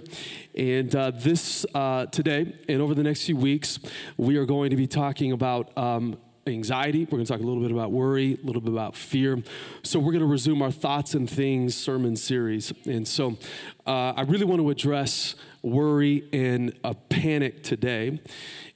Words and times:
And 0.57 0.95
uh, 0.95 1.11
this, 1.11 1.65
uh, 1.75 2.05
today, 2.05 2.55
and 2.69 2.81
over 2.81 2.95
the 2.95 3.03
next 3.03 3.25
few 3.25 3.35
weeks, 3.35 3.77
we 4.15 4.37
are 4.37 4.45
going 4.45 4.69
to 4.69 4.77
be 4.77 4.87
talking 4.87 5.33
about 5.33 5.77
um, 5.77 6.17
anxiety. 6.47 6.99
We're 7.03 7.17
going 7.17 7.25
to 7.25 7.33
talk 7.33 7.41
a 7.41 7.45
little 7.45 7.61
bit 7.61 7.71
about 7.71 7.91
worry, 7.91 8.37
a 8.41 8.45
little 8.45 8.61
bit 8.61 8.71
about 8.71 8.95
fear. 8.95 9.43
So, 9.83 9.99
we're 9.99 10.13
going 10.13 10.23
to 10.23 10.25
resume 10.25 10.61
our 10.61 10.71
Thoughts 10.71 11.15
and 11.15 11.29
Things 11.29 11.75
sermon 11.75 12.15
series. 12.15 12.71
And 12.85 13.05
so, 13.05 13.37
uh, 13.85 14.13
I 14.15 14.21
really 14.21 14.45
want 14.45 14.61
to 14.61 14.69
address 14.69 15.35
worry 15.61 16.29
and 16.31 16.73
a 16.85 16.95
panic 16.95 17.61
today 17.61 18.21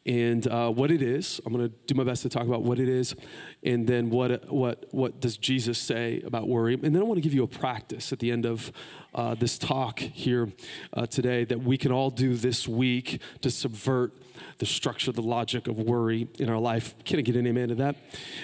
and 0.05 0.47
uh, 0.47 0.69
what 0.69 0.91
it 0.91 1.01
is. 1.01 1.41
I'm 1.45 1.53
going 1.53 1.67
to 1.67 1.75
do 1.87 1.95
my 1.95 2.03
best 2.03 2.21
to 2.23 2.29
talk 2.29 2.43
about 2.43 2.63
what 2.63 2.79
it 2.79 2.87
is, 2.87 3.15
and 3.63 3.87
then 3.87 4.09
what 4.09 4.51
what 4.51 4.85
what 4.91 5.19
does 5.19 5.37
Jesus 5.37 5.77
say 5.77 6.21
about 6.25 6.47
worry, 6.47 6.73
and 6.75 6.95
then 6.95 6.97
I 7.01 7.05
want 7.05 7.17
to 7.17 7.21
give 7.21 7.33
you 7.33 7.43
a 7.43 7.47
practice 7.47 8.13
at 8.13 8.19
the 8.19 8.31
end 8.31 8.45
of 8.45 8.71
uh, 9.13 9.35
this 9.35 9.57
talk 9.57 9.99
here 9.99 10.49
uh, 10.93 11.05
today 11.05 11.43
that 11.45 11.63
we 11.63 11.77
can 11.77 11.91
all 11.91 12.09
do 12.09 12.35
this 12.35 12.67
week 12.67 13.21
to 13.41 13.49
subvert 13.49 14.13
the 14.57 14.65
structure, 14.65 15.11
the 15.11 15.21
logic 15.21 15.67
of 15.67 15.77
worry 15.77 16.27
in 16.39 16.49
our 16.49 16.59
life. 16.59 16.93
Can 17.05 17.19
I 17.19 17.21
get 17.21 17.35
an 17.35 17.47
amen 17.47 17.69
to 17.69 17.75
that? 17.75 17.95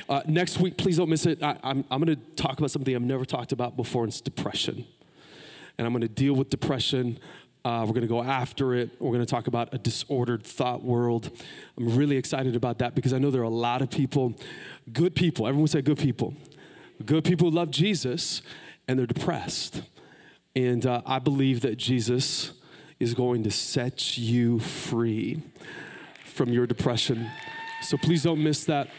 Uh, 0.09 0.21
next 0.27 0.59
week, 0.59 0.77
please 0.77 0.97
don't 0.97 1.09
miss 1.09 1.25
it. 1.25 1.41
I, 1.43 1.57
I'm, 1.63 1.83
I'm 1.91 2.01
going 2.01 2.15
to 2.15 2.35
talk 2.35 2.57
about 2.57 2.71
something 2.71 2.95
I've 2.95 3.01
never 3.01 3.25
talked 3.25 3.51
about 3.51 3.75
before, 3.75 4.05
it's 4.05 4.21
depression. 4.21 4.85
And 5.77 5.87
I'm 5.87 5.93
going 5.93 6.01
to 6.01 6.07
deal 6.07 6.33
with 6.33 6.49
depression 6.49 7.17
uh, 7.63 7.83
we're 7.85 7.93
going 7.93 8.01
to 8.01 8.07
go 8.07 8.23
after 8.23 8.73
it. 8.73 8.89
We're 8.99 9.11
going 9.11 9.25
to 9.25 9.29
talk 9.29 9.47
about 9.47 9.73
a 9.73 9.77
disordered 9.77 10.43
thought 10.43 10.83
world. 10.83 11.29
I'm 11.77 11.95
really 11.95 12.17
excited 12.17 12.55
about 12.55 12.79
that 12.79 12.95
because 12.95 13.13
I 13.13 13.19
know 13.19 13.29
there 13.29 13.41
are 13.41 13.45
a 13.45 13.49
lot 13.49 13.81
of 13.81 13.89
people, 13.89 14.33
good 14.91 15.15
people, 15.15 15.47
everyone 15.47 15.67
say 15.67 15.81
good 15.81 15.99
people, 15.99 16.33
good 17.05 17.23
people 17.23 17.51
love 17.51 17.69
Jesus 17.69 18.41
and 18.87 18.97
they're 18.97 19.05
depressed. 19.05 19.83
And 20.55 20.85
uh, 20.85 21.01
I 21.05 21.19
believe 21.19 21.61
that 21.61 21.77
Jesus 21.77 22.53
is 22.99 23.13
going 23.13 23.43
to 23.43 23.51
set 23.51 24.17
you 24.17 24.59
free 24.59 25.41
from 26.25 26.49
your 26.49 26.65
depression. 26.65 27.29
So 27.81 27.97
please 27.97 28.23
don't 28.23 28.43
miss 28.43 28.65
that. 28.65 28.89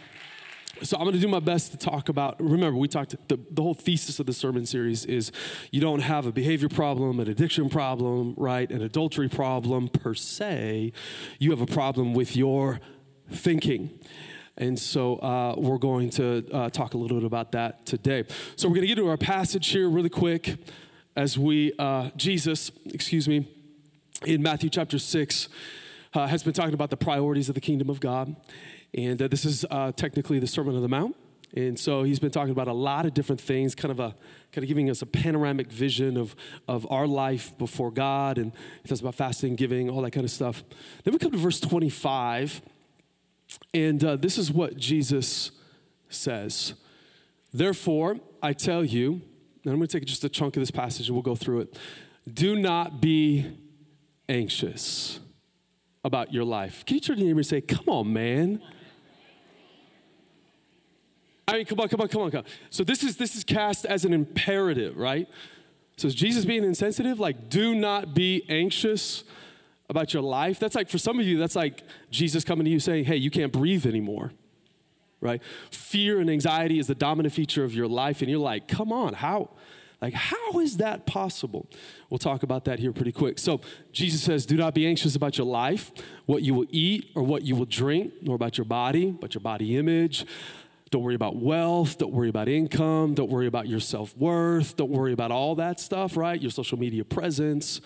So 0.83 0.97
I'm 0.97 1.05
going 1.05 1.15
to 1.15 1.21
do 1.21 1.29
my 1.29 1.39
best 1.39 1.71
to 1.71 1.79
talk 1.79 2.09
about. 2.09 2.41
Remember, 2.41 2.77
we 2.77 2.89
talked. 2.89 3.15
The, 3.29 3.39
the 3.51 3.63
whole 3.63 3.75
thesis 3.75 4.19
of 4.19 4.27
the 4.27 4.33
sermon 4.33 4.67
series 4.67 5.05
is 5.05 5.31
you 5.71 5.81
don't 5.81 6.01
have 6.01 6.27
a 6.27 6.33
behavior 6.33 6.69
problem, 6.69 7.21
an 7.21 7.29
addiction 7.29 7.69
problem, 7.69 8.35
right? 8.37 8.69
An 8.71 8.83
adultery 8.83 9.29
problem 9.29 9.89
per 9.89 10.15
se. 10.15 10.93
You 11.39 11.51
have 11.51 11.61
a 11.61 11.67
problem 11.67 12.15
with 12.15 12.35
your 12.35 12.81
thinking. 13.31 13.91
And 14.57 14.79
so 14.79 15.17
uh, 15.17 15.55
we're 15.57 15.79
going 15.79 16.11
to 16.11 16.45
uh, 16.53 16.71
talk 16.71 16.95
a 16.95 16.99
little 16.99 17.19
bit 17.19 17.27
about 17.27 17.53
that 17.53 17.87
today. 17.87 18.25
So 18.57 18.69
we're 18.69 18.75
going 18.75 18.89
to 18.89 18.95
get 18.95 18.97
to 18.97 19.09
our 19.09 19.17
passage 19.17 19.69
here 19.69 19.89
really 19.89 20.11
quick 20.11 20.57
as 21.15 21.39
we, 21.39 21.73
uh, 21.79 22.11
Jesus, 22.17 22.73
excuse 22.87 23.29
me, 23.29 23.49
in 24.27 24.43
Matthew 24.43 24.69
chapter 24.69 24.99
6, 24.99 25.49
uh, 26.15 26.27
has 26.27 26.43
been 26.43 26.53
talking 26.53 26.75
about 26.75 26.91
the 26.91 26.97
priorities 26.97 27.49
of 27.49 27.55
the 27.55 27.61
kingdom 27.61 27.89
of 27.89 28.01
God. 28.01 28.35
And 28.95 29.21
uh, 29.21 29.29
this 29.29 29.45
is 29.45 29.65
uh, 29.71 29.93
technically 29.93 30.39
the 30.39 30.47
Sermon 30.47 30.75
on 30.75 30.83
the 30.83 30.89
Mount. 30.89 31.17
And 31.55 31.79
so 31.79 32.03
he's 32.03 32.19
been 32.19 32.31
talking 32.31 32.51
about 32.51 32.69
a 32.69 32.73
lot 32.73 33.05
of 33.05 33.13
different 33.13 33.41
things, 33.41 33.75
kind 33.75 33.93
of 33.93 34.01
a 34.01 34.15
kind 34.53 34.65
of 34.65 34.69
giving 34.69 34.91
us 34.91 35.03
a 35.03 35.07
panoramic 35.07 35.71
vision 35.71 36.17
of, 36.17 36.35
of 36.69 36.91
our 36.91 37.07
life 37.07 37.57
before 37.59 37.91
God. 37.91 38.39
And 38.39 38.53
he 38.83 38.89
talks 38.89 39.01
about 39.01 39.15
fasting, 39.15 39.57
giving, 39.57 39.91
all 39.91 40.03
that 40.03 40.11
kind 40.13 40.25
of 40.25 40.31
stuff. 40.31 40.63
Then 41.05 41.13
we 41.13 41.19
come 41.19 41.31
to 41.31 41.39
verse 41.39 41.61
25, 41.61 42.61
and 43.73 44.03
uh, 44.03 44.17
this 44.17 44.39
is 44.39 44.53
what 44.53 44.77
Jesus 44.77 45.53
says. 46.09 46.75
Therefore, 47.53 48.19
I 48.43 48.53
tell 48.53 48.85
you, 48.85 49.23
and 49.65 49.73
I'm 49.73 49.77
going 49.77 49.89
to 49.89 49.99
take 49.99 50.07
just 50.07 50.25
a 50.25 50.29
chunk 50.29 50.57
of 50.57 50.61
this 50.61 50.71
passage 50.71 51.09
and 51.09 51.15
we'll 51.15 51.23
go 51.23 51.35
through 51.35 51.61
it. 51.61 51.79
Do 52.33 52.57
not 52.57 53.01
be 53.01 53.47
anxious 54.29 55.21
about 56.05 56.33
your 56.33 56.45
life. 56.45 56.85
Can 56.85 56.97
you 56.97 57.01
turn 57.01 57.17
to 57.17 57.23
your 57.23 57.29
neighbor 57.29 57.41
and 57.41 57.47
say, 57.47 57.61
Come 57.61 57.89
on, 57.89 58.13
man? 58.13 58.61
I 61.53 61.57
mean, 61.57 61.67
come 61.67 61.79
on, 61.81 61.89
come 61.89 62.01
on, 62.01 62.09
come 62.09 62.23
on, 62.23 62.31
come 62.31 62.39
on. 62.39 62.45
So 62.71 62.83
this 62.83 63.05
is 63.05 63.19
this 63.19 63.37
is 63.37 63.45
cast 63.45 63.85
as 63.85 64.07
an 64.07 64.15
imperative, 64.15 64.97
right? 64.97 65.29
So 65.99 66.09
is 66.09 66.15
Jesus 66.15 66.47
being 66.47 66.65
insensitive? 66.65 67.21
Like, 67.21 67.51
do 67.51 67.75
not 67.75 68.15
be 68.15 68.45
anxious 68.49 69.25
about 69.91 70.15
your 70.15 70.23
life. 70.23 70.59
That's 70.59 70.75
like 70.75 70.89
for 70.89 70.97
some 70.97 71.21
of 71.21 71.27
you, 71.27 71.39
that's 71.39 71.55
like 71.55 71.83
Jesus 72.11 72.43
coming 72.43 72.65
to 72.65 72.71
you 72.71 72.81
saying, 72.81 73.05
Hey, 73.05 73.17
you 73.17 73.31
can't 73.31 73.53
breathe 73.53 73.85
anymore. 73.85 74.33
Right? 75.21 75.43
Fear 75.71 76.21
and 76.21 76.31
anxiety 76.31 76.79
is 76.79 76.87
the 76.87 76.95
dominant 76.95 77.35
feature 77.35 77.65
of 77.65 77.75
your 77.75 77.87
life, 77.87 78.23
and 78.23 78.31
you're 78.31 78.41
like, 78.41 78.67
come 78.67 78.91
on, 78.91 79.15
how? 79.15 79.51
Like, 80.01 80.15
how 80.15 80.59
is 80.59 80.79
that 80.79 81.07
possible? 81.07 81.69
We'll 82.11 82.19
talk 82.19 82.43
about 82.43 82.65
that 82.65 82.81
here 82.81 82.93
pretty 82.93 83.13
quick. 83.13 83.39
So, 83.39 83.61
Jesus 83.93 84.21
says, 84.21 84.47
Do 84.47 84.57
not 84.57 84.75
be 84.75 84.85
anxious 84.85 85.15
about 85.15 85.39
your 85.39 85.47
life, 85.47 85.93
what 86.27 86.43
you 86.43 86.55
will 86.55 86.67
eat 86.71 87.13
or 87.15 87.23
what 87.23 87.43
you 87.43 87.55
will 87.55 87.67
drink, 87.67 88.15
nor 88.21 88.35
about 88.35 88.59
your 88.59 88.65
body, 88.65 89.13
but 89.13 89.35
your 89.35 89.43
body 89.43 89.77
image. 89.77 90.27
Don't 90.93 91.03
worry 91.03 91.15
about 91.15 91.37
wealth. 91.37 91.97
Don't 91.97 92.13
worry 92.13 92.29
about 92.29 92.51
income. 92.51 93.15
Don't 93.15 93.31
worry 93.31 93.47
about 93.47 93.67
your 93.67 93.81
self 93.81 94.15
worth. 94.15 94.77
Don't 94.77 94.91
worry 94.91 95.15
about 95.15 95.31
all 95.31 95.55
that 95.55 95.81
stuff, 95.81 96.19
right? 96.19 96.41
Your 96.41 96.51
social 96.51 96.79
media 96.79 97.03
presence, 97.03 97.81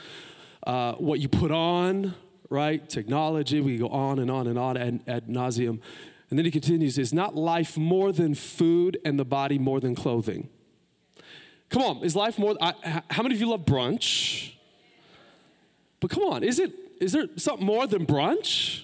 uh, 0.67 0.95
what 0.95 1.21
you 1.21 1.29
put 1.29 1.53
on, 1.53 2.17
right? 2.51 2.87
Technology. 2.89 3.61
We 3.61 3.79
go 3.79 3.87
on 3.89 4.19
and 4.19 4.29
on 4.29 4.49
and 4.49 4.59
on 4.59 4.77
ad, 4.77 5.01
ad 5.07 5.29
nauseum. 5.29 5.81
And 6.31 6.37
then 6.37 6.45
he 6.45 6.51
continues, 6.51 6.99
Is 6.99 7.15
not 7.15 7.37
life 7.37 7.77
more 7.77 8.11
than 8.11 8.35
food 8.35 8.99
and 9.05 9.21
the 9.21 9.25
body 9.25 9.57
more 9.57 9.79
than 9.79 9.95
clothing? 9.95 10.49
Come 11.69 11.83
on, 11.83 11.99
is 12.05 12.17
life 12.17 12.41
more? 12.41 12.57
I, 12.61 13.03
how 13.09 13.23
many 13.23 13.37
of 13.37 13.41
you 13.41 13.49
love 13.49 13.65
brunch? 13.65 14.53
But 16.01 16.11
come 16.11 16.25
on, 16.25 16.43
is 16.43 16.59
it? 16.59 16.73
Is 17.01 17.13
there 17.13 17.29
something 17.37 17.65
more 17.65 17.87
than 17.87 18.05
brunch? 18.05 18.83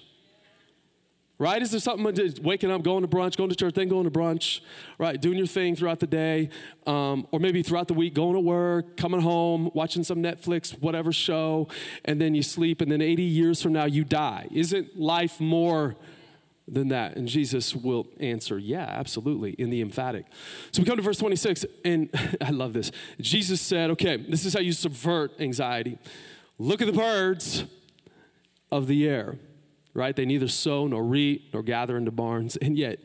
Right? 1.39 1.61
Is 1.61 1.71
there 1.71 1.79
something 1.79 2.33
waking 2.41 2.71
up, 2.71 2.83
going 2.83 3.01
to 3.01 3.07
brunch, 3.07 3.35
going 3.37 3.49
to 3.49 3.55
church, 3.55 3.73
then 3.73 3.87
going 3.87 4.05
to 4.05 4.11
brunch, 4.11 4.61
right? 4.97 5.19
Doing 5.19 5.37
your 5.37 5.47
thing 5.47 5.75
throughout 5.75 5.99
the 5.99 6.07
day, 6.07 6.49
um, 6.85 7.27
or 7.31 7.39
maybe 7.39 7.63
throughout 7.63 7.87
the 7.87 7.93
week, 7.93 8.13
going 8.13 8.33
to 8.33 8.39
work, 8.39 8.97
coming 8.97 9.21
home, 9.21 9.69
watching 9.73 10.03
some 10.03 10.19
Netflix, 10.19 10.79
whatever 10.81 11.11
show, 11.11 11.67
and 12.05 12.21
then 12.21 12.35
you 12.35 12.43
sleep, 12.43 12.81
and 12.81 12.91
then 12.91 13.01
80 13.01 13.23
years 13.23 13.61
from 13.61 13.73
now 13.73 13.85
you 13.85 14.03
die. 14.03 14.47
Isn't 14.51 14.99
life 14.99 15.39
more? 15.39 15.95
Than 16.65 16.87
that. 16.87 17.17
And 17.17 17.27
Jesus 17.27 17.75
will 17.75 18.07
answer, 18.21 18.57
Yeah, 18.57 18.85
absolutely, 18.85 19.51
in 19.51 19.69
the 19.69 19.81
emphatic. 19.81 20.27
So 20.71 20.81
we 20.81 20.85
come 20.85 20.95
to 20.95 21.01
verse 21.01 21.17
26, 21.17 21.65
and 21.83 22.09
I 22.41 22.51
love 22.51 22.71
this. 22.71 22.89
Jesus 23.19 23.59
said, 23.59 23.89
Okay, 23.89 24.15
this 24.15 24.45
is 24.45 24.53
how 24.53 24.61
you 24.61 24.71
subvert 24.71 25.33
anxiety. 25.41 25.97
Look 26.57 26.81
at 26.81 26.87
the 26.87 26.93
birds 26.93 27.65
of 28.71 28.87
the 28.87 29.09
air 29.09 29.37
right? 29.93 30.15
They 30.15 30.25
neither 30.25 30.47
sow 30.47 30.87
nor 30.87 31.03
reap 31.03 31.49
nor 31.53 31.63
gather 31.63 31.97
into 31.97 32.11
barns, 32.11 32.55
and 32.57 32.77
yet 32.77 32.99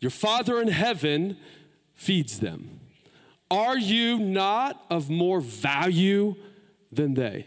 your 0.00 0.10
Father 0.10 0.60
in 0.60 0.68
heaven 0.68 1.36
feeds 1.94 2.40
them. 2.40 2.80
Are 3.50 3.78
you 3.78 4.18
not 4.18 4.84
of 4.90 5.10
more 5.10 5.40
value 5.40 6.34
than 6.90 7.14
they? 7.14 7.46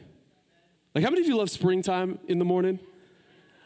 Like, 0.93 1.03
how 1.03 1.09
many 1.09 1.21
of 1.21 1.27
you 1.27 1.35
love 1.35 1.49
springtime 1.49 2.19
in 2.27 2.39
the 2.39 2.45
morning? 2.45 2.79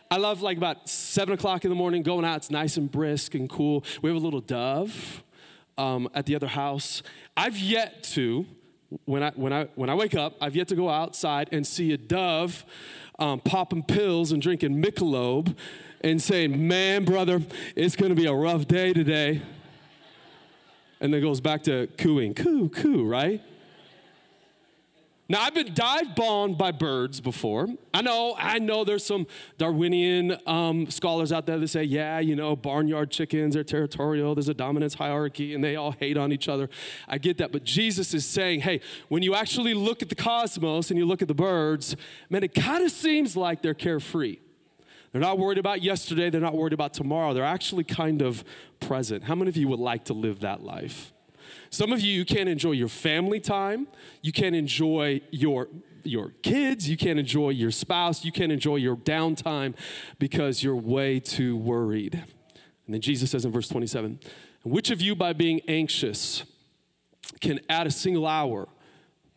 I 0.10 0.18
love 0.18 0.42
like 0.42 0.58
about 0.58 0.90
seven 0.90 1.36
o'clock 1.36 1.64
in 1.64 1.70
the 1.70 1.76
morning 1.76 2.02
going 2.02 2.26
out. 2.26 2.38
It's 2.38 2.50
nice 2.50 2.78
and 2.78 2.92
brisk 2.92 3.36
and 3.36 3.48
cool. 3.48 3.84
We 4.02 4.10
have 4.10 4.18
a 4.18 4.24
little 4.24 4.42
dove 4.42 5.24
um, 5.78 6.10
at 6.16 6.26
the 6.26 6.36
other 6.36 6.48
house. 6.48 7.04
I've 7.38 7.58
yet 7.58 8.04
to, 8.16 8.48
when 9.06 9.22
I, 9.22 9.32
when, 9.36 9.54
I, 9.54 9.66
when 9.76 9.90
I 9.90 9.94
wake 9.94 10.16
up, 10.16 10.36
I've 10.42 10.56
yet 10.56 10.68
to 10.70 10.76
go 10.76 10.90
outside 10.90 11.50
and 11.52 11.68
see 11.68 11.92
a 11.92 11.98
dove 11.98 12.66
um, 13.20 13.40
popping 13.40 13.84
pills 13.84 14.32
and 14.32 14.42
drinking 14.42 14.82
Michelob 14.82 15.56
and 16.02 16.22
saying, 16.22 16.68
Man, 16.68 17.06
brother, 17.06 17.42
it's 17.76 17.96
going 17.96 18.10
to 18.10 18.16
be 18.16 18.26
a 18.26 18.34
rough 18.34 18.68
day 18.68 18.94
today. 18.94 19.42
And 21.02 21.14
then 21.14 21.22
goes 21.22 21.40
back 21.40 21.64
to 21.64 21.88
cooing, 21.98 22.34
coo, 22.34 22.70
coo, 22.70 23.06
right? 23.06 23.42
Now, 25.32 25.42
I've 25.44 25.54
been 25.54 25.76
dive 25.76 26.16
bombed 26.16 26.58
by 26.58 26.72
birds 26.72 27.22
before. 27.22 27.68
I 27.94 28.02
know, 28.02 28.36
I 28.36 28.58
know 28.58 28.84
there's 28.84 29.06
some 29.06 29.28
Darwinian 29.60 30.36
um, 30.48 30.90
scholars 30.90 31.32
out 31.32 31.46
there 31.46 31.60
that 31.60 31.68
say, 31.68 31.84
yeah, 31.84 32.18
you 32.18 32.36
know, 32.36 32.56
barnyard 32.56 33.12
chickens 33.12 33.56
are 33.56 33.64
territorial, 33.64 34.34
there's 34.34 34.50
a 34.50 34.56
dominance 34.56 34.96
hierarchy, 34.96 35.54
and 35.54 35.64
they 35.64 35.76
all 35.76 35.92
hate 35.92 36.18
on 36.18 36.32
each 36.32 36.50
other. 36.50 36.68
I 37.08 37.20
get 37.20 37.38
that. 37.38 37.52
But 37.52 37.64
Jesus 37.64 38.16
is 38.16 38.26
saying, 38.26 38.62
hey, 38.62 38.82
when 39.10 39.22
you 39.22 39.36
actually 39.36 39.76
look 39.76 40.02
at 40.02 40.10
the 40.10 40.16
cosmos 40.16 40.90
and 40.90 40.98
you 40.98 41.06
look 41.06 41.22
at 41.22 41.28
the 41.28 41.36
birds, 41.36 41.96
man, 42.32 42.44
it 42.44 42.56
kind 42.56 42.84
of 42.84 42.90
seems 42.90 43.38
like 43.38 43.62
they're 43.62 43.76
carefree. 43.76 44.40
They're 45.12 45.22
not 45.22 45.38
worried 45.38 45.60
about 45.60 45.84
yesterday, 45.84 46.32
they're 46.32 46.42
not 46.42 46.56
worried 46.56 46.74
about 46.74 46.96
tomorrow. 46.96 47.36
They're 47.36 47.44
actually 47.44 47.84
kind 47.84 48.24
of 48.24 48.44
present. 48.80 49.26
How 49.26 49.36
many 49.36 49.50
of 49.50 49.58
you 49.58 49.68
would 49.68 49.80
like 49.80 50.06
to 50.06 50.14
live 50.14 50.40
that 50.40 50.64
life? 50.64 51.14
Some 51.70 51.92
of 51.94 52.02
you, 52.02 52.12
you 52.12 52.26
can't 52.26 52.50
enjoy 52.50 52.72
your 52.72 52.88
family 52.88 53.40
time. 53.40 53.88
You 54.22 54.32
can't 54.32 54.56
enjoy 54.56 55.22
your, 55.32 55.68
your 56.04 56.34
kids. 56.42 56.90
You 56.90 56.98
can't 56.98 57.20
enjoy 57.20 57.50
your 57.50 57.72
spouse. 57.72 58.26
You 58.26 58.32
can't 58.32 58.52
enjoy 58.52 58.78
your 58.78 58.96
downtime 58.96 59.76
because 60.18 60.64
you're 60.64 60.76
way 60.76 61.20
too 61.20 61.56
worried. 61.58 62.16
And 62.86 62.94
then 62.96 63.02
Jesus 63.02 63.32
says 63.32 63.46
in 63.46 63.52
verse 63.52 63.68
27 63.68 64.20
Which 64.64 64.90
of 64.90 65.02
you, 65.02 65.16
by 65.16 65.34
being 65.34 65.62
anxious, 65.68 66.44
can 67.40 67.60
add 67.70 67.88
a 67.88 67.92
single 67.92 68.26
hour 68.26 68.68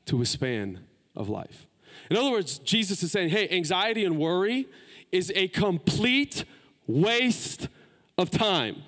to 0.07 0.23
a 0.23 0.27
span 0.27 0.81
of 1.15 1.29
life? 1.29 1.67
In 2.11 2.17
other 2.17 2.31
words, 2.31 2.59
Jesus 2.59 3.03
is 3.03 3.13
saying, 3.13 3.31
hey, 3.31 3.49
anxiety 3.51 4.05
and 4.05 4.19
worry 4.19 4.67
is 5.11 5.33
a 5.35 5.49
complete 5.49 6.45
waste 6.87 7.69
of 8.19 8.31
time. 8.31 8.83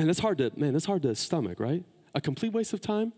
Man, 0.00 0.06
that's 0.06 0.20
hard 0.20 0.38
to, 0.38 0.50
man, 0.56 0.72
that's 0.72 0.86
hard 0.86 1.02
to 1.02 1.14
stomach, 1.14 1.60
right? 1.60 1.84
A 2.14 2.22
complete 2.22 2.54
waste 2.54 2.72
of 2.72 2.80
time. 2.80 3.12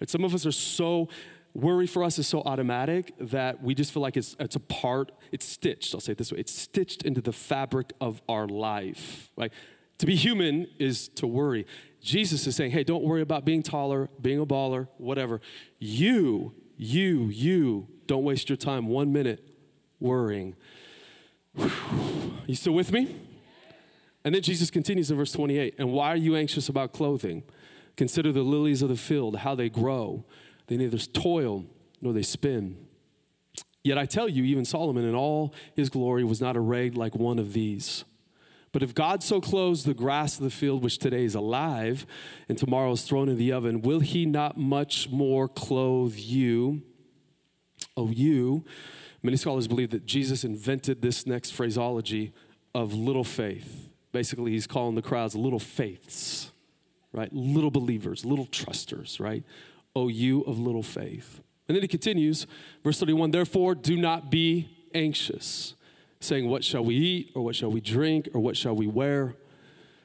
Right? 0.00 0.08
Some 0.08 0.24
of 0.24 0.34
us 0.34 0.46
are 0.46 0.52
so, 0.52 1.10
worry 1.52 1.86
for 1.86 2.02
us 2.02 2.18
is 2.18 2.26
so 2.26 2.40
automatic 2.46 3.12
that 3.20 3.62
we 3.62 3.74
just 3.74 3.92
feel 3.92 4.00
like 4.00 4.16
it's, 4.16 4.34
it's 4.40 4.56
a 4.56 4.60
part, 4.60 5.12
it's 5.32 5.44
stitched, 5.44 5.94
I'll 5.94 6.00
say 6.00 6.12
it 6.12 6.18
this 6.18 6.32
way, 6.32 6.38
it's 6.38 6.54
stitched 6.54 7.02
into 7.02 7.20
the 7.20 7.34
fabric 7.34 7.92
of 8.00 8.22
our 8.26 8.46
life, 8.48 9.30
right? 9.36 9.52
To 9.98 10.06
be 10.06 10.16
human 10.16 10.68
is 10.78 11.08
to 11.08 11.26
worry. 11.26 11.66
Jesus 12.00 12.46
is 12.46 12.56
saying, 12.56 12.70
hey, 12.70 12.84
don't 12.84 13.04
worry 13.04 13.20
about 13.20 13.44
being 13.44 13.62
taller, 13.62 14.08
being 14.18 14.40
a 14.40 14.46
baller, 14.46 14.88
whatever. 14.96 15.42
You, 15.78 16.54
you, 16.78 17.28
you, 17.28 17.86
don't 18.06 18.24
waste 18.24 18.48
your 18.48 18.56
time 18.56 18.86
one 18.86 19.12
minute 19.12 19.46
worrying. 20.00 20.56
Whew. 21.54 21.70
You 22.46 22.54
still 22.54 22.72
with 22.72 22.92
me? 22.92 23.14
And 24.24 24.34
then 24.34 24.42
Jesus 24.42 24.70
continues 24.70 25.10
in 25.10 25.16
verse 25.16 25.32
28 25.32 25.76
And 25.78 25.92
why 25.92 26.08
are 26.08 26.16
you 26.16 26.36
anxious 26.36 26.68
about 26.68 26.92
clothing? 26.92 27.44
Consider 27.96 28.30
the 28.32 28.42
lilies 28.42 28.82
of 28.82 28.88
the 28.88 28.96
field, 28.96 29.36
how 29.38 29.54
they 29.54 29.68
grow. 29.68 30.24
They 30.66 30.76
neither 30.76 30.98
toil 30.98 31.66
nor 32.00 32.12
they 32.12 32.22
spin. 32.22 32.76
Yet 33.82 33.98
I 33.98 34.06
tell 34.06 34.28
you, 34.28 34.44
even 34.44 34.64
Solomon 34.64 35.04
in 35.04 35.14
all 35.14 35.54
his 35.74 35.88
glory 35.88 36.24
was 36.24 36.40
not 36.40 36.56
arrayed 36.56 36.94
like 36.94 37.14
one 37.14 37.38
of 37.38 37.52
these. 37.52 38.04
But 38.70 38.82
if 38.82 38.94
God 38.94 39.22
so 39.22 39.40
clothes 39.40 39.84
the 39.84 39.94
grass 39.94 40.36
of 40.36 40.44
the 40.44 40.50
field, 40.50 40.84
which 40.84 40.98
today 40.98 41.24
is 41.24 41.34
alive 41.34 42.04
and 42.48 42.58
tomorrow 42.58 42.92
is 42.92 43.02
thrown 43.02 43.28
in 43.28 43.38
the 43.38 43.50
oven, 43.50 43.80
will 43.80 44.00
he 44.00 44.26
not 44.26 44.58
much 44.58 45.08
more 45.08 45.48
clothe 45.48 46.16
you? 46.16 46.82
Oh, 47.96 48.10
you. 48.10 48.64
Many 49.22 49.38
scholars 49.38 49.66
believe 49.66 49.90
that 49.90 50.04
Jesus 50.04 50.44
invented 50.44 51.00
this 51.00 51.26
next 51.26 51.52
phraseology 51.52 52.32
of 52.74 52.92
little 52.92 53.24
faith 53.24 53.87
basically 54.12 54.52
he's 54.52 54.66
calling 54.66 54.94
the 54.94 55.02
crowds 55.02 55.34
little 55.34 55.58
faiths, 55.58 56.50
right? 57.12 57.32
Little 57.32 57.70
believers, 57.70 58.24
little 58.24 58.46
trusters, 58.46 59.20
right? 59.20 59.44
Oh, 59.94 60.08
you 60.08 60.42
of 60.42 60.58
little 60.58 60.82
faith. 60.82 61.40
And 61.66 61.76
then 61.76 61.82
he 61.82 61.88
continues, 61.88 62.46
verse 62.82 62.98
31 62.98 63.30
Therefore, 63.30 63.74
do 63.74 63.96
not 63.96 64.30
be 64.30 64.68
anxious, 64.94 65.74
saying, 66.20 66.48
What 66.48 66.64
shall 66.64 66.84
we 66.84 66.94
eat, 66.94 67.32
or 67.34 67.44
what 67.44 67.56
shall 67.56 67.70
we 67.70 67.80
drink, 67.80 68.28
or 68.32 68.40
what 68.40 68.56
shall 68.56 68.74
we 68.74 68.86
wear? 68.86 69.36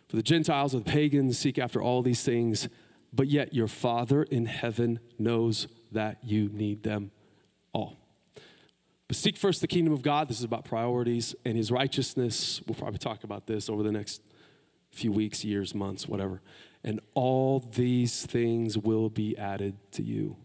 For 0.10 0.18
the 0.18 0.24
Gentiles 0.24 0.76
or 0.76 0.80
the 0.80 0.92
pagans 0.92 1.40
seek 1.40 1.58
after 1.58 1.82
all 1.82 2.02
these 2.02 2.24
things, 2.24 2.68
but 3.12 3.28
yet 3.28 3.54
your 3.54 3.68
Father 3.68 4.24
in 4.24 4.46
heaven 4.46 5.00
knows 5.18 5.68
that 5.92 6.18
you 6.24 6.50
need 6.50 6.84
them 6.84 7.12
all. 7.72 8.03
But 9.14 9.18
seek 9.18 9.38
first 9.38 9.62
the 9.62 9.68
kingdom 9.68 9.94
of 9.94 10.02
God. 10.02 10.28
This 10.28 10.40
is 10.40 10.44
about 10.44 10.66
priorities 10.66 11.36
and 11.46 11.56
his 11.56 11.70
righteousness. 11.70 12.64
We'll 12.66 12.74
probably 12.74 12.98
talk 12.98 13.24
about 13.24 13.46
this 13.46 13.70
over 13.70 13.84
the 13.84 13.92
next 13.92 14.24
few 14.90 15.12
weeks, 15.12 15.46
years, 15.46 15.76
months, 15.76 16.08
whatever. 16.08 16.42
And 16.84 17.00
all 17.14 17.60
these 17.60 18.26
things 18.26 18.76
will 18.76 19.12
be 19.12 19.38
added 19.38 19.76
to 19.92 20.02
you. 20.02 20.38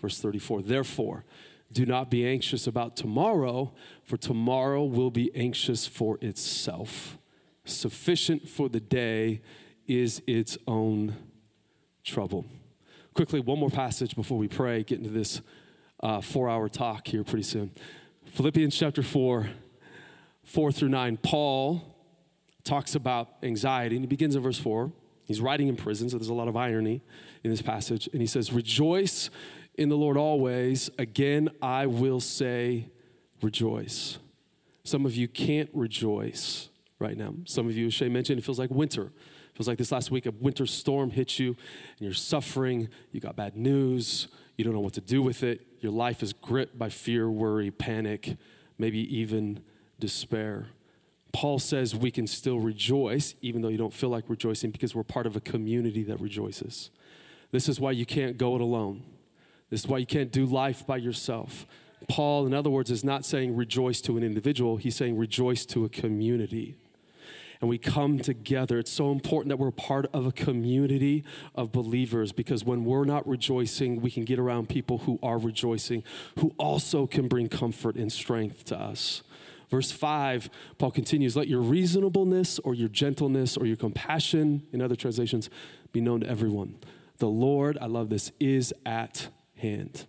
Verse 0.00 0.20
34 0.20 0.62
Therefore, 0.62 1.24
do 1.72 1.86
not 1.86 2.10
be 2.10 2.26
anxious 2.26 2.66
about 2.66 2.96
tomorrow, 2.96 3.72
for 4.02 4.16
tomorrow 4.16 4.82
will 4.82 5.12
be 5.12 5.30
anxious 5.36 5.86
for 5.86 6.18
itself. 6.20 7.18
Sufficient 7.64 8.48
for 8.48 8.68
the 8.68 8.80
day 8.80 9.40
is 9.86 10.20
its 10.26 10.58
own 10.66 11.14
trouble. 12.02 12.44
Quickly, 13.14 13.38
one 13.38 13.60
more 13.60 13.70
passage 13.70 14.16
before 14.16 14.36
we 14.36 14.48
pray, 14.48 14.82
get 14.82 14.98
into 14.98 15.10
this 15.10 15.42
uh, 16.00 16.20
four 16.20 16.50
hour 16.50 16.68
talk 16.68 17.06
here 17.06 17.22
pretty 17.22 17.44
soon. 17.44 17.70
Philippians 18.36 18.76
chapter 18.76 19.02
4, 19.02 19.48
4 20.44 20.70
through 20.70 20.90
9, 20.90 21.16
Paul 21.16 21.96
talks 22.64 22.94
about 22.94 23.30
anxiety, 23.42 23.96
and 23.96 24.02
he 24.02 24.06
begins 24.06 24.36
in 24.36 24.42
verse 24.42 24.58
4. 24.58 24.92
He's 25.24 25.40
writing 25.40 25.68
in 25.68 25.76
prison, 25.76 26.10
so 26.10 26.18
there's 26.18 26.28
a 26.28 26.34
lot 26.34 26.46
of 26.46 26.54
irony 26.54 27.00
in 27.42 27.50
this 27.50 27.62
passage. 27.62 28.10
And 28.12 28.20
he 28.20 28.26
says, 28.26 28.52
Rejoice 28.52 29.30
in 29.76 29.88
the 29.88 29.96
Lord 29.96 30.18
always. 30.18 30.90
Again, 30.98 31.48
I 31.62 31.86
will 31.86 32.20
say, 32.20 32.90
rejoice. 33.40 34.18
Some 34.84 35.06
of 35.06 35.16
you 35.16 35.28
can't 35.28 35.70
rejoice 35.72 36.68
right 36.98 37.16
now. 37.16 37.36
Some 37.46 37.66
of 37.68 37.74
you, 37.74 37.86
as 37.86 37.94
Shay 37.94 38.10
mentioned, 38.10 38.38
it 38.38 38.44
feels 38.44 38.58
like 38.58 38.68
winter. 38.68 39.04
It 39.04 39.56
feels 39.56 39.66
like 39.66 39.78
this 39.78 39.92
last 39.92 40.10
week 40.10 40.26
a 40.26 40.30
winter 40.30 40.66
storm 40.66 41.08
hit 41.08 41.38
you 41.38 41.48
and 41.48 42.00
you're 42.00 42.12
suffering. 42.12 42.90
You 43.12 43.20
got 43.20 43.34
bad 43.34 43.56
news. 43.56 44.28
You 44.58 44.64
don't 44.64 44.74
know 44.74 44.80
what 44.80 44.92
to 44.92 45.00
do 45.00 45.22
with 45.22 45.42
it. 45.42 45.66
Your 45.86 45.92
life 45.92 46.20
is 46.20 46.32
gripped 46.32 46.76
by 46.76 46.88
fear, 46.88 47.30
worry, 47.30 47.70
panic, 47.70 48.38
maybe 48.76 48.98
even 49.16 49.60
despair. 50.00 50.66
Paul 51.32 51.60
says 51.60 51.94
we 51.94 52.10
can 52.10 52.26
still 52.26 52.58
rejoice, 52.58 53.36
even 53.40 53.62
though 53.62 53.68
you 53.68 53.78
don't 53.78 53.94
feel 53.94 54.08
like 54.08 54.28
rejoicing, 54.28 54.72
because 54.72 54.96
we're 54.96 55.04
part 55.04 55.28
of 55.28 55.36
a 55.36 55.40
community 55.40 56.02
that 56.02 56.20
rejoices. 56.20 56.90
This 57.52 57.68
is 57.68 57.78
why 57.78 57.92
you 57.92 58.04
can't 58.04 58.36
go 58.36 58.56
it 58.56 58.60
alone. 58.60 59.04
This 59.70 59.84
is 59.84 59.86
why 59.86 59.98
you 59.98 60.06
can't 60.06 60.32
do 60.32 60.44
life 60.44 60.84
by 60.84 60.96
yourself. 60.96 61.68
Paul, 62.08 62.48
in 62.48 62.52
other 62.52 62.68
words, 62.68 62.90
is 62.90 63.04
not 63.04 63.24
saying 63.24 63.54
rejoice 63.54 64.00
to 64.00 64.16
an 64.16 64.24
individual, 64.24 64.78
he's 64.78 64.96
saying 64.96 65.16
rejoice 65.16 65.64
to 65.66 65.84
a 65.84 65.88
community 65.88 66.78
and 67.66 67.70
we 67.70 67.78
come 67.78 68.20
together. 68.20 68.78
It's 68.78 68.92
so 68.92 69.10
important 69.10 69.48
that 69.48 69.56
we're 69.56 69.72
part 69.72 70.06
of 70.12 70.24
a 70.24 70.30
community 70.30 71.24
of 71.56 71.72
believers 71.72 72.30
because 72.30 72.64
when 72.64 72.84
we're 72.84 73.04
not 73.04 73.26
rejoicing, 73.26 74.00
we 74.00 74.08
can 74.08 74.24
get 74.24 74.38
around 74.38 74.68
people 74.68 74.98
who 74.98 75.18
are 75.20 75.36
rejoicing, 75.36 76.04
who 76.38 76.54
also 76.58 77.08
can 77.08 77.26
bring 77.26 77.48
comfort 77.48 77.96
and 77.96 78.12
strength 78.12 78.66
to 78.66 78.78
us. 78.78 79.24
Verse 79.68 79.90
5, 79.90 80.48
Paul 80.78 80.92
continues, 80.92 81.36
Let 81.36 81.48
your 81.48 81.60
reasonableness 81.60 82.60
or 82.60 82.72
your 82.72 82.88
gentleness 82.88 83.56
or 83.56 83.66
your 83.66 83.76
compassion, 83.76 84.64
in 84.70 84.80
other 84.80 84.94
translations, 84.94 85.50
be 85.90 86.00
known 86.00 86.20
to 86.20 86.28
everyone. 86.28 86.76
The 87.18 87.26
Lord, 87.26 87.78
I 87.80 87.86
love 87.86 88.10
this, 88.10 88.30
is 88.38 88.72
at 88.84 89.26
hand. 89.56 90.06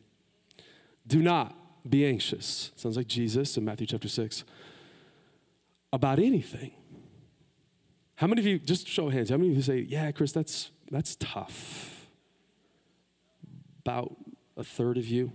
Do 1.07 1.23
not 1.23 1.55
be 1.89 2.05
anxious. 2.05 2.69
Sounds 2.75 2.97
like 2.97 3.07
Jesus 3.07 3.57
in 3.57 3.65
Matthew 3.65 3.87
chapter 3.87 4.09
6. 4.09 4.43
About 5.91 6.19
anything. 6.19 6.73
How 8.17 8.25
many 8.25 8.41
of 8.41 8.47
you, 8.47 8.57
just 8.57 8.87
show 8.87 9.09
hands, 9.09 9.29
how 9.29 9.37
many 9.37 9.51
of 9.51 9.57
you 9.57 9.61
say, 9.61 9.77
yeah, 9.77 10.11
Chris, 10.11 10.31
that's, 10.31 10.71
that's 10.89 11.15
tough? 11.17 12.07
About 13.85 14.15
a 14.57 14.63
third 14.63 14.97
of 14.97 15.05
you. 15.05 15.33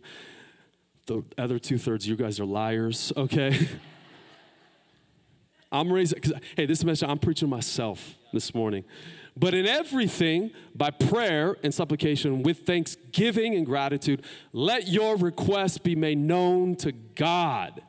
The 1.07 1.23
other 1.39 1.61
two 1.61 1.79
thirds, 1.79 2.09
you 2.09 2.17
guys 2.17 2.41
are 2.41 2.45
liars, 2.45 3.12
okay? 3.17 3.69
I'm 5.73 5.93
raising, 5.93 6.17
because, 6.21 6.41
hey, 6.57 6.67
this 6.67 6.83
message, 6.83 7.09
I'm 7.09 7.21
preaching 7.21 7.49
myself 7.49 8.17
this 8.33 8.53
morning. 8.53 8.85
But 9.37 9.55
in 9.55 9.65
everything, 9.65 10.51
by 10.75 10.91
prayer 10.91 11.57
and 11.62 11.73
supplication, 11.73 12.43
with 12.43 12.67
thanksgiving 12.67 13.55
and 13.55 13.65
gratitude, 13.65 14.25
let 14.53 14.89
your 14.89 15.17
requests 15.17 15.79
be 15.79 15.95
made 15.95 16.19
known 16.19 16.75
to 16.77 16.91
God. 16.91 17.81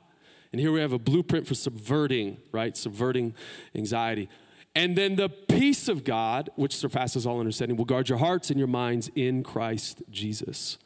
And 0.51 0.61
here 0.61 0.71
we 0.71 0.81
have 0.81 0.93
a 0.93 0.99
blueprint 0.99 1.47
for 1.47 1.55
subverting, 1.55 2.37
right? 2.51 2.77
Subverting 2.77 3.33
anxiety. 3.73 4.29
And 4.75 4.97
then 4.97 5.15
the 5.15 5.29
peace 5.29 5.87
of 5.87 6.03
God, 6.03 6.49
which 6.55 6.75
surpasses 6.75 7.25
all 7.25 7.39
understanding, 7.39 7.77
will 7.77 7.85
guard 7.85 8.09
your 8.09 8.17
hearts 8.17 8.49
and 8.49 8.57
your 8.57 8.67
minds 8.67 9.09
in 9.15 9.43
Christ 9.43 10.01
Jesus. 10.09 10.77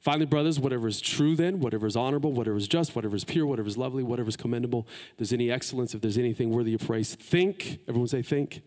Finally, 0.00 0.26
brothers, 0.26 0.60
whatever 0.60 0.88
is 0.88 1.00
true, 1.00 1.34
then, 1.34 1.60
whatever 1.60 1.86
is 1.86 1.96
honorable, 1.96 2.32
whatever 2.32 2.56
is 2.56 2.68
just, 2.68 2.94
whatever 2.94 3.16
is 3.16 3.24
pure, 3.24 3.44
whatever 3.44 3.68
is 3.68 3.76
lovely, 3.76 4.02
whatever 4.02 4.28
is 4.28 4.36
commendable, 4.36 4.86
if 5.10 5.16
there's 5.18 5.32
any 5.32 5.50
excellence, 5.50 5.92
if 5.92 6.00
there's 6.00 6.16
anything 6.16 6.50
worthy 6.50 6.72
of 6.72 6.80
praise, 6.80 7.14
think, 7.14 7.80
everyone 7.88 8.08
say, 8.08 8.22
think. 8.22 8.62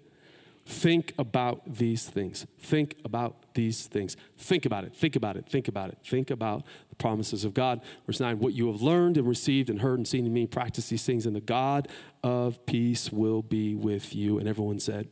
Think 0.65 1.13
about 1.17 1.61
these 1.65 2.07
things. 2.07 2.45
Think 2.59 2.95
about 3.03 3.53
these 3.55 3.87
things. 3.87 4.15
Think 4.37 4.65
about 4.65 4.83
it. 4.83 4.95
Think 4.95 5.15
about 5.15 5.35
it. 5.35 5.47
Think 5.47 5.67
about 5.67 5.89
it. 5.89 5.97
Think 6.05 6.29
about 6.29 6.63
promises 7.01 7.43
of 7.43 7.53
God. 7.53 7.81
Verse 8.05 8.19
9 8.19 8.39
What 8.39 8.53
you 8.53 8.71
have 8.71 8.81
learned 8.81 9.17
and 9.17 9.27
received 9.27 9.69
and 9.69 9.81
heard 9.81 9.97
and 9.97 10.07
seen 10.07 10.25
in 10.25 10.31
me, 10.33 10.47
practice 10.47 10.87
these 10.87 11.03
things, 11.03 11.25
and 11.25 11.35
the 11.35 11.41
God 11.41 11.87
of 12.23 12.65
peace 12.65 13.11
will 13.11 13.41
be 13.41 13.75
with 13.75 14.15
you. 14.15 14.37
And 14.39 14.47
everyone 14.47 14.79
said, 14.79 15.09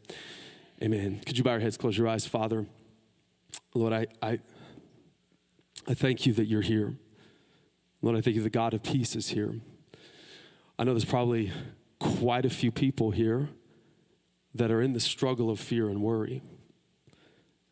Amen. 0.81 1.19
Could 1.25 1.37
you 1.37 1.43
bow 1.43 1.51
your 1.51 1.59
heads, 1.59 1.75
close 1.75 1.97
your 1.97 2.07
eyes, 2.07 2.25
Father? 2.25 2.65
Lord, 3.73 3.91
I, 3.91 4.07
I, 4.21 4.39
I 5.87 5.93
thank 5.93 6.25
you 6.25 6.33
that 6.33 6.45
you're 6.45 6.61
here. 6.61 6.95
Lord, 8.01 8.15
I 8.15 8.21
thank 8.21 8.35
you 8.35 8.43
the 8.43 8.49
God 8.49 8.73
of 8.73 8.83
peace 8.83 9.15
is 9.15 9.29
here. 9.29 9.55
I 10.77 10.85
know 10.85 10.93
there's 10.93 11.03
probably 11.03 11.51
quite 11.99 12.45
a 12.45 12.49
few 12.49 12.71
people 12.71 13.11
here 13.11 13.49
that 14.55 14.71
are 14.71 14.81
in 14.81 14.93
the 14.93 14.99
struggle 14.99 15.49
of 15.49 15.59
fear 15.59 15.89
and 15.89 16.01
worry. 16.01 16.41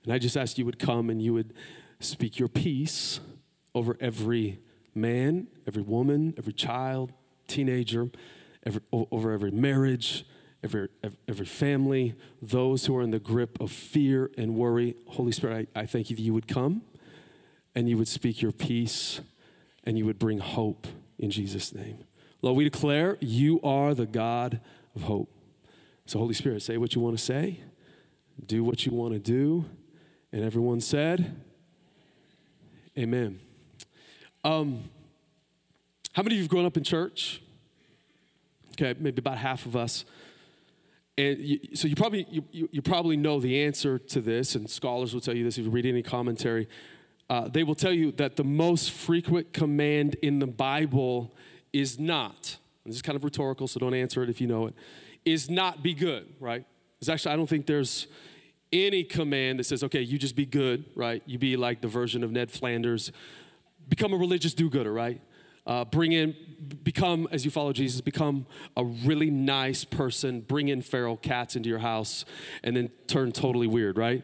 And 0.03 0.11
I 0.11 0.17
just 0.17 0.35
ask 0.35 0.57
you 0.57 0.65
would 0.65 0.79
come 0.79 1.09
and 1.09 1.21
you 1.21 1.33
would 1.33 1.53
speak 1.99 2.37
your 2.37 2.49
peace 2.49 3.21
over 3.77 3.97
every 3.99 4.59
man, 4.93 5.47
every 5.67 5.83
woman, 5.83 6.33
every 6.37 6.53
child, 6.53 7.13
teenager, 7.47 8.09
every, 8.65 8.81
over 8.91 9.31
every 9.31 9.51
marriage, 9.51 10.25
every, 10.63 10.89
every 11.27 11.45
family, 11.45 12.15
those 12.41 12.85
who 12.85 12.97
are 12.97 13.01
in 13.01 13.11
the 13.11 13.19
grip 13.19 13.59
of 13.61 13.71
fear 13.71 14.31
and 14.37 14.55
worry. 14.55 14.95
Holy 15.07 15.31
Spirit, 15.31 15.69
I, 15.75 15.81
I 15.81 15.85
thank 15.85 16.09
you 16.09 16.15
that 16.15 16.21
you 16.21 16.33
would 16.33 16.47
come 16.47 16.81
and 17.75 17.87
you 17.87 17.97
would 17.97 18.07
speak 18.07 18.41
your 18.41 18.51
peace 18.51 19.21
and 19.83 19.97
you 19.97 20.05
would 20.05 20.19
bring 20.19 20.39
hope 20.39 20.87
in 21.17 21.29
Jesus' 21.29 21.73
name. 21.73 22.03
Lord, 22.41 22.57
we 22.57 22.63
declare 22.63 23.17
you 23.19 23.61
are 23.61 23.93
the 23.93 24.05
God 24.05 24.59
of 24.95 25.03
hope. 25.03 25.31
So, 26.05 26.19
Holy 26.19 26.33
Spirit, 26.33 26.61
say 26.61 26.77
what 26.77 26.95
you 26.95 27.01
want 27.01 27.17
to 27.17 27.23
say, 27.23 27.61
do 28.45 28.63
what 28.63 28.85
you 28.85 28.93
want 28.93 29.13
to 29.13 29.19
do. 29.19 29.65
And 30.31 30.43
everyone 30.43 30.81
said, 30.81 31.35
Amen. 32.97 33.39
Um, 34.47 34.81
how 36.13 36.23
many 36.23 36.35
of 36.35 36.37
you 36.37 36.43
have 36.43 36.49
grown 36.49 36.65
up 36.65 36.77
in 36.77 36.83
church? 36.85 37.41
Okay, 38.71 38.97
maybe 38.97 39.19
about 39.19 39.37
half 39.37 39.65
of 39.65 39.75
us. 39.75 40.05
And 41.17 41.37
you, 41.39 41.59
so 41.73 41.85
you 41.85 41.97
probably 41.97 42.25
you, 42.29 42.69
you, 42.71 42.81
probably 42.81 43.17
know 43.17 43.41
the 43.41 43.65
answer 43.65 43.99
to 43.99 44.21
this, 44.21 44.55
and 44.55 44.69
scholars 44.69 45.13
will 45.13 45.19
tell 45.19 45.35
you 45.35 45.43
this 45.43 45.57
if 45.57 45.65
you 45.65 45.69
read 45.69 45.85
any 45.85 46.01
commentary. 46.01 46.69
Uh, 47.29 47.49
they 47.49 47.63
will 47.63 47.75
tell 47.75 47.91
you 47.91 48.13
that 48.13 48.37
the 48.37 48.45
most 48.45 48.91
frequent 48.91 49.51
command 49.51 50.15
in 50.21 50.39
the 50.39 50.47
Bible 50.47 51.35
is 51.73 51.99
not. 51.99 52.55
this 52.85 52.95
is 52.95 53.01
kind 53.01 53.17
of 53.17 53.25
rhetorical, 53.25 53.67
so 53.67 53.81
don't 53.81 53.93
answer 53.93 54.23
it 54.23 54.29
if 54.29 54.39
you 54.39 54.47
know 54.47 54.67
it. 54.67 54.75
Is 55.25 55.49
not 55.49 55.83
be 55.83 55.93
good, 55.93 56.25
right? 56.39 56.63
Because 56.95 57.09
actually, 57.09 57.33
I 57.33 57.35
don't 57.35 57.49
think 57.49 57.65
there's 57.65 58.07
any 58.71 59.03
command 59.03 59.59
that 59.59 59.65
says, 59.65 59.83
okay, 59.83 60.01
you 60.01 60.17
just 60.17 60.37
be 60.37 60.45
good, 60.45 60.85
right? 60.95 61.21
You 61.25 61.37
be 61.37 61.57
like 61.57 61.81
the 61.81 61.89
version 61.89 62.23
of 62.23 62.31
Ned 62.31 62.49
Flanders, 62.49 63.11
become 63.87 64.13
a 64.13 64.17
religious 64.17 64.53
do-gooder, 64.53 64.91
right? 64.91 65.21
Uh, 65.65 65.83
bring 65.83 66.13
in, 66.13 66.33
become, 66.83 67.27
as 67.29 67.43
you 67.43 67.51
follow 67.51 67.73
Jesus, 67.73 67.99
become 67.99 68.45
a 68.77 68.85
really 68.85 69.29
nice 69.29 69.83
person, 69.83 70.39
bring 70.39 70.69
in 70.69 70.81
feral 70.81 71.17
cats 71.17 71.57
into 71.57 71.67
your 71.67 71.79
house, 71.79 72.23
and 72.63 72.75
then 72.75 72.89
turn 73.07 73.33
totally 73.33 73.67
weird, 73.67 73.97
right? 73.97 74.23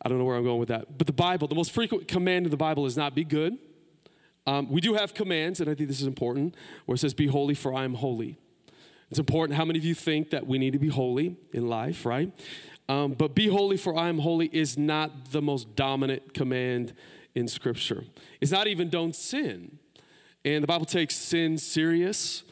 I 0.00 0.08
don't 0.08 0.18
know 0.18 0.24
where 0.24 0.36
I'm 0.36 0.44
going 0.44 0.60
with 0.60 0.68
that. 0.68 0.96
But 0.96 1.08
the 1.08 1.12
Bible, 1.12 1.48
the 1.48 1.56
most 1.56 1.72
frequent 1.72 2.06
command 2.06 2.46
in 2.46 2.50
the 2.50 2.56
Bible 2.56 2.86
is 2.86 2.96
not 2.96 3.16
be 3.16 3.24
good. 3.24 3.58
Um, 4.46 4.70
we 4.70 4.80
do 4.80 4.94
have 4.94 5.12
commands, 5.12 5.60
and 5.60 5.68
I 5.68 5.74
think 5.74 5.88
this 5.88 6.00
is 6.00 6.06
important, 6.06 6.54
where 6.86 6.94
it 6.94 6.98
says, 6.98 7.14
Be 7.14 7.26
holy, 7.26 7.54
for 7.54 7.74
I 7.74 7.84
am 7.84 7.94
holy. 7.94 8.38
It's 9.10 9.18
important. 9.18 9.56
How 9.56 9.64
many 9.64 9.78
of 9.78 9.84
you 9.84 9.94
think 9.94 10.30
that 10.30 10.46
we 10.46 10.58
need 10.58 10.72
to 10.72 10.78
be 10.78 10.88
holy 10.88 11.36
in 11.52 11.68
life, 11.68 12.06
right? 12.06 12.30
Um, 12.88 13.12
but 13.12 13.34
be 13.34 13.48
holy, 13.48 13.76
for 13.76 13.96
I 13.96 14.08
am 14.08 14.20
holy 14.20 14.48
is 14.52 14.78
not 14.78 15.32
the 15.32 15.42
most 15.42 15.74
dominant 15.74 16.32
command 16.32 16.94
in 17.38 17.46
Scripture. 17.46 18.04
It's 18.40 18.50
not 18.50 18.66
even 18.66 18.90
don't 18.90 19.14
sin. 19.14 19.78
And 20.44 20.62
the 20.62 20.66
Bible 20.66 20.86
takes 20.86 21.14
sin 21.14 21.56
serious. 21.56 22.42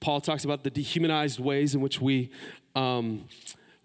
Paul 0.00 0.20
talks 0.20 0.44
about 0.44 0.64
the 0.64 0.70
dehumanized 0.70 1.38
ways 1.38 1.74
in 1.74 1.80
which 1.80 2.00
we 2.00 2.30
um, 2.74 3.28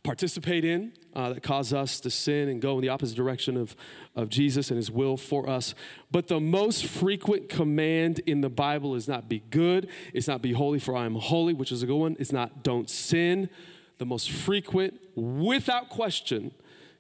participate 0.04 0.66
in 0.66 0.94
uh, 1.14 1.34
that 1.34 1.44
cause 1.44 1.74
us 1.74 2.00
to 2.00 2.10
sin 2.10 2.50
and 2.50 2.60
go 2.60 2.76
in 2.76 2.82
the 2.82 2.90
opposite 2.90 3.16
direction 3.16 3.56
of, 3.56 3.76
of 4.16 4.30
Jesus 4.30 4.70
and 4.72 4.78
his 4.78 4.90
will 4.90 5.16
for 5.16 5.48
us. 5.48 5.76
But 6.12 6.28
the 6.28 6.40
most 6.40 6.86
frequent 6.86 7.50
command 7.50 8.20
in 8.26 8.42
the 8.42 8.50
Bible 8.50 8.96
is 8.96 9.08
not 9.08 9.30
be 9.30 9.44
good, 9.52 9.90
it's 10.14 10.28
not 10.28 10.42
be 10.42 10.54
holy, 10.54 10.80
for 10.80 10.96
I 10.96 11.06
am 11.06 11.16
holy, 11.16 11.54
which 11.54 11.72
is 11.72 11.84
a 11.84 11.86
good 11.86 11.98
one. 11.98 12.16
It's 12.20 12.32
not 12.32 12.64
don't 12.64 12.90
sin. 12.90 13.50
The 14.00 14.06
most 14.06 14.32
frequent, 14.32 15.00
without 15.16 15.90
question, 15.90 16.52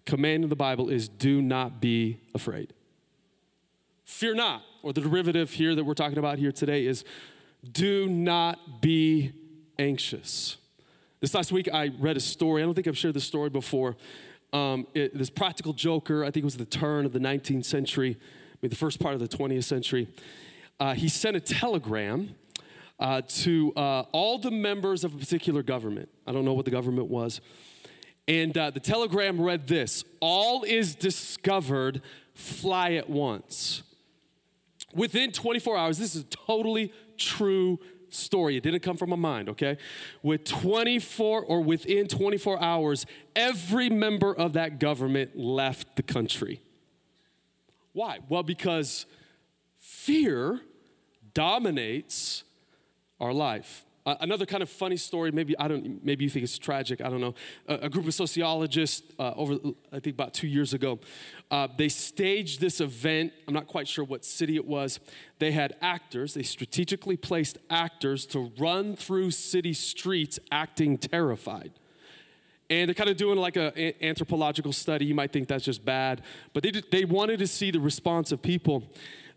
command 0.05 0.43
in 0.43 0.49
the 0.49 0.55
Bible 0.55 0.89
is 0.89 1.07
do 1.07 1.41
not 1.41 1.79
be 1.79 2.19
afraid. 2.35 2.73
Fear 4.07 4.35
not, 4.35 4.63
or 4.83 4.93
the 4.93 5.01
derivative 5.01 5.51
here 5.51 5.75
that 5.75 5.83
we're 5.83 5.93
talking 5.93 6.17
about 6.17 6.39
here 6.39 6.53
today 6.53 6.85
is 6.85 7.03
do 7.73 8.07
not 8.07 8.81
be 8.81 9.33
anxious. 9.77 10.55
This 11.19 11.33
last 11.33 11.51
week, 11.51 11.67
I 11.73 11.91
read 11.99 12.15
a 12.15 12.21
story. 12.21 12.61
I 12.61 12.65
don't 12.65 12.73
think 12.73 12.87
I've 12.87 12.97
shared 12.97 13.15
this 13.15 13.25
story 13.25 13.49
before. 13.49 13.97
Um, 14.53 14.87
it, 14.93 15.15
this 15.15 15.29
practical 15.29 15.73
joker, 15.73 16.23
I 16.23 16.27
think 16.27 16.37
it 16.37 16.45
was 16.45 16.55
the 16.55 16.65
turn 16.65 17.05
of 17.05 17.11
the 17.11 17.19
19th 17.19 17.65
century, 17.65 18.17
maybe 18.61 18.69
the 18.69 18.77
first 18.77 19.01
part 19.01 19.13
of 19.13 19.19
the 19.19 19.27
20th 19.27 19.65
century. 19.65 20.07
Uh, 20.79 20.93
he 20.93 21.09
sent 21.09 21.35
a 21.35 21.41
telegram 21.41 22.33
uh, 23.01 23.21
to 23.27 23.73
uh, 23.75 24.03
all 24.13 24.39
the 24.39 24.51
members 24.51 25.03
of 25.03 25.15
a 25.15 25.17
particular 25.17 25.63
government. 25.63 26.07
I 26.25 26.31
don't 26.31 26.45
know 26.45 26.53
what 26.53 26.63
the 26.63 26.71
government 26.71 27.09
was. 27.09 27.41
And 28.25 28.57
uh, 28.57 28.69
the 28.69 28.79
telegram 28.79 29.39
read 29.39 29.67
this 29.67 30.05
All 30.21 30.63
is 30.63 30.95
discovered, 30.95 32.01
fly 32.33 32.93
at 32.93 33.09
once. 33.09 33.83
Within 34.93 35.31
24 35.31 35.77
hours, 35.77 35.97
this 35.97 36.15
is 36.15 36.23
a 36.23 36.25
totally 36.25 36.91
true 37.17 37.79
story. 38.09 38.57
It 38.57 38.63
didn't 38.63 38.81
come 38.81 38.97
from 38.97 39.09
my 39.09 39.15
mind, 39.15 39.49
okay? 39.49 39.77
With 40.23 40.45
24 40.45 41.43
or 41.43 41.61
within 41.61 42.07
24 42.07 42.61
hours, 42.61 43.05
every 43.35 43.89
member 43.89 44.33
of 44.33 44.53
that 44.53 44.79
government 44.79 45.37
left 45.37 45.95
the 45.95 46.03
country. 46.03 46.61
Why? 47.93 48.19
Well, 48.29 48.43
because 48.43 49.05
fear 49.77 50.61
dominates 51.33 52.43
our 53.19 53.33
life. 53.33 53.83
Uh, 54.07 54.15
another 54.21 54.45
kind 54.45 54.63
of 54.63 54.69
funny 54.69 54.95
story, 54.95 55.31
maybe 55.33 55.53
I 55.59 55.67
don't, 55.67 56.01
maybe 56.01 56.23
you 56.23 56.29
think 56.29 56.45
it's 56.45 56.57
tragic. 56.57 57.01
I 57.01 57.09
don't 57.09 57.19
know. 57.19 57.35
a 57.67 57.89
group 57.89 58.07
of 58.07 58.13
sociologists 58.13 59.01
uh, 59.19 59.33
over, 59.35 59.57
I 59.91 59.99
think 59.99 60.13
about 60.15 60.33
two 60.33 60.47
years 60.47 60.73
ago, 60.73 60.99
uh, 61.51 61.67
they 61.77 61.89
staged 61.89 62.61
this 62.61 62.79
event. 62.79 63.33
I'm 63.49 63.53
not 63.53 63.67
quite 63.67 63.85
sure 63.85 64.05
what 64.05 64.23
city 64.23 64.55
it 64.55 64.65
was. 64.65 65.01
They 65.39 65.51
had 65.51 65.75
actors. 65.81 66.35
They 66.35 66.43
strategically 66.43 67.17
placed 67.17 67.57
actors 67.69 68.25
to 68.27 68.49
run 68.57 68.95
through 68.95 69.31
city 69.31 69.73
streets 69.73 70.39
acting 70.51 70.97
terrified. 70.97 71.73
And 72.69 72.87
they're 72.87 72.95
kind 72.95 73.09
of 73.09 73.17
doing 73.17 73.37
like 73.37 73.57
an 73.57 73.93
anthropological 74.01 74.71
study. 74.71 75.03
You 75.03 75.15
might 75.15 75.33
think 75.33 75.49
that's 75.49 75.65
just 75.65 75.83
bad, 75.83 76.21
but 76.53 76.63
they, 76.63 76.71
did, 76.71 76.85
they 76.91 77.03
wanted 77.03 77.39
to 77.39 77.47
see 77.47 77.71
the 77.71 77.81
response 77.81 78.31
of 78.31 78.41
people 78.41 78.83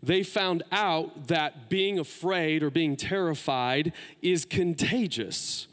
they 0.03 0.23
found 0.23 0.63
out 0.71 1.27
that 1.27 1.69
being 1.69 1.99
afraid 1.99 2.63
or 2.63 2.69
being 2.69 2.95
terrified 2.95 3.93
is 4.21 4.45
contagious. 4.45 5.67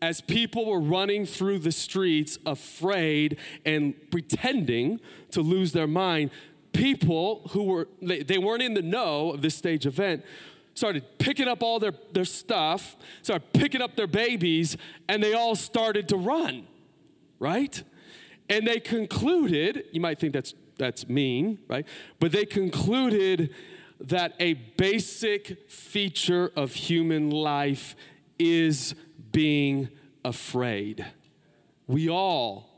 As 0.00 0.20
people 0.20 0.66
were 0.66 0.80
running 0.80 1.26
through 1.26 1.60
the 1.60 1.72
streets 1.72 2.38
afraid 2.46 3.38
and 3.64 3.94
pretending 4.10 5.00
to 5.30 5.40
lose 5.40 5.72
their 5.72 5.86
mind, 5.86 6.30
people 6.72 7.48
who 7.50 7.64
were, 7.64 7.88
they, 8.00 8.22
they 8.22 8.38
weren't 8.38 8.62
in 8.62 8.74
the 8.74 8.82
know 8.82 9.32
of 9.32 9.42
this 9.42 9.54
stage 9.54 9.86
event, 9.86 10.24
started 10.74 11.18
picking 11.18 11.48
up 11.48 11.62
all 11.62 11.78
their, 11.78 11.92
their 12.12 12.24
stuff, 12.24 12.96
started 13.22 13.52
picking 13.52 13.80
up 13.80 13.96
their 13.96 14.06
babies, 14.06 14.76
and 15.08 15.22
they 15.22 15.32
all 15.32 15.54
started 15.54 16.08
to 16.08 16.16
run, 16.16 16.66
right? 17.38 17.82
And 18.48 18.66
they 18.66 18.78
concluded, 18.78 19.84
you 19.92 20.00
might 20.00 20.18
think 20.18 20.34
that's 20.34 20.54
that's 20.78 21.08
mean, 21.08 21.58
right? 21.68 21.86
But 22.20 22.32
they 22.32 22.44
concluded 22.44 23.54
that 24.00 24.34
a 24.38 24.54
basic 24.54 25.70
feature 25.70 26.52
of 26.54 26.74
human 26.74 27.30
life 27.30 27.96
is 28.38 28.94
being 29.32 29.88
afraid. 30.24 31.06
We 31.86 32.10
all 32.10 32.68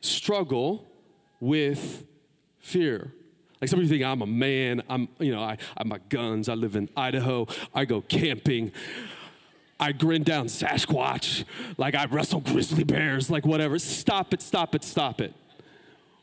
struggle 0.00 0.86
with 1.40 2.04
fear. 2.58 3.12
Like 3.60 3.70
some 3.70 3.78
of 3.78 3.84
you 3.84 3.88
think 3.88 4.04
I'm 4.04 4.20
a 4.20 4.26
man, 4.26 4.82
I'm, 4.88 5.08
you 5.18 5.32
know, 5.32 5.42
I, 5.42 5.56
I 5.76 5.84
my 5.84 5.98
guns, 6.08 6.48
I 6.48 6.54
live 6.54 6.76
in 6.76 6.90
Idaho, 6.96 7.46
I 7.74 7.84
go 7.84 8.02
camping. 8.02 8.72
I 9.78 9.92
grin 9.92 10.22
down 10.22 10.46
Sasquatch, 10.46 11.44
like 11.76 11.94
I 11.94 12.06
wrestle 12.06 12.40
grizzly 12.40 12.82
bears, 12.82 13.28
like 13.30 13.44
whatever. 13.44 13.78
Stop 13.78 14.32
it, 14.32 14.40
stop 14.40 14.74
it, 14.74 14.82
stop 14.82 15.20
it. 15.20 15.34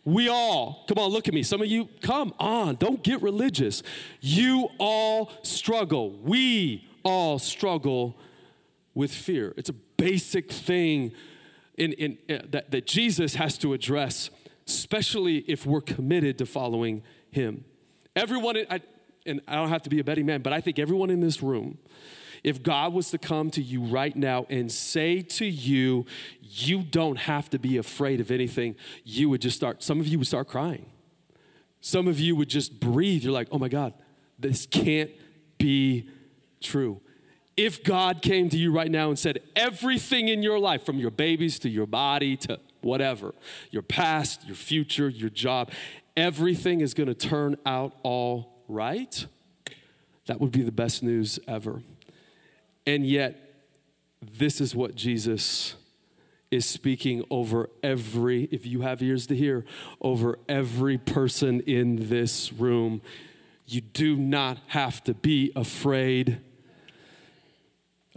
We 0.05 0.27
all, 0.27 0.83
come 0.87 0.97
on, 0.97 1.11
look 1.11 1.27
at 1.27 1.33
me. 1.33 1.43
Some 1.43 1.61
of 1.61 1.67
you, 1.67 1.87
come 2.01 2.33
on, 2.39 2.75
don't 2.75 3.01
get 3.03 3.21
religious. 3.21 3.83
You 4.19 4.69
all 4.77 5.31
struggle. 5.43 6.11
We 6.11 6.89
all 7.03 7.39
struggle 7.39 8.17
with 8.93 9.13
fear. 9.13 9.53
It's 9.55 9.69
a 9.69 9.73
basic 9.73 10.51
thing 10.51 11.13
in, 11.77 11.93
in, 11.93 12.17
uh, 12.29 12.39
that, 12.49 12.71
that 12.71 12.85
Jesus 12.85 13.35
has 13.35 13.57
to 13.59 13.73
address, 13.73 14.29
especially 14.67 15.37
if 15.47 15.65
we're 15.65 15.81
committed 15.81 16.37
to 16.39 16.45
following 16.45 17.01
Him. 17.31 17.63
Everyone, 18.15 18.57
I, 18.69 18.81
and 19.25 19.41
I 19.47 19.55
don't 19.55 19.69
have 19.69 19.83
to 19.83 19.89
be 19.89 19.99
a 19.99 20.03
betting 20.03 20.25
man, 20.25 20.41
but 20.41 20.53
I 20.53 20.59
think 20.59 20.79
everyone 20.79 21.09
in 21.09 21.21
this 21.21 21.41
room 21.41 21.77
if 22.43 22.61
God 22.61 22.93
was 22.93 23.09
to 23.11 23.17
come 23.17 23.49
to 23.51 23.61
you 23.61 23.81
right 23.81 24.15
now 24.15 24.45
and 24.49 24.71
say 24.71 25.21
to 25.21 25.45
you, 25.45 26.05
you 26.41 26.83
don't 26.83 27.17
have 27.17 27.49
to 27.51 27.59
be 27.59 27.77
afraid 27.77 28.19
of 28.19 28.31
anything, 28.31 28.75
you 29.03 29.29
would 29.29 29.41
just 29.41 29.55
start, 29.55 29.81
some 29.81 29.99
of 29.99 30.07
you 30.07 30.17
would 30.19 30.27
start 30.27 30.47
crying. 30.47 30.85
Some 31.79 32.07
of 32.07 32.19
you 32.19 32.35
would 32.35 32.49
just 32.49 32.79
breathe. 32.79 33.23
You're 33.23 33.33
like, 33.33 33.47
oh 33.51 33.57
my 33.57 33.69
God, 33.69 33.93
this 34.39 34.65
can't 34.65 35.11
be 35.57 36.09
true. 36.61 37.01
If 37.55 37.83
God 37.83 38.21
came 38.21 38.49
to 38.49 38.57
you 38.57 38.71
right 38.71 38.89
now 38.89 39.09
and 39.09 39.19
said, 39.19 39.39
everything 39.55 40.27
in 40.27 40.41
your 40.41 40.59
life, 40.59 40.85
from 40.85 40.97
your 40.97 41.11
babies 41.11 41.59
to 41.59 41.69
your 41.69 41.85
body 41.85 42.35
to 42.37 42.59
whatever, 42.81 43.33
your 43.69 43.83
past, 43.83 44.45
your 44.45 44.55
future, 44.55 45.07
your 45.07 45.29
job, 45.29 45.71
everything 46.17 46.81
is 46.81 46.93
gonna 46.93 47.13
turn 47.13 47.57
out 47.65 47.95
all 48.03 48.63
right, 48.67 49.25
that 50.25 50.41
would 50.41 50.51
be 50.51 50.63
the 50.63 50.71
best 50.71 51.03
news 51.03 51.37
ever. 51.47 51.81
And 52.85 53.05
yet, 53.05 53.39
this 54.21 54.59
is 54.61 54.75
what 54.75 54.95
Jesus 54.95 55.75
is 56.51 56.65
speaking 56.65 57.23
over 57.31 57.69
every, 57.81 58.43
if 58.51 58.65
you 58.65 58.81
have 58.81 59.01
ears 59.01 59.25
to 59.27 59.35
hear, 59.35 59.65
over 60.01 60.37
every 60.47 60.97
person 60.97 61.61
in 61.61 62.09
this 62.09 62.53
room. 62.53 63.01
You 63.65 63.81
do 63.81 64.15
not 64.15 64.59
have 64.67 65.03
to 65.05 65.13
be 65.13 65.51
afraid 65.55 66.41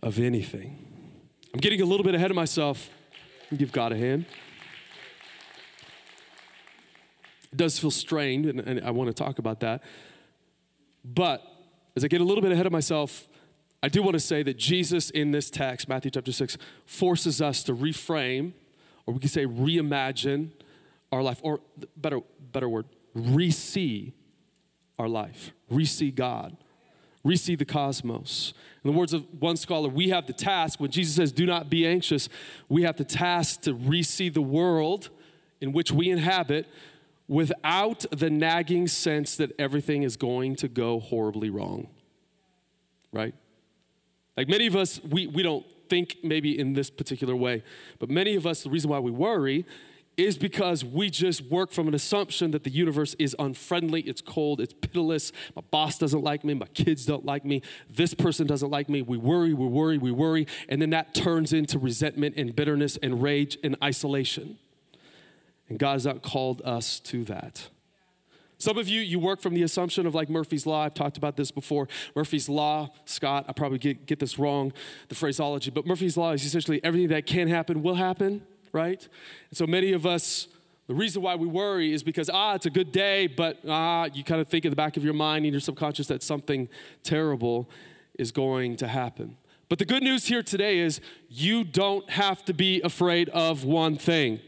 of 0.03 0.19
anything. 0.19 0.79
I'm 1.55 1.61
getting 1.61 1.81
a 1.81 1.87
little 1.87 2.05
bit 2.05 2.15
ahead 2.15 2.31
of 2.31 2.35
myself. 2.35 2.91
Give 3.57 3.73
God 3.73 3.93
a 3.93 3.97
hand. 3.97 4.27
It 7.53 7.57
does 7.57 7.79
feel 7.79 7.91
strained, 7.91 8.45
and, 8.45 8.61
and 8.61 8.85
I 8.85 8.91
want 8.91 9.09
to 9.09 9.15
talk 9.15 9.39
about 9.39 9.61
that. 9.61 9.83
But 11.05 11.43
as 11.97 12.05
I 12.05 12.09
get 12.09 12.21
a 12.21 12.25
little 12.25 12.43
bit 12.43 12.53
ahead 12.53 12.67
of 12.67 12.73
myself, 12.73 13.27
I 13.87 13.89
do 13.89 14.03
want 14.03 14.15
to 14.15 14.21
say 14.21 14.43
that 14.43 14.57
Jesus 14.57 15.11
in 15.11 15.31
this 15.31 15.49
text, 15.49 15.89
Matthew 15.89 16.11
chapter 16.11 16.33
6, 16.33 16.59
forces 16.87 17.41
us 17.41 17.63
to 17.63 17.73
reframe, 17.73 18.53
or 19.07 19.15
we 19.15 19.21
could 19.21 19.31
say 19.31 19.47
reimagine 19.47 20.51
our 21.13 21.23
life, 21.23 21.39
or 21.45 21.61
better, 21.97 22.19
better 22.51 22.69
word, 22.69 22.87
re-see 23.15 24.13
our 24.99 25.09
life, 25.09 25.53
re-see 25.71 26.11
God, 26.11 26.57
re-see 27.23 27.55
the 27.55 27.65
cosmos. 27.65 28.55
In 28.83 28.91
the 28.91 28.99
words 28.99 29.13
of 29.13 29.25
one 29.41 29.57
scholar, 29.57 29.89
we 29.89 30.09
have 30.09 30.27
the 30.27 30.33
task, 30.33 30.81
when 30.81 30.91
Jesus 30.91 31.15
says, 31.15 31.31
do 31.31 31.47
not 31.47 31.71
be 31.71 31.87
anxious, 31.87 32.29
we 32.69 32.83
have 32.83 32.97
the 32.97 33.05
task 33.05 33.61
to 33.61 33.73
re-see 33.73 34.31
the 34.31 34.43
world 34.43 35.11
in 35.61 35.71
which 35.71 35.93
we 35.93 36.11
inhabit 36.11 36.67
without 37.29 38.05
the 38.11 38.31
nagging 38.31 38.89
sense 38.89 39.37
that 39.37 39.53
everything 39.61 40.03
is 40.03 40.17
going 40.17 40.57
to 40.57 40.67
go 40.67 40.99
horribly 40.99 41.51
wrong. 41.51 41.87
Right? 43.13 43.33
Like 44.37 44.49
many 44.49 44.67
of 44.67 44.77
us, 44.77 45.03
we, 45.03 45.27
we 45.27 45.43
don't 45.43 45.65
think 45.89 46.17
maybe 46.23 46.59
in 46.59 46.75
this 46.75 46.91
particular 46.91 47.35
way, 47.35 47.63
but 47.99 48.11
many 48.11 48.35
of 48.35 48.47
us, 48.47 48.63
the 48.63 48.71
reason 48.71 48.91
why 48.91 48.99
we 48.99 49.11
worry 49.11 49.65
is 50.17 50.39
because 50.39 50.85
we 50.85 51.11
just 51.11 51.43
work 51.43 51.71
from 51.71 51.89
an 51.89 51.95
assumption 51.95 52.51
that 52.53 52.65
the 52.65 52.71
universe 52.71 53.15
is 53.19 53.37
unfriendly, 53.39 54.01
it's 54.03 54.23
cold, 54.23 54.61
it's 54.61 54.73
pitiless. 54.73 55.31
My 55.55 55.63
boss 55.71 55.99
doesn't 55.99 56.23
like 56.23 56.43
me, 56.43 56.55
my 56.55 56.67
kids 56.67 57.05
don't 57.05 57.25
like 57.25 57.45
me, 57.45 57.63
this 57.91 58.15
person 58.15 58.47
doesn't 58.47 58.71
like 58.71 58.89
me. 58.89 59.03
We 59.03 59.19
worry, 59.19 59.53
we 59.53 59.67
worry, 59.67 59.99
we 59.99 60.11
worry, 60.11 60.47
and 60.69 60.81
then 60.81 60.91
that 60.91 61.15
turns 61.15 61.53
into 61.53 61.79
resentment 61.79 62.37
and 62.37 62.57
bitterness 62.57 62.97
and 63.03 63.23
rage 63.23 63.59
and 63.63 63.77
isolation. 63.83 64.59
And 65.69 65.79
God 65.79 65.95
has 65.95 66.07
not 66.07 66.23
called 66.23 66.63
us 66.65 67.01
to 67.01 67.25
that. 67.25 67.69
Some 68.59 68.79
of 68.79 68.89
you, 68.89 69.01
you 69.01 69.19
work 69.19 69.41
from 69.41 69.55
the 69.55 69.63
assumption 69.63 70.07
of 70.07 70.15
like 70.15 70.31
Murphy's 70.31 70.67
Law. 70.67 70.85
I've 70.85 70.95
talked 70.95 71.17
about 71.17 71.37
this 71.37 71.51
before. 71.51 71.89
Murphy's 72.15 72.49
Law, 72.49 72.91
Scott, 73.05 73.45
I 73.49 73.53
probably 73.53 73.79
get, 73.79 74.07
get 74.07 74.19
this 74.19 74.39
wrong, 74.39 74.73
the 75.09 75.15
phraseology, 75.15 75.71
but 75.71 75.87
Murphy's 75.87 76.17
Law 76.17 76.33
is 76.33 76.45
essentially 76.45 76.81
everything 76.83 77.09
that 77.09 77.27
can 77.27 77.49
happen 77.49 77.83
will 77.83 77.97
happen, 77.97 78.43
right? 78.73 79.07
And 79.51 79.57
so 79.57 79.67
many 79.67 79.93
of 79.93 80.07
us, 80.07 80.49
the 80.87 80.95
reason 80.95 81.21
why 81.21 81.35
we 81.35 81.47
worry 81.47 81.93
is 81.93 82.03
because, 82.03 82.31
ah, 82.33 82.55
it's 82.55 82.65
a 82.65 82.71
good 82.71 82.93
day, 82.93 83.27
but 83.27 83.59
ah, 83.69 84.09
you 84.15 84.25
kind 84.25 84.41
of 84.41 84.49
think 84.49 84.65
in 84.65 84.71
the 84.71 84.77
back 84.77 84.97
of 84.97 85.05
your 85.05 85.15
mind 85.15 85.45
in 85.45 85.53
your 85.53 85.61
subconscious 85.61 86.07
that 86.07 86.23
something 86.23 86.69
terrible 87.03 87.69
is 88.19 88.33
going 88.33 88.77
to 88.77 88.89
happen. 88.89 89.37
But 89.69 89.79
the 89.79 89.85
good 89.85 90.03
news 90.03 90.27
here 90.27 90.43
today 90.43 90.79
is 90.79 91.01
you 91.29 91.65
don't 91.65 92.09
have 92.09 92.45
to 92.47 92.55
be 92.55 92.81
afraid 92.83 93.29
of 93.31 93.65
one 93.65 93.97
thing. 93.97 94.41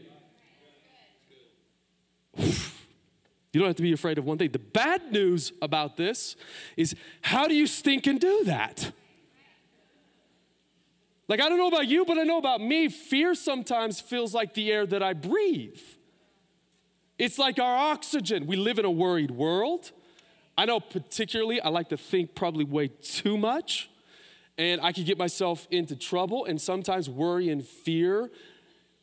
You 3.51 3.59
don't 3.59 3.67
have 3.67 3.75
to 3.77 3.83
be 3.83 3.93
afraid 3.93 4.17
of 4.17 4.25
one 4.25 4.37
thing. 4.37 4.51
The 4.51 4.59
bad 4.59 5.11
news 5.11 5.51
about 5.61 5.97
this 5.97 6.35
is 6.77 6.95
how 7.21 7.47
do 7.47 7.55
you 7.55 7.65
stink 7.65 8.05
and 8.05 8.19
do 8.19 8.43
that? 8.45 8.91
Like, 11.27 11.41
I 11.41 11.49
don't 11.49 11.59
know 11.59 11.67
about 11.67 11.87
you, 11.87 12.05
but 12.05 12.17
I 12.17 12.23
know 12.23 12.37
about 12.37 12.59
me. 12.59 12.89
Fear 12.89 13.35
sometimes 13.35 14.01
feels 14.01 14.33
like 14.33 14.55
the 14.55 14.71
air 14.71 14.85
that 14.87 15.03
I 15.03 15.13
breathe. 15.13 15.79
It's 17.19 17.37
like 17.37 17.59
our 17.59 17.77
oxygen. 17.77 18.47
We 18.47 18.55
live 18.55 18.79
in 18.79 18.85
a 18.85 18.91
worried 18.91 19.31
world. 19.31 19.91
I 20.57 20.65
know, 20.65 20.79
particularly, 20.79 21.61
I 21.61 21.69
like 21.69 21.89
to 21.89 21.97
think 21.97 22.33
probably 22.33 22.65
way 22.65 22.87
too 22.87 23.37
much, 23.37 23.89
and 24.57 24.81
I 24.81 24.91
could 24.91 25.05
get 25.05 25.17
myself 25.17 25.67
into 25.69 25.95
trouble. 25.95 26.45
And 26.45 26.59
sometimes 26.59 27.09
worry 27.09 27.49
and 27.49 27.63
fear, 27.63 28.31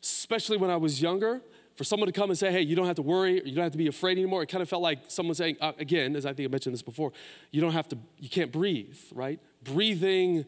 especially 0.03 0.57
when 0.57 0.69
I 0.69 0.77
was 0.77 1.01
younger, 1.01 1.41
for 1.77 1.83
someone 1.83 2.07
to 2.07 2.13
come 2.13 2.31
and 2.31 2.37
say, 2.37 2.51
hey, 2.51 2.61
you 2.61 2.75
don't 2.75 2.87
have 2.87 2.95
to 2.95 3.03
worry, 3.03 3.35
you 3.45 3.53
don't 3.53 3.63
have 3.63 3.71
to 3.71 3.77
be 3.77 3.87
afraid 3.87 4.17
anymore, 4.17 4.41
it 4.41 4.47
kind 4.47 4.63
of 4.63 4.67
felt 4.67 4.81
like 4.81 4.99
someone 5.07 5.35
saying, 5.35 5.57
uh, 5.61 5.73
again, 5.77 6.15
as 6.15 6.25
I 6.25 6.33
think 6.33 6.49
I 6.49 6.51
mentioned 6.51 6.73
this 6.73 6.81
before, 6.81 7.13
you 7.51 7.61
don't 7.61 7.73
have 7.73 7.87
to, 7.89 7.97
you 8.17 8.29
can't 8.29 8.51
breathe, 8.51 8.97
right? 9.13 9.39
Breathing 9.63 10.45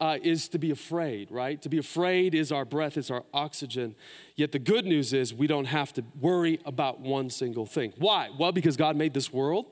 uh, 0.00 0.18
is 0.22 0.48
to 0.48 0.58
be 0.58 0.72
afraid, 0.72 1.30
right? 1.30 1.62
To 1.62 1.68
be 1.68 1.78
afraid 1.78 2.34
is 2.34 2.50
our 2.50 2.64
breath, 2.64 2.96
is 2.96 3.08
our 3.08 3.22
oxygen. 3.32 3.94
Yet 4.34 4.50
the 4.50 4.58
good 4.58 4.84
news 4.84 5.12
is 5.12 5.32
we 5.32 5.46
don't 5.46 5.66
have 5.66 5.92
to 5.92 6.04
worry 6.20 6.58
about 6.64 7.00
one 7.00 7.30
single 7.30 7.66
thing. 7.66 7.92
Why? 7.98 8.30
Well, 8.36 8.50
because 8.50 8.76
God 8.76 8.96
made 8.96 9.14
this 9.14 9.32
world. 9.32 9.66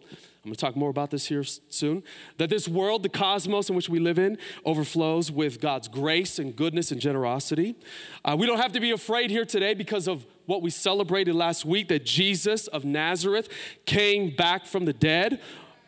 I'm 0.45 0.51
to 0.51 0.57
talk 0.57 0.75
more 0.75 0.91
about 0.91 1.11
this 1.11 1.27
here 1.27 1.45
soon. 1.45 2.03
That 2.39 2.51
this 2.51 2.67
world, 2.67 3.05
the 3.05 3.09
cosmos 3.09 3.69
in 3.69 3.77
which 3.77 3.89
we 3.89 4.01
live 4.01 4.19
in, 4.19 4.39
overflows 4.65 5.31
with 5.31 5.61
God's 5.61 5.87
grace 5.87 6.39
and 6.39 6.55
goodness 6.55 6.91
and 6.91 7.01
generosity. 7.01 7.77
Uh, 8.25 8.37
we 8.39 8.47
don't 8.47 8.59
have 8.59 8.73
to 8.73 8.81
be 8.81 8.91
afraid 8.91 9.31
here 9.31 9.45
today 9.45 9.75
because 9.75 10.09
of 10.09 10.27
what 10.47 10.63
we 10.63 10.71
celebrated 10.71 11.35
last 11.35 11.65
week 11.65 11.89
that 11.89 12.05
Jesus 12.05 12.67
of 12.69 12.85
Nazareth 12.85 13.49
came 13.87 14.31
back 14.35 14.67
from 14.67 14.85
the 14.85 14.93
dead 14.93 15.41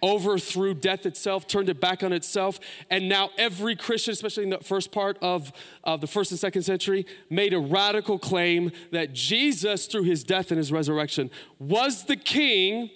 overthrew 0.05 0.75
death 0.75 1.07
itself, 1.07 1.47
turned 1.47 1.71
it 1.71 1.81
back 1.81 2.03
on 2.03 2.13
itself, 2.13 2.61
and 2.91 3.09
now 3.09 3.31
every 3.39 3.75
Christian, 3.75 4.13
especially 4.13 4.45
in 4.45 4.51
the 4.51 4.59
first 4.59 4.93
part 4.93 5.17
of, 5.23 5.51
of 5.83 6.03
the 6.03 6.07
first 6.07 6.31
and 6.31 6.39
second 6.39 6.63
century, 6.63 7.07
made 7.31 7.55
a 7.55 7.59
radical 7.59 8.19
claim 8.19 8.71
that 8.93 9.15
Jesus, 9.15 9.87
through 9.87 10.03
his 10.03 10.23
death 10.23 10.51
and 10.51 10.59
his 10.59 10.71
resurrection, 10.71 11.31
was 11.59 12.05
the 12.05 12.17
king 12.17 12.91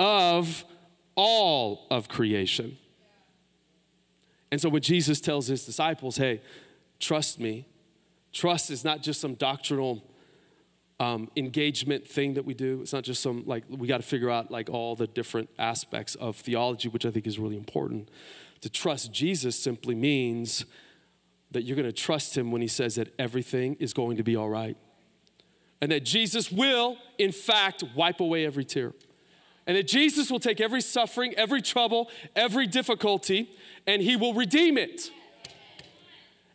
of 0.00 0.64
all 1.14 1.86
of 1.92 2.08
creation. 2.08 2.76
And 4.50 4.60
so 4.60 4.68
when 4.68 4.82
Jesus 4.82 5.20
tells 5.20 5.46
his 5.46 5.64
disciples, 5.64 6.16
hey, 6.16 6.40
trust 6.98 7.38
me, 7.38 7.66
trust 8.32 8.70
is 8.70 8.84
not 8.84 9.00
just 9.00 9.20
some 9.20 9.34
doctrinal 9.34 10.02
um, 10.98 11.30
engagement 11.36 12.06
thing 12.06 12.34
that 12.34 12.44
we 12.44 12.54
do. 12.54 12.80
It's 12.80 12.92
not 12.92 13.04
just 13.04 13.22
some, 13.22 13.44
like, 13.46 13.64
we 13.68 13.86
got 13.86 13.98
to 13.98 14.06
figure 14.06 14.30
out, 14.30 14.50
like, 14.50 14.70
all 14.70 14.96
the 14.96 15.06
different 15.06 15.50
aspects 15.58 16.14
of 16.14 16.36
theology, 16.36 16.88
which 16.88 17.04
I 17.04 17.10
think 17.10 17.26
is 17.26 17.38
really 17.38 17.56
important. 17.56 18.08
To 18.62 18.70
trust 18.70 19.12
Jesus 19.12 19.58
simply 19.58 19.94
means 19.94 20.64
that 21.50 21.62
you're 21.62 21.76
going 21.76 21.86
to 21.86 21.92
trust 21.92 22.36
him 22.36 22.50
when 22.50 22.62
he 22.62 22.68
says 22.68 22.94
that 22.94 23.12
everything 23.18 23.76
is 23.78 23.92
going 23.92 24.16
to 24.16 24.22
be 24.22 24.36
all 24.36 24.48
right. 24.48 24.76
And 25.80 25.92
that 25.92 26.04
Jesus 26.04 26.50
will, 26.50 26.96
in 27.18 27.32
fact, 27.32 27.84
wipe 27.94 28.20
away 28.20 28.46
every 28.46 28.64
tear. 28.64 28.94
And 29.66 29.76
that 29.76 29.86
Jesus 29.86 30.30
will 30.30 30.40
take 30.40 30.60
every 30.60 30.80
suffering, 30.80 31.34
every 31.36 31.60
trouble, 31.60 32.08
every 32.34 32.66
difficulty, 32.66 33.50
and 33.86 34.00
he 34.00 34.16
will 34.16 34.32
redeem 34.32 34.78
it. 34.78 35.10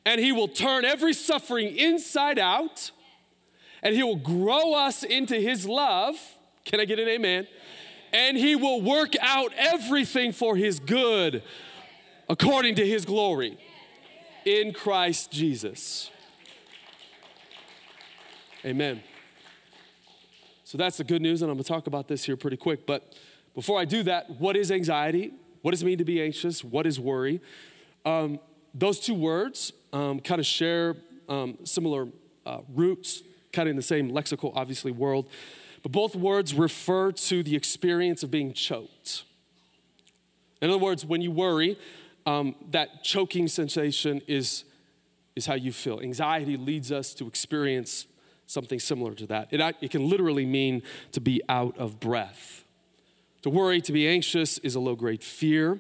And 0.06 0.20
he 0.20 0.32
will 0.32 0.48
turn 0.48 0.84
every 0.84 1.14
suffering 1.14 1.76
inside 1.78 2.40
out 2.40 2.92
and 3.82 3.96
He 3.96 4.04
will 4.04 4.16
grow 4.16 4.74
us 4.74 5.04
into 5.04 5.36
His 5.36 5.68
love. 5.68 6.16
Can 6.66 6.80
I 6.80 6.86
get 6.86 7.00
an 7.00 7.08
amen? 7.08 7.48
And 8.14 8.38
He 8.38 8.56
will 8.56 8.82
work 8.82 9.14
out 9.22 9.52
everything 9.58 10.32
for 10.32 10.56
His 10.56 10.80
good 10.80 11.44
according 12.30 12.76
to 12.76 12.86
His 12.86 13.06
glory 13.06 13.58
in 14.46 14.74
Christ 14.74 15.32
Jesus. 15.32 16.10
Amen. 18.64 19.02
So 20.64 20.78
that's 20.78 20.98
the 20.98 21.04
good 21.04 21.22
news, 21.22 21.42
and 21.42 21.52
I'm 21.52 21.58
gonna 21.58 21.64
talk 21.64 21.88
about 21.88 22.08
this 22.08 22.24
here 22.24 22.38
pretty 22.38 22.58
quick. 22.58 22.86
But 22.86 23.16
before 23.56 23.80
I 23.80 23.86
do 23.86 24.04
that, 24.04 24.40
what 24.40 24.56
is 24.56 24.72
anxiety? 24.72 25.34
What 25.62 25.72
does 25.72 25.82
it 25.82 25.86
mean 25.86 25.98
to 25.98 26.06
be 26.06 26.22
anxious? 26.22 26.64
What 26.64 26.88
is 26.88 27.00
worry? 27.00 27.42
Um, 28.06 28.40
those 28.74 29.00
two 29.00 29.14
words 29.14 29.74
um, 29.92 30.20
kind 30.20 30.40
of 30.40 30.46
share 30.46 30.96
um, 31.28 31.58
similar 31.66 32.08
uh, 32.46 32.60
roots 32.74 33.22
kind 33.54 33.68
of 33.68 33.72
in 33.72 33.76
the 33.76 33.82
same 33.82 34.12
lexical, 34.12 34.52
obviously, 34.56 34.92
world. 34.92 35.28
But 35.84 35.92
both 35.92 36.16
words 36.16 36.54
refer 36.54 37.12
to 37.12 37.44
the 37.44 37.56
experience 37.56 38.24
of 38.24 38.32
being 38.32 38.54
choked. 38.54 39.24
In 40.62 40.70
other 40.70 40.80
words, 40.80 41.04
when 41.06 41.22
you 41.22 41.32
worry, 41.32 41.78
um, 42.26 42.56
that 42.70 43.04
choking 43.04 43.48
sensation 43.48 44.22
is, 44.28 44.64
is 45.36 45.48
how 45.48 45.56
you 45.56 45.72
feel. 45.72 46.00
Anxiety 46.00 46.56
leads 46.56 46.92
us 46.92 47.14
to 47.16 47.28
experience 47.28 48.06
something 48.46 48.80
similar 48.80 49.14
to 49.16 49.26
that. 49.28 49.48
It, 49.52 49.76
it 49.82 49.92
can 49.92 50.08
literally 50.08 50.46
mean 50.46 50.84
to 51.14 51.22
be 51.22 51.42
out 51.50 51.78
of 51.78 52.00
breath. 52.00 52.64
To 53.42 53.50
worry, 53.50 53.82
to 53.82 53.92
be 53.92 54.08
anxious, 54.08 54.60
is 54.60 54.76
a 54.76 54.80
low 54.80 54.96
grade 54.96 55.24
fear. 55.24 55.80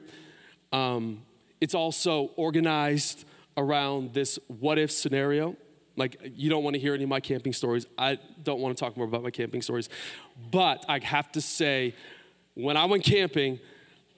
Um, 0.71 1.21
it's 1.59 1.75
also 1.75 2.31
organized 2.35 3.25
around 3.55 4.13
this 4.13 4.39
what 4.47 4.79
if 4.79 4.91
scenario. 4.91 5.55
Like, 5.95 6.17
you 6.35 6.49
don't 6.49 6.63
want 6.63 6.75
to 6.75 6.79
hear 6.79 6.93
any 6.93 7.03
of 7.03 7.09
my 7.09 7.19
camping 7.19 7.53
stories. 7.53 7.85
I 7.97 8.17
don't 8.43 8.59
want 8.59 8.75
to 8.77 8.81
talk 8.81 8.95
more 8.95 9.05
about 9.05 9.23
my 9.23 9.31
camping 9.31 9.61
stories. 9.61 9.89
But 10.51 10.85
I 10.87 10.99
have 11.03 11.31
to 11.33 11.41
say, 11.41 11.95
when 12.53 12.77
I 12.77 12.85
went 12.85 13.03
camping, 13.03 13.59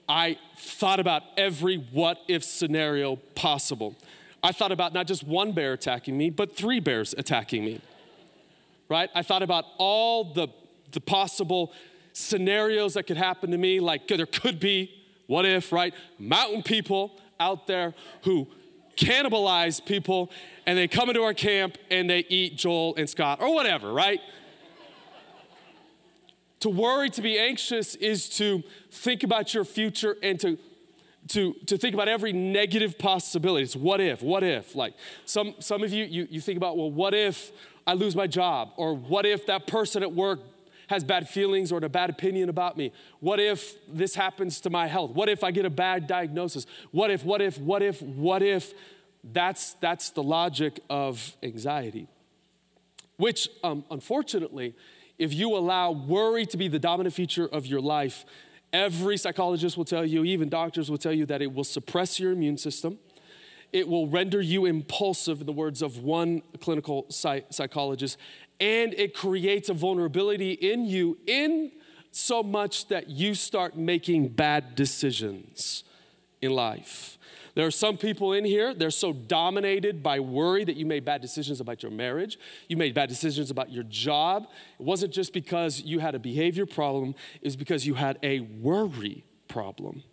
I 0.07 0.37
thought 0.57 0.99
about 0.99 1.23
every 1.37 1.77
what 1.77 2.19
if 2.27 2.43
scenario 2.43 3.15
possible. 3.15 3.95
I 4.43 4.51
thought 4.51 4.71
about 4.71 4.93
not 4.93 5.07
just 5.07 5.23
one 5.23 5.53
bear 5.53 5.73
attacking 5.73 6.17
me, 6.17 6.29
but 6.29 6.55
three 6.55 6.79
bears 6.79 7.15
attacking 7.17 7.63
me. 7.63 7.81
Right? 8.89 9.09
I 9.15 9.23
thought 9.23 9.41
about 9.41 9.65
all 9.77 10.33
the, 10.33 10.49
the 10.91 10.99
possible 10.99 11.73
scenarios 12.11 12.93
that 12.93 13.03
could 13.03 13.17
happen 13.17 13.51
to 13.51 13.57
me, 13.57 13.79
like 13.79 14.07
there 14.07 14.25
could 14.25 14.59
be, 14.59 14.93
what 15.25 15.45
if, 15.45 15.71
right? 15.71 15.93
Mountain 16.19 16.63
people 16.63 17.19
out 17.39 17.65
there 17.65 17.95
who 18.23 18.47
cannibalize 18.97 19.83
people 19.83 20.31
and 20.65 20.77
they 20.77 20.87
come 20.87 21.09
into 21.09 21.21
our 21.21 21.33
camp 21.33 21.77
and 21.89 22.09
they 22.09 22.25
eat 22.29 22.57
Joel 22.57 22.95
and 22.95 23.09
Scott 23.09 23.41
or 23.41 23.53
whatever, 23.53 23.91
right? 23.91 24.19
to 26.63 26.69
worry, 26.69 27.09
to 27.09 27.21
be 27.21 27.37
anxious 27.37 27.93
is 27.95 28.29
to 28.29 28.63
think 28.89 29.23
about 29.23 29.53
your 29.53 29.65
future 29.65 30.15
and 30.23 30.39
to 30.39 30.57
to, 31.29 31.53
to 31.67 31.77
think 31.77 31.93
about 31.93 32.09
every 32.09 32.33
negative 32.33 32.97
possibility. 32.97 33.63
It's 33.63 33.77
what 33.77 34.01
if, 34.01 34.21
what 34.21 34.43
if? 34.43 34.75
Like 34.75 34.93
some, 35.23 35.55
some 35.59 35.81
of 35.81 35.93
you, 35.93 36.03
you, 36.03 36.27
you 36.29 36.41
think 36.41 36.57
about, 36.57 36.75
well, 36.75 36.91
what 36.91 37.13
if 37.13 37.53
I 37.87 37.93
lose 37.93 38.13
my 38.13 38.27
job? 38.27 38.71
Or 38.75 38.93
what 38.93 39.25
if 39.25 39.45
that 39.45 39.65
person 39.65 40.03
at 40.03 40.11
work 40.11 40.41
has 40.87 41.03
bad 41.03 41.29
feelings 41.29 41.71
or 41.71 41.77
a 41.83 41.89
bad 41.89 42.09
opinion 42.09 42.49
about 42.49 42.77
me? 42.77 42.91
What 43.19 43.39
if 43.39 43.75
this 43.87 44.15
happens 44.15 44.61
to 44.61 44.69
my 44.69 44.87
health? 44.87 45.11
What 45.11 45.29
if 45.29 45.43
I 45.43 45.51
get 45.51 45.65
a 45.65 45.69
bad 45.69 46.07
diagnosis? 46.07 46.65
What 46.91 47.11
if, 47.11 47.23
what 47.23 47.41
if, 47.41 47.57
what 47.57 47.81
if, 47.81 48.01
what 48.01 48.41
if? 48.41 48.73
That's, 49.23 49.73
that's 49.75 50.09
the 50.11 50.23
logic 50.23 50.81
of 50.89 51.37
anxiety, 51.41 52.07
which 53.17 53.47
um, 53.63 53.85
unfortunately, 53.89 54.75
if 55.17 55.33
you 55.33 55.55
allow 55.55 55.91
worry 55.91 56.45
to 56.47 56.57
be 56.57 56.67
the 56.67 56.79
dominant 56.79 57.15
feature 57.15 57.47
of 57.47 57.65
your 57.65 57.79
life, 57.79 58.25
every 58.73 59.15
psychologist 59.15 59.77
will 59.77 59.85
tell 59.85 60.05
you, 60.05 60.25
even 60.25 60.49
doctors 60.49 60.91
will 60.91 60.97
tell 60.97 61.13
you, 61.13 61.25
that 61.27 61.41
it 61.41 61.53
will 61.53 61.63
suppress 61.63 62.19
your 62.19 62.31
immune 62.31 62.57
system. 62.57 62.99
It 63.71 63.87
will 63.87 64.07
render 64.07 64.41
you 64.41 64.65
impulsive, 64.65 65.39
in 65.39 65.45
the 65.45 65.53
words 65.53 65.81
of 65.81 65.99
one 65.99 66.41
clinical 66.59 67.05
psychologist, 67.09 68.17
and 68.59 68.93
it 68.93 69.13
creates 69.13 69.69
a 69.69 69.73
vulnerability 69.73 70.53
in 70.53 70.85
you 70.85 71.17
in 71.27 71.71
so 72.11 72.43
much 72.43 72.87
that 72.87 73.09
you 73.09 73.33
start 73.33 73.75
making 73.75 74.29
bad 74.29 74.75
decisions 74.75 75.83
in 76.41 76.51
life. 76.51 77.17
There 77.55 77.67
are 77.67 77.71
some 77.71 77.97
people 77.97 78.33
in 78.33 78.45
here, 78.45 78.73
they're 78.73 78.89
so 78.89 79.13
dominated 79.13 80.01
by 80.01 80.19
worry 80.19 80.63
that 80.63 80.75
you 80.75 80.85
made 80.85 81.05
bad 81.05 81.21
decisions 81.21 81.61
about 81.61 81.83
your 81.83 81.91
marriage. 81.91 82.39
You 82.67 82.77
made 82.77 82.95
bad 82.95 83.09
decisions 83.09 83.51
about 83.51 83.71
your 83.71 83.83
job. 83.83 84.47
It 84.79 84.85
wasn't 84.85 85.13
just 85.13 85.33
because 85.33 85.81
you 85.81 85.99
had 85.99 86.15
a 86.15 86.19
behavior 86.19 86.65
problem, 86.65 87.13
it 87.41 87.45
was 87.45 87.55
because 87.55 87.85
you 87.85 87.93
had 87.93 88.17
a 88.23 88.39
worry 88.39 89.23
problem. 89.47 90.03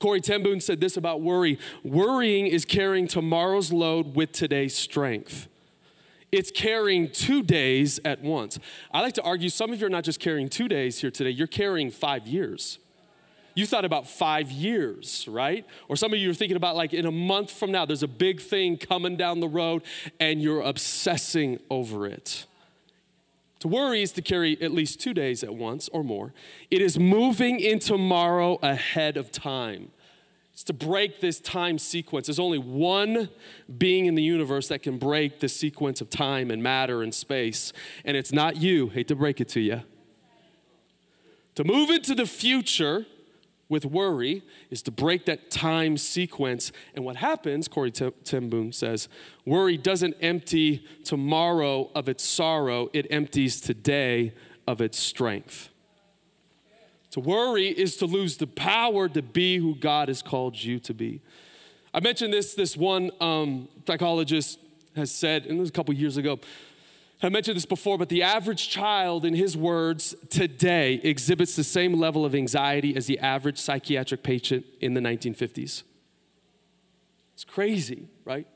Corrie 0.00 0.20
ten 0.20 0.60
said 0.60 0.80
this 0.80 0.96
about 0.96 1.20
worry 1.20 1.58
worrying 1.84 2.46
is 2.46 2.64
carrying 2.64 3.06
tomorrow's 3.06 3.72
load 3.72 4.16
with 4.16 4.32
today's 4.32 4.74
strength. 4.74 5.46
It's 6.32 6.50
carrying 6.50 7.10
two 7.10 7.42
days 7.42 7.98
at 8.04 8.22
once. 8.22 8.58
I 8.92 9.00
like 9.00 9.14
to 9.14 9.22
argue 9.22 9.48
some 9.48 9.72
of 9.72 9.80
you 9.80 9.86
are 9.86 9.90
not 9.90 10.04
just 10.04 10.20
carrying 10.20 10.48
two 10.48 10.68
days 10.68 11.00
here 11.00 11.10
today, 11.10 11.30
you're 11.30 11.46
carrying 11.46 11.90
five 11.90 12.26
years. 12.26 12.78
You 13.54 13.66
thought 13.66 13.84
about 13.84 14.08
five 14.08 14.50
years, 14.50 15.26
right? 15.28 15.66
Or 15.88 15.96
some 15.96 16.12
of 16.12 16.18
you 16.20 16.30
are 16.30 16.34
thinking 16.34 16.56
about 16.56 16.76
like 16.76 16.94
in 16.94 17.04
a 17.04 17.10
month 17.10 17.50
from 17.50 17.72
now, 17.72 17.84
there's 17.84 18.04
a 18.04 18.08
big 18.08 18.40
thing 18.40 18.76
coming 18.76 19.16
down 19.16 19.40
the 19.40 19.48
road 19.48 19.82
and 20.20 20.40
you're 20.40 20.62
obsessing 20.62 21.58
over 21.68 22.06
it. 22.06 22.46
To 23.60 23.68
worry 23.68 24.02
is 24.02 24.12
to 24.12 24.22
carry 24.22 24.60
at 24.62 24.72
least 24.72 25.00
two 25.00 25.12
days 25.12 25.42
at 25.42 25.54
once 25.54 25.88
or 25.92 26.02
more. 26.02 26.32
It 26.70 26.80
is 26.80 26.98
moving 26.98 27.60
in 27.60 27.78
tomorrow 27.78 28.58
ahead 28.62 29.16
of 29.16 29.30
time. 29.30 29.90
It's 30.60 30.64
to 30.66 30.74
break 30.74 31.22
this 31.22 31.40
time 31.40 31.78
sequence. 31.78 32.26
There's 32.26 32.38
only 32.38 32.58
one 32.58 33.30
being 33.78 34.04
in 34.04 34.14
the 34.14 34.22
universe 34.22 34.68
that 34.68 34.82
can 34.82 34.98
break 34.98 35.40
the 35.40 35.48
sequence 35.48 36.02
of 36.02 36.10
time 36.10 36.50
and 36.50 36.62
matter 36.62 37.02
and 37.02 37.14
space, 37.14 37.72
and 38.04 38.14
it's 38.14 38.30
not 38.30 38.58
you. 38.58 38.90
Hate 38.90 39.08
to 39.08 39.16
break 39.16 39.40
it 39.40 39.48
to 39.48 39.60
you. 39.60 39.80
To 41.54 41.64
move 41.64 41.88
into 41.88 42.14
the 42.14 42.26
future, 42.26 43.06
with 43.70 43.86
worry 43.86 44.42
is 44.68 44.82
to 44.82 44.90
break 44.90 45.24
that 45.24 45.50
time 45.50 45.96
sequence. 45.96 46.72
And 46.94 47.06
what 47.06 47.16
happens, 47.16 47.66
Corrie 47.66 47.90
ten 47.90 48.50
Boom 48.50 48.70
says, 48.70 49.08
worry 49.46 49.78
doesn't 49.78 50.14
empty 50.20 50.84
tomorrow 51.04 51.90
of 51.94 52.06
its 52.06 52.22
sorrow, 52.22 52.90
it 52.92 53.06
empties 53.08 53.62
today 53.62 54.34
of 54.68 54.82
its 54.82 54.98
strength. 54.98 55.69
To 57.12 57.20
worry 57.20 57.66
is 57.66 57.96
to 57.96 58.06
lose 58.06 58.36
the 58.36 58.46
power 58.46 59.08
to 59.08 59.22
be 59.22 59.58
who 59.58 59.74
God 59.74 60.08
has 60.08 60.22
called 60.22 60.62
you 60.62 60.78
to 60.80 60.94
be. 60.94 61.20
I 61.92 62.00
mentioned 62.00 62.32
this, 62.32 62.54
this 62.54 62.76
one 62.76 63.10
um, 63.20 63.68
psychologist 63.86 64.60
has 64.94 65.10
said, 65.10 65.46
and 65.46 65.58
it 65.58 65.60
was 65.60 65.70
a 65.70 65.72
couple 65.72 65.92
years 65.94 66.16
ago, 66.16 66.38
I 67.22 67.28
mentioned 67.28 67.56
this 67.56 67.66
before, 67.66 67.98
but 67.98 68.08
the 68.08 68.22
average 68.22 68.70
child, 68.70 69.24
in 69.24 69.34
his 69.34 69.56
words, 69.56 70.14
today 70.30 70.94
exhibits 71.02 71.54
the 71.54 71.64
same 71.64 71.98
level 71.98 72.24
of 72.24 72.34
anxiety 72.34 72.96
as 72.96 73.06
the 73.06 73.18
average 73.18 73.58
psychiatric 73.58 74.22
patient 74.22 74.64
in 74.80 74.94
the 74.94 75.00
1950s. 75.00 75.82
It's 77.34 77.44
crazy, 77.44 78.08
right? 78.24 78.46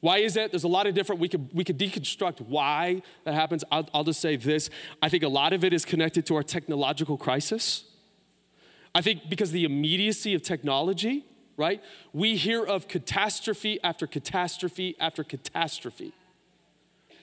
Why 0.00 0.18
is 0.18 0.34
that? 0.34 0.50
There's 0.50 0.64
a 0.64 0.68
lot 0.68 0.86
of 0.86 0.94
different, 0.94 1.20
we 1.20 1.28
could, 1.28 1.48
we 1.54 1.64
could 1.64 1.78
deconstruct 1.78 2.40
why 2.40 3.02
that 3.24 3.34
happens. 3.34 3.64
I'll, 3.70 3.88
I'll 3.94 4.04
just 4.04 4.20
say 4.20 4.36
this 4.36 4.68
I 5.00 5.08
think 5.08 5.22
a 5.22 5.28
lot 5.28 5.52
of 5.52 5.64
it 5.64 5.72
is 5.72 5.84
connected 5.84 6.26
to 6.26 6.36
our 6.36 6.42
technological 6.42 7.16
crisis. 7.16 7.84
I 8.94 9.00
think 9.00 9.28
because 9.28 9.52
the 9.52 9.64
immediacy 9.64 10.34
of 10.34 10.42
technology, 10.42 11.24
right? 11.56 11.82
We 12.12 12.36
hear 12.36 12.64
of 12.64 12.88
catastrophe 12.88 13.78
after 13.82 14.06
catastrophe 14.06 14.96
after 15.00 15.24
catastrophe. 15.24 16.12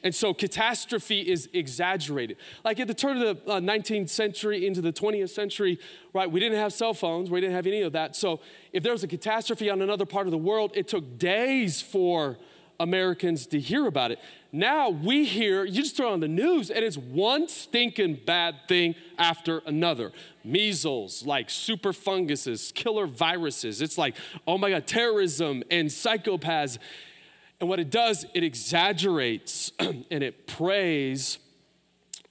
And 0.03 0.15
so 0.15 0.34
catastrophe 0.34 1.29
is 1.29 1.49
exaggerated. 1.53 2.38
Like 2.63 2.79
at 2.79 2.88
the 2.88 2.93
turn 2.93 3.21
of 3.21 3.45
the 3.45 3.51
uh, 3.51 3.60
19th 3.60 4.10
century 4.10 4.65
into 4.65 4.82
the 4.82 4.93
20th 4.93 5.29
century, 5.29 5.77
right, 6.13 6.29
we 6.29 6.39
didn't 6.39 6.58
have 6.58 6.71
cell 6.71 6.93
phones, 6.93 7.29
we 7.29 7.41
didn't 7.41 7.55
have 7.55 7.67
any 7.67 7.82
of 7.82 7.91
that. 7.93 8.15
So 8.15 8.39
if 8.71 8.82
there 8.82 8.93
was 8.93 9.03
a 9.03 9.08
catastrophe 9.08 9.69
on 9.69 9.82
another 9.82 10.05
part 10.05 10.25
of 10.25 10.32
the 10.32 10.38
world, 10.38 10.71
it 10.73 10.88
took 10.88 11.17
days 11.17 11.82
for 11.82 12.38
Americans 12.80 13.46
to 13.48 13.60
hear 13.60 13.86
about 13.86 14.12
it. 14.12 14.20
Now 14.52 14.89
we 14.89 15.26
hear, 15.26 15.65
you 15.65 15.82
just 15.82 15.96
throw 15.96 16.12
on 16.12 16.22
the 16.22 16.28
news, 16.28 16.72
and 16.72 16.84
it's 16.84 16.98
one 16.98 17.48
stinking 17.48 18.22
bad 18.26 18.56
thing 18.68 18.96
after 19.18 19.62
another. 19.65 20.12
Measles, 20.44 21.26
like 21.26 21.50
super 21.50 21.94
funguses, 21.94 22.72
killer 22.74 23.06
viruses. 23.06 23.82
It's 23.82 23.98
like, 23.98 24.15
oh 24.48 24.58
my 24.58 24.72
God, 24.72 24.88
terrorism 24.88 25.63
and 25.70 25.89
psychopaths. 25.89 26.78
And 27.60 27.70
what 27.70 27.80
it 27.80 27.89
does, 27.89 28.26
it 28.34 28.44
exaggerates 28.44 29.72
and 29.80 30.24
it 30.24 30.48
preys 30.48 31.38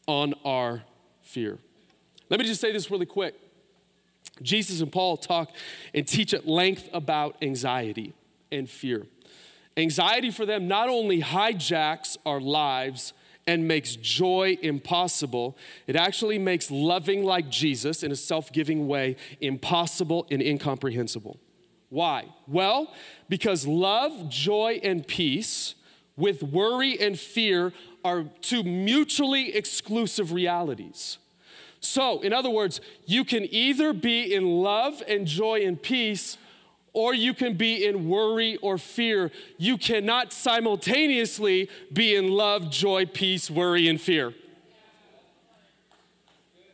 on 0.07 0.35
our 0.45 0.83
fear. 1.23 1.59
Let 2.31 2.41
me 2.41 2.47
just 2.47 2.61
say 2.61 2.73
this 2.73 2.91
really 2.91 3.07
quick. 3.07 3.35
Jesus 4.43 4.81
and 4.81 4.91
Paul 4.91 5.17
talk 5.17 5.53
and 5.95 6.07
teach 6.07 6.33
at 6.33 6.47
length 6.47 6.89
about 6.93 7.37
anxiety 7.43 8.15
and 8.51 8.69
fear. 8.69 9.07
Anxiety 9.79 10.33
for 10.33 10.45
them 10.45 10.67
not 10.67 10.89
only 10.89 11.23
hijacks 11.23 12.17
our 12.27 12.41
lives 12.41 13.13
and 13.47 13.67
makes 13.69 13.95
joy 13.95 14.59
impossible, 14.61 15.57
it 15.87 15.95
actually 15.95 16.39
makes 16.39 16.71
loving 16.71 17.25
like 17.25 17.49
Jesus 17.49 18.03
in 18.03 18.11
a 18.11 18.17
self 18.17 18.53
giving 18.53 18.89
way 18.89 19.17
impossible 19.41 20.27
and 20.31 20.43
incomprehensible. 20.43 21.39
Why? 21.91 22.27
Well, 22.47 22.93
because 23.29 23.67
love, 23.67 24.29
joy, 24.29 24.81
and 24.83 25.07
peace 25.07 25.77
with 26.17 26.43
worry 26.43 26.99
and 27.01 27.19
fear 27.19 27.73
are 28.05 28.25
two 28.43 28.65
mutually 28.65 29.55
exclusive 29.55 30.33
realities. 30.33 31.19
So, 31.81 32.21
in 32.21 32.33
other 32.33 32.51
words, 32.51 32.81
you 33.07 33.25
can 33.25 33.47
either 33.55 33.93
be 33.93 34.35
in 34.35 34.45
love 34.45 35.03
and 35.07 35.27
joy 35.27 35.61
and 35.65 35.81
peace, 35.81 36.37
or 36.99 37.15
you 37.15 37.33
can 37.33 37.55
be 37.55 37.87
in 37.87 38.09
worry 38.09 38.57
or 38.57 38.77
fear. 38.77 39.31
You 39.57 39.79
cannot 39.79 40.33
simultaneously 40.33 41.71
be 41.93 42.17
in 42.17 42.33
love, 42.33 42.71
joy, 42.71 43.07
peace, 43.07 43.49
worry, 43.49 43.87
and 43.87 44.01
fear. 44.01 44.35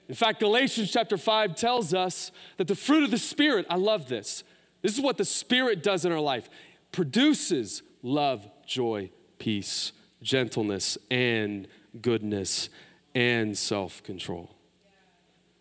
In 0.09 0.15
fact, 0.15 0.41
Galatians 0.41 0.91
chapter 0.91 1.19
5 1.19 1.55
tells 1.55 1.93
us 1.93 2.33
that 2.57 2.69
the 2.69 2.75
fruit 2.75 3.05
of 3.05 3.11
the 3.11 3.19
Spirit, 3.19 3.67
I 3.69 3.77
love 3.77 4.09
this, 4.09 4.45
this 4.81 4.97
is 4.97 5.01
what 5.03 5.19
the 5.19 5.27
Spirit 5.27 5.83
does 5.83 6.07
in 6.07 6.13
our 6.13 6.21
life 6.21 6.49
produces 6.91 7.83
love, 8.03 8.49
joy, 8.67 9.11
peace, 9.39 9.93
gentleness, 10.23 10.97
and 11.11 11.69
goodness, 12.01 12.71
and 13.15 13.59
self 13.59 14.03
control. 14.03 14.57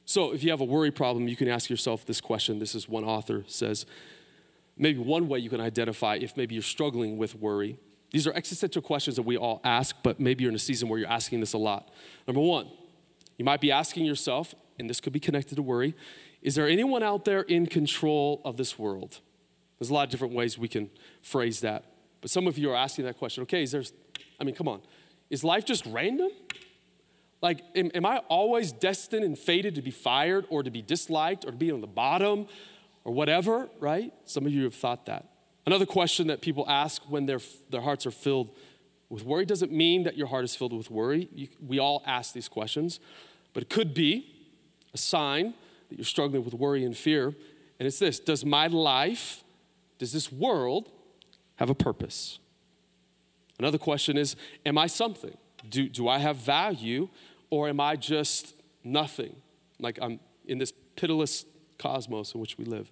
So, 0.05 0.33
if 0.33 0.41
you 0.41 0.51
have 0.51 0.61
a 0.61 0.65
worry 0.65 0.91
problem, 0.91 1.27
you 1.27 1.35
can 1.35 1.49
ask 1.49 1.69
yourself 1.69 2.05
this 2.05 2.21
question. 2.21 2.59
This 2.59 2.75
is 2.75 2.87
one 2.87 3.03
author 3.03 3.43
says 3.47 3.85
maybe 4.77 4.99
one 4.99 5.27
way 5.27 5.39
you 5.39 5.49
can 5.49 5.61
identify 5.61 6.15
if 6.15 6.35
maybe 6.35 6.55
you're 6.55 6.63
struggling 6.63 7.17
with 7.17 7.35
worry. 7.35 7.77
These 8.11 8.27
are 8.27 8.33
existential 8.33 8.81
questions 8.81 9.15
that 9.15 9.23
we 9.23 9.37
all 9.37 9.59
ask, 9.63 9.95
but 10.03 10.19
maybe 10.19 10.43
you're 10.43 10.51
in 10.51 10.55
a 10.55 10.59
season 10.59 10.87
where 10.87 10.99
you're 10.99 11.09
asking 11.09 11.39
this 11.39 11.53
a 11.53 11.57
lot. 11.57 11.89
Number 12.27 12.41
one, 12.41 12.69
you 13.37 13.45
might 13.45 13.61
be 13.61 13.71
asking 13.71 14.05
yourself, 14.05 14.53
and 14.77 14.89
this 14.89 15.01
could 15.01 15.13
be 15.13 15.19
connected 15.19 15.55
to 15.55 15.61
worry 15.61 15.95
is 16.43 16.55
there 16.55 16.67
anyone 16.67 17.03
out 17.03 17.23
there 17.23 17.41
in 17.41 17.65
control 17.67 18.41
of 18.43 18.57
this 18.57 18.77
world? 18.77 19.21
There's 19.79 19.89
a 19.89 19.93
lot 19.93 20.03
of 20.03 20.09
different 20.09 20.33
ways 20.33 20.57
we 20.57 20.67
can 20.67 20.89
phrase 21.21 21.61
that. 21.61 21.85
But 22.19 22.29
some 22.29 22.47
of 22.47 22.57
you 22.57 22.69
are 22.71 22.75
asking 22.75 23.05
that 23.05 23.17
question. 23.17 23.43
Okay, 23.43 23.63
is 23.63 23.71
there, 23.71 23.83
I 24.39 24.43
mean, 24.43 24.53
come 24.53 24.67
on. 24.67 24.81
Is 25.29 25.43
life 25.45 25.65
just 25.65 25.85
random? 25.85 26.29
Like, 27.41 27.61
am, 27.75 27.91
am 27.95 28.05
I 28.05 28.17
always 28.27 28.73
destined 28.73 29.23
and 29.23 29.39
fated 29.39 29.75
to 29.75 29.81
be 29.81 29.91
fired 29.91 30.45
or 30.49 30.63
to 30.63 30.69
be 30.69 30.81
disliked 30.81 31.45
or 31.45 31.51
to 31.51 31.57
be 31.57 31.71
on 31.71 31.79
the 31.81 31.87
bottom 31.87 32.47
or 33.05 33.13
whatever, 33.13 33.69
right? 33.79 34.13
Some 34.25 34.45
of 34.45 34.53
you 34.53 34.63
have 34.63 34.75
thought 34.75 35.05
that. 35.05 35.27
Another 35.65 35.85
question 35.85 36.27
that 36.27 36.41
people 36.41 36.65
ask 36.67 37.01
when 37.03 37.25
their, 37.25 37.39
their 37.69 37.81
hearts 37.81 38.05
are 38.05 38.11
filled 38.11 38.49
with 39.09 39.23
worry 39.23 39.45
doesn't 39.45 39.71
mean 39.71 40.03
that 40.03 40.17
your 40.17 40.27
heart 40.27 40.43
is 40.43 40.55
filled 40.55 40.73
with 40.73 40.89
worry. 40.89 41.29
You, 41.33 41.47
we 41.65 41.79
all 41.79 42.01
ask 42.05 42.33
these 42.33 42.49
questions, 42.49 42.99
but 43.53 43.63
it 43.63 43.69
could 43.69 43.93
be 43.93 44.33
a 44.93 44.97
sign 44.97 45.53
that 45.89 45.97
you're 45.97 46.05
struggling 46.05 46.43
with 46.43 46.53
worry 46.53 46.83
and 46.83 46.97
fear. 46.97 47.27
And 47.79 47.87
it's 47.87 47.99
this 47.99 48.19
Does 48.19 48.43
my 48.43 48.67
life, 48.67 49.43
does 49.99 50.11
this 50.11 50.31
world 50.31 50.89
have 51.57 51.69
a 51.69 51.75
purpose? 51.75 52.39
Another 53.59 53.77
question 53.77 54.17
is 54.17 54.35
Am 54.65 54.77
I 54.77 54.87
something? 54.87 55.37
Do, 55.69 55.87
do 55.87 56.07
I 56.09 56.17
have 56.17 56.37
value 56.37 57.09
or 57.49 57.69
am 57.69 57.79
I 57.79 57.95
just 57.95 58.53
nothing? 58.83 59.35
Like 59.79 59.99
I'm 60.01 60.19
in 60.45 60.57
this 60.57 60.73
pitiless 60.95 61.45
cosmos 61.83 62.33
in 62.33 62.41
which 62.41 62.57
we 62.57 62.65
live. 62.65 62.89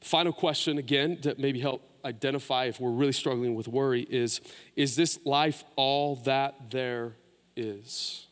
Final 0.00 0.32
question, 0.32 0.78
again, 0.78 1.18
that 1.22 1.38
maybe 1.38 1.60
help 1.60 1.82
identify 2.04 2.64
if 2.64 2.80
we're 2.80 2.90
really 2.90 3.12
struggling 3.12 3.54
with 3.54 3.68
worry 3.68 4.02
is 4.02 4.40
Is 4.76 4.96
this 4.96 5.18
life 5.24 5.64
all 5.76 6.16
that 6.24 6.70
there 6.70 7.16
is? 7.56 8.26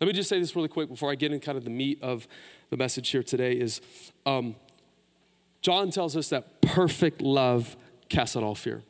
Let 0.00 0.08
me 0.08 0.12
just 0.12 0.28
say 0.28 0.38
this 0.38 0.54
really 0.54 0.68
quick 0.68 0.88
before 0.88 1.10
I 1.10 1.14
get 1.14 1.32
in 1.32 1.40
kind 1.40 1.56
of 1.56 1.64
the 1.64 1.70
meat 1.70 2.02
of 2.02 2.28
the 2.70 2.76
message 2.76 3.08
here 3.10 3.22
today 3.22 3.52
is 3.52 3.80
um, 4.26 4.56
John 5.62 5.90
tells 5.90 6.16
us 6.16 6.28
that 6.28 6.60
perfect 6.60 7.22
love 7.22 7.76
casts 8.08 8.36
out 8.36 8.42
all 8.42 8.54
fear. 8.54 8.82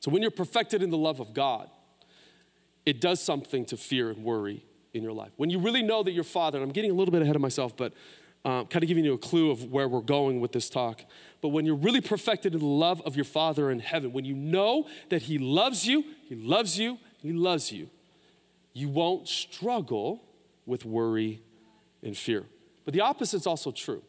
So 0.00 0.10
when 0.10 0.22
you're 0.22 0.30
perfected 0.30 0.82
in 0.82 0.90
the 0.90 0.98
love 0.98 1.20
of 1.20 1.34
God, 1.34 1.68
it 2.86 3.00
does 3.00 3.20
something 3.20 3.64
to 3.66 3.76
fear 3.76 4.10
and 4.10 4.24
worry 4.24 4.64
in 4.92 5.02
your 5.02 5.12
life. 5.12 5.32
When 5.36 5.50
you 5.50 5.58
really 5.58 5.82
know 5.82 6.02
that 6.02 6.12
your 6.12 6.24
Father, 6.24 6.58
and 6.58 6.64
I'm 6.64 6.72
getting 6.72 6.90
a 6.90 6.94
little 6.94 7.12
bit 7.12 7.22
ahead 7.22 7.36
of 7.36 7.42
myself, 7.42 7.76
but 7.76 7.92
um, 8.44 8.66
kind 8.66 8.82
of 8.82 8.88
giving 8.88 9.04
you 9.04 9.14
a 9.14 9.18
clue 9.18 9.50
of 9.50 9.70
where 9.70 9.88
we're 9.88 10.00
going 10.00 10.40
with 10.40 10.52
this 10.52 10.68
talk. 10.68 11.02
But 11.40 11.48
when 11.48 11.64
you're 11.64 11.76
really 11.76 12.00
perfected 12.00 12.54
in 12.54 12.60
the 12.60 12.66
love 12.66 13.00
of 13.02 13.16
your 13.16 13.24
Father 13.24 13.70
in 13.70 13.78
heaven, 13.78 14.12
when 14.12 14.24
you 14.24 14.34
know 14.34 14.88
that 15.10 15.22
He 15.22 15.38
loves 15.38 15.86
you, 15.86 16.04
He 16.28 16.34
loves 16.34 16.78
you, 16.78 16.98
He 17.20 17.32
loves 17.32 17.70
you, 17.70 17.88
you 18.72 18.88
won't 18.88 19.28
struggle 19.28 20.24
with 20.66 20.84
worry 20.84 21.42
and 22.02 22.16
fear. 22.16 22.46
But 22.84 22.94
the 22.94 23.00
opposite 23.00 23.36
is 23.36 23.46
also 23.46 23.70
true. 23.70 24.02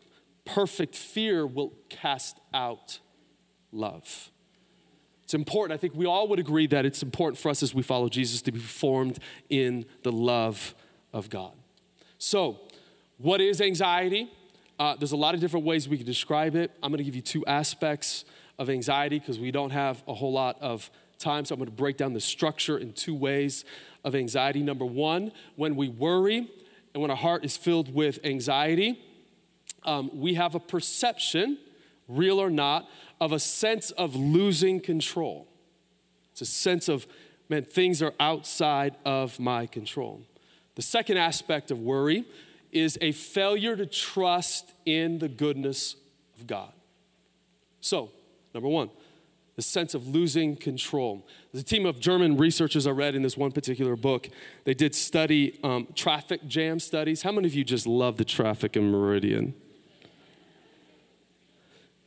Perfect 0.46 0.96
fear 0.96 1.46
will 1.46 1.74
cast 1.90 2.40
out 2.54 3.00
love. 3.72 4.32
It's 5.24 5.34
important. 5.34 5.78
I 5.78 5.80
think 5.80 5.96
we 5.96 6.06
all 6.06 6.28
would 6.28 6.40
agree 6.40 6.68
that 6.68 6.86
it's 6.86 7.02
important 7.02 7.40
for 7.40 7.50
us 7.50 7.64
as 7.64 7.74
we 7.74 7.82
follow 7.82 8.10
Jesus 8.10 8.42
to 8.44 8.52
be 8.52 8.60
formed 8.60 9.20
in 9.50 9.86
the 10.04 10.12
love 10.12 10.76
of 11.14 11.30
God. 11.30 11.54
So, 12.18 12.60
what 13.18 13.42
is 13.42 13.62
anxiety? 13.62 14.32
Uh, 14.80 14.96
there's 14.96 15.12
a 15.12 15.18
lot 15.18 15.36
of 15.36 15.40
different 15.40 15.66
ways 15.66 15.88
we 15.88 15.98
can 15.98 16.06
describe 16.06 16.56
it. 16.56 16.72
I'm 16.82 16.92
going 16.92 16.98
to 16.98 17.04
give 17.04 17.16
you 17.16 17.22
two 17.22 17.46
aspects 17.46 18.26
of 18.58 18.70
anxiety 18.70 19.20
because 19.20 19.40
we 19.40 19.52
don't 19.52 19.70
have 19.70 20.04
a 20.08 20.14
whole 20.14 20.34
lot 20.34 20.58
of 20.62 20.90
time. 21.20 21.46
So, 21.46 21.54
I'm 21.54 21.60
going 21.60 21.70
to 21.70 21.76
break 21.76 21.98
down 21.98 22.14
the 22.14 22.22
structure 22.22 22.78
in 22.78 22.94
two 22.94 23.16
ways 23.16 23.66
of 24.04 24.16
anxiety. 24.16 24.62
Number 24.62 24.86
one, 24.86 25.32
when 25.56 25.76
we 25.76 25.90
worry, 25.90 26.50
and 26.94 27.02
when 27.02 27.12
our 27.12 27.18
heart 27.18 27.46
is 27.46 27.58
filled 27.58 27.94
with 27.94 28.20
anxiety, 28.24 29.00
um, 29.84 30.10
we 30.14 30.36
have 30.36 30.56
a 30.56 30.60
perception, 30.60 31.58
real 32.08 32.40
or 32.40 32.50
not, 32.50 32.90
of 33.20 33.32
a 33.32 33.40
sense 33.40 33.92
of 33.92 34.16
losing 34.16 34.80
control. 34.80 35.48
It's 36.32 36.42
a 36.42 36.46
sense 36.46 36.90
of, 36.90 37.08
man, 37.50 37.64
things 37.64 38.02
are 38.02 38.14
outside 38.20 38.96
of 39.06 39.40
my 39.40 39.66
control. 39.66 40.24
The 40.76 40.82
second 40.82 41.18
aspect 41.18 41.72
of 41.72 41.80
worry 41.80 42.26
is 42.74 42.98
a 43.02 43.12
failure 43.12 43.76
to 43.76 43.86
trust 43.86 44.74
in 44.86 45.20
the 45.20 45.30
goodness 45.30 45.96
of 46.38 46.48
God. 46.48 46.74
So, 47.82 48.12
number 48.54 48.70
one, 48.70 48.90
the 49.56 49.62
sense 49.62 49.94
of 49.94 50.08
losing 50.08 50.56
control. 50.56 51.28
There's 51.52 51.64
a 51.64 51.66
team 51.66 51.86
of 51.86 52.00
German 52.00 52.38
researchers 52.38 52.88
I 52.88 52.92
read 52.92 53.14
in 53.14 53.22
this 53.22 53.38
one 53.38 53.52
particular 53.52 53.96
book. 53.96 54.30
They 54.64 54.74
did 54.74 54.96
study 54.96 55.60
um, 55.64 55.88
traffic 55.94 56.48
jam 56.48 56.80
studies. 56.80 57.22
How 57.22 57.32
many 57.32 57.48
of 57.48 57.54
you 57.54 57.64
just 57.64 57.86
love 57.86 58.18
the 58.18 58.26
traffic 58.26 58.76
in 58.76 58.92
Meridian? 58.92 59.54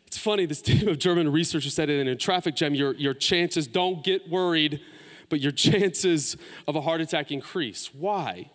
It's 0.06 0.18
funny, 0.18 0.46
this 0.46 0.62
team 0.62 0.88
of 0.88 0.98
German 0.98 1.30
researchers 1.30 1.74
said 1.74 1.88
that 1.88 2.00
in 2.00 2.08
a 2.08 2.16
traffic 2.16 2.56
jam, 2.56 2.74
your, 2.74 2.94
your 2.94 3.14
chances, 3.14 3.66
don't 3.66 4.02
get 4.02 4.28
worried, 4.28 4.80
but 5.28 5.40
your 5.40 5.52
chances 5.66 6.36
of 6.66 6.74
a 6.74 6.80
heart 6.80 7.00
attack 7.00 7.30
increase. 7.30 7.94
Why? 7.94 8.50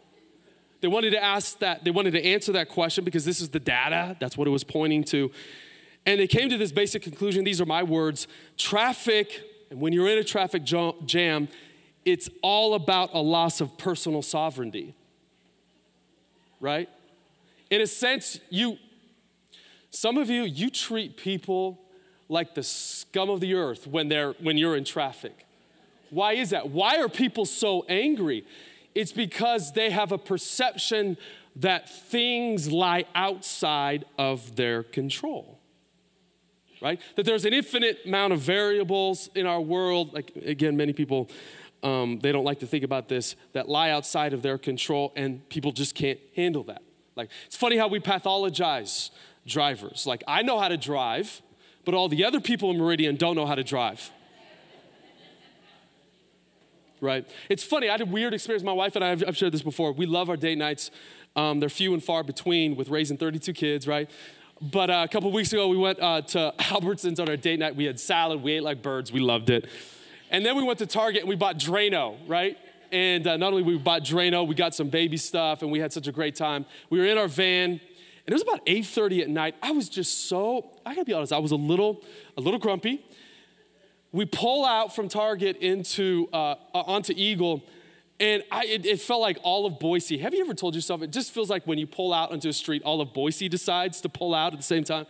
They 0.82 0.88
wanted 0.88 1.12
to 1.12 1.24
ask 1.24 1.60
that, 1.60 1.84
they 1.84 1.92
wanted 1.92 2.12
to 2.12 2.26
answer 2.26 2.52
that 2.54 2.68
question 2.68 3.06
because 3.06 3.24
this 3.24 3.40
is 3.40 3.50
the 3.50 3.60
data, 3.60 4.18
that's 4.20 4.36
what 4.36 4.48
it 4.48 4.52
was 4.52 4.64
pointing 4.64 5.04
to. 5.06 5.32
And 6.06 6.20
they 6.20 6.28
came 6.28 6.50
to 6.50 6.58
this 6.58 6.72
basic 6.72 7.04
conclusion 7.04 7.44
these 7.44 7.62
are 7.62 7.66
my 7.66 7.84
words 7.84 8.28
traffic, 8.58 9.44
and 9.70 9.80
when 9.80 9.94
you're 9.94 10.10
in 10.10 10.18
a 10.18 10.24
traffic 10.24 10.64
jam, 10.64 11.48
it's 12.04 12.30
all 12.42 12.74
about 12.74 13.12
a 13.14 13.22
loss 13.22 13.62
of 13.62 13.78
personal 13.78 14.24
sovereignty. 14.24 14.96
Right? 16.60 16.90
In 17.70 17.82
a 17.82 17.88
sense, 17.88 18.40
you, 18.50 18.78
some 19.92 20.18
of 20.18 20.30
you, 20.30 20.44
you 20.44 20.72
treat 20.72 21.16
people 21.16 21.80
like 22.28 22.56
the 22.56 22.64
scum 22.64 23.30
of 23.30 23.40
the 23.40 23.54
earth 23.54 23.86
when, 23.86 24.08
they're, 24.08 24.32
when 24.34 24.58
you're 24.58 24.76
in 24.76 24.84
traffic. 24.84 25.46
Why 26.10 26.34
is 26.34 26.50
that? 26.50 26.70
Why 26.70 26.98
are 26.98 27.08
people 27.08 27.46
so 27.46 27.86
angry? 27.88 28.46
It's 28.94 29.12
because 29.12 29.74
they 29.74 29.90
have 29.90 30.12
a 30.12 30.18
perception 30.18 31.18
that 31.56 31.90
things 31.90 32.72
lie 32.72 33.06
outside 33.14 34.06
of 34.18 34.56
their 34.56 34.84
control 34.84 35.62
right? 36.82 37.00
That 37.16 37.26
there's 37.26 37.46
an 37.46 37.54
infinite 37.54 38.00
amount 38.06 38.34
of 38.34 38.40
variables 38.40 39.30
in 39.36 39.46
our 39.46 39.62
world. 39.62 40.14
Like, 40.14 40.32
again, 40.36 40.76
many 40.76 40.94
people, 40.94 41.30
um, 41.84 42.20
they 42.20 42.32
don't 42.32 42.44
like 42.44 42.60
to 42.60 42.68
think 42.68 42.84
about 42.84 43.08
this, 43.08 43.36
that 43.54 43.70
lie 43.70 43.92
outside 43.92 44.34
of 44.34 44.42
their 44.42 44.58
control, 44.58 45.14
and 45.16 45.48
people 45.50 45.72
just 45.72 45.96
can't 45.96 46.20
handle 46.36 46.64
that. 46.64 46.82
Like, 47.16 47.30
it's 47.46 47.56
funny 47.56 47.78
how 47.78 47.88
we 47.88 48.00
pathologize 48.00 49.12
drivers. 49.46 50.06
Like, 50.06 50.24
I 50.28 50.42
know 50.42 50.60
how 50.60 50.68
to 50.68 50.78
drive, 50.78 51.42
but 51.86 51.94
all 51.94 52.10
the 52.10 52.26
other 52.26 52.40
people 52.40 52.72
in 52.72 52.78
Meridian 52.78 53.16
don't 53.16 53.36
know 53.36 53.46
how 53.46 53.56
to 53.56 53.64
drive. 53.64 54.12
Right? 57.02 57.28
It's 57.50 57.64
funny, 57.64 57.90
I 57.90 57.94
had 57.94 58.02
a 58.02 58.06
weird 58.06 58.34
experience. 58.34 58.64
My 58.64 58.72
wife 58.72 58.96
and 58.96 59.04
I, 59.04 59.10
have 59.10 59.24
I've 59.28 59.36
shared 59.36 59.54
this 59.54 59.64
before. 59.64 59.92
We 59.92 60.06
love 60.06 60.30
our 60.30 60.38
date 60.38 60.58
nights. 60.58 60.92
Um, 61.36 61.60
they're 61.60 61.70
few 61.70 61.94
and 61.94 62.04
far 62.04 62.24
between 62.24 62.76
with 62.76 62.90
raising 62.90 63.18
32 63.18 63.54
kids, 63.54 63.88
right? 63.88 64.10
But 64.62 64.92
uh, 64.92 65.02
a 65.04 65.08
couple 65.08 65.32
weeks 65.32 65.52
ago, 65.52 65.68
we 65.68 65.78
went 65.78 66.00
uh, 66.00 66.22
to 66.22 66.54
Albertsons 66.60 67.20
on 67.20 67.28
our 67.28 67.38
date 67.38 67.60
night. 67.60 67.76
We 67.76 67.86
had 67.86 68.00
salad. 68.00 68.44
We 68.44 68.54
ate 68.54 68.64
like 68.64 68.84
birds. 68.84 69.12
We 69.12 69.20
loved 69.20 69.50
it. 69.50 69.68
And 70.30 70.46
then 70.46 70.56
we 70.56 70.64
went 70.64 70.80
to 70.80 70.86
Target 70.86 71.22
and 71.22 71.30
we 71.30 71.36
bought 71.36 71.58
Drano, 71.58 72.18
right? 72.28 72.58
And 72.92 73.26
uh, 73.26 73.38
not 73.38 73.48
only 73.54 73.64
we 73.64 73.78
bought 73.78 74.04
Drano, 74.04 74.46
we 74.46 74.54
got 74.54 74.76
some 74.76 74.90
baby 74.90 75.18
stuff, 75.18 75.62
and 75.62 75.72
we 75.72 75.80
had 75.80 75.94
such 75.94 76.08
a 76.08 76.12
great 76.12 76.36
time. 76.36 76.66
We 76.90 77.00
were 77.00 77.06
in 77.06 77.18
our 77.18 77.28
van, 77.28 77.72
and 77.72 77.80
it 78.28 78.34
was 78.34 78.42
about 78.42 78.66
8:30 78.66 79.22
at 79.22 79.30
night. 79.30 79.56
I 79.62 79.72
was 79.72 79.90
just 79.90 80.28
so 80.28 80.72
I 80.86 80.94
gotta 80.94 81.06
be 81.06 81.14
honest. 81.14 81.34
I 81.34 81.40
was 81.40 81.52
a 81.52 81.56
little 81.56 82.04
a 82.38 82.42
little 82.42 82.60
grumpy. 82.60 83.04
We 84.12 84.26
pull 84.26 84.66
out 84.66 84.94
from 84.96 85.08
Target 85.08 85.58
into 85.58 86.28
uh, 86.34 86.56
onto 86.74 87.14
Eagle 87.16 87.64
and 88.22 88.44
I, 88.52 88.66
it, 88.66 88.86
it, 88.86 89.02
felt 89.02 89.20
like 89.20 89.40
all 89.42 89.66
of 89.66 89.80
Boise. 89.80 90.20
Have 90.20 90.36
you 90.36 90.42
ever 90.42 90.54
told 90.54 90.76
yourself, 90.76 91.02
it 91.02 91.12
just 91.12 91.32
feels 91.32 91.50
like 91.50 91.66
when 91.66 91.80
you 91.80 91.88
pull 91.88 92.14
out 92.14 92.32
onto 92.32 92.50
a 92.50 92.54
street, 92.54 92.84
all 92.84 93.02
of 93.02 93.14
Boise 93.14 93.50
decides 93.50 94.00
to 94.02 94.10
pull 94.10 94.36
out 94.36 94.54
at 94.54 94.60
the 94.60 94.64
same 94.64 94.84
time? 94.84 95.08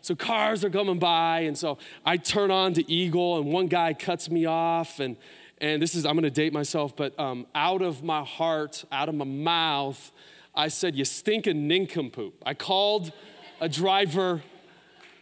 So 0.00 0.14
cars 0.14 0.64
are 0.64 0.70
coming 0.70 1.00
by, 1.00 1.40
and 1.40 1.58
so 1.58 1.78
I 2.06 2.16
turn 2.18 2.52
on 2.52 2.74
to 2.74 2.88
Eagle, 2.90 3.38
and 3.38 3.52
one 3.52 3.66
guy 3.66 3.94
cuts 3.94 4.30
me 4.30 4.46
off, 4.46 5.00
and 5.00 5.16
and 5.60 5.82
this 5.82 5.96
is 5.96 6.06
I'm 6.06 6.14
going 6.14 6.22
to 6.22 6.30
date 6.30 6.52
myself, 6.52 6.94
but 6.96 7.18
um, 7.18 7.46
out 7.54 7.82
of 7.82 8.04
my 8.04 8.22
heart, 8.22 8.84
out 8.92 9.08
of 9.08 9.16
my 9.16 9.24
mouth, 9.24 10.12
I 10.54 10.68
said, 10.68 10.94
"You 10.94 11.04
stinking 11.04 11.66
nincompoop." 11.66 12.34
I 12.46 12.54
called 12.54 13.12
a 13.60 13.68
driver 13.68 14.42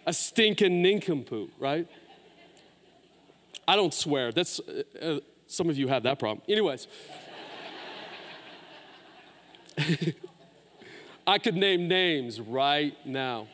a 0.06 0.12
stinking 0.12 0.82
nincompoop, 0.82 1.50
right? 1.58 1.86
I 3.66 3.76
don't 3.76 3.94
swear. 3.94 4.32
That's 4.32 4.60
uh, 4.60 4.82
uh, 5.00 5.20
some 5.46 5.68
of 5.70 5.78
you 5.78 5.88
have 5.88 6.02
that 6.04 6.18
problem. 6.18 6.42
Anyways. 6.48 6.86
I 11.26 11.38
could 11.38 11.54
name 11.54 11.86
names 11.88 12.40
right 12.40 12.94
now. 13.06 13.46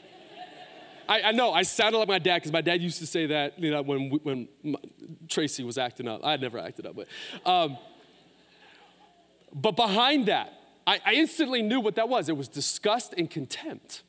I, 1.09 1.23
I 1.23 1.33
know 1.33 1.53
I 1.53 1.63
sounded 1.63 1.99
like 1.99 2.09
my 2.09 2.19
dad 2.19 2.39
because 2.39 2.53
my 2.53 2.61
dad 2.61 2.81
used 2.81 2.99
to 2.99 3.07
say 3.07 3.27
that 3.27 3.59
you 3.59 3.71
know 3.71 3.83
when 3.83 4.11
when 4.23 4.49
Tracy 5.29 5.63
was 5.63 5.79
acting 5.79 6.09
up. 6.09 6.21
I 6.25 6.37
never 6.37 6.59
acted 6.59 6.87
up, 6.87 6.97
but 6.97 7.07
um, 7.45 7.79
but 9.55 9.77
behind 9.77 10.27
that, 10.27 10.53
I, 10.87 11.01
I 11.05 11.15
instantly 11.15 11.63
knew 11.63 11.81
what 11.81 11.95
that 11.97 12.09
was. 12.09 12.29
It 12.29 12.37
was 12.37 12.49
disgust 12.49 13.15
and 13.17 13.31
contempt 13.31 14.03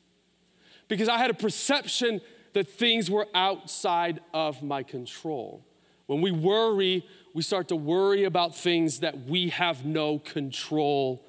because 0.88 1.08
I 1.08 1.18
had 1.18 1.30
a 1.30 1.34
perception 1.34 2.20
that 2.54 2.68
things 2.68 3.10
were 3.10 3.28
outside 3.34 4.20
of 4.34 4.62
my 4.62 4.82
control. 4.82 5.64
When 6.08 6.22
we 6.22 6.30
worry, 6.30 7.06
we 7.34 7.42
start 7.42 7.68
to 7.68 7.76
worry 7.76 8.24
about 8.24 8.56
things 8.56 9.00
that 9.00 9.26
we 9.26 9.50
have 9.50 9.84
no 9.84 10.18
control 10.18 11.22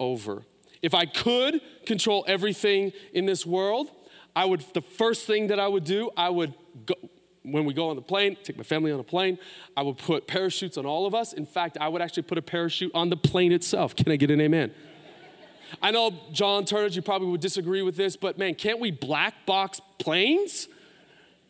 over. 0.00 0.44
If 0.80 0.94
I 0.94 1.04
could 1.04 1.60
control 1.84 2.24
everything 2.26 2.92
in 3.12 3.26
this 3.26 3.44
world, 3.44 3.90
I 4.34 4.46
would, 4.46 4.64
the 4.72 4.80
first 4.80 5.26
thing 5.26 5.48
that 5.48 5.60
I 5.60 5.68
would 5.68 5.84
do, 5.84 6.10
I 6.16 6.30
would 6.30 6.54
go, 6.86 6.94
when 7.42 7.66
we 7.66 7.74
go 7.74 7.90
on 7.90 7.96
the 7.96 8.02
plane, 8.02 8.38
take 8.42 8.56
my 8.56 8.62
family 8.62 8.90
on 8.92 8.98
a 8.98 9.04
plane, 9.04 9.38
I 9.76 9.82
would 9.82 9.98
put 9.98 10.26
parachutes 10.26 10.78
on 10.78 10.86
all 10.86 11.04
of 11.04 11.14
us. 11.14 11.34
In 11.34 11.44
fact, 11.44 11.76
I 11.78 11.88
would 11.88 12.00
actually 12.00 12.22
put 12.22 12.38
a 12.38 12.42
parachute 12.42 12.92
on 12.94 13.10
the 13.10 13.16
plane 13.16 13.52
itself. 13.52 13.94
Can 13.94 14.10
I 14.10 14.16
get 14.16 14.30
an 14.30 14.40
amen? 14.40 14.72
I 15.82 15.90
know, 15.90 16.18
John 16.32 16.64
Turner, 16.64 16.86
you 16.86 17.02
probably 17.02 17.28
would 17.28 17.42
disagree 17.42 17.82
with 17.82 17.96
this, 17.96 18.16
but 18.16 18.38
man, 18.38 18.54
can't 18.54 18.80
we 18.80 18.90
black 18.90 19.44
box 19.44 19.82
planes? 19.98 20.66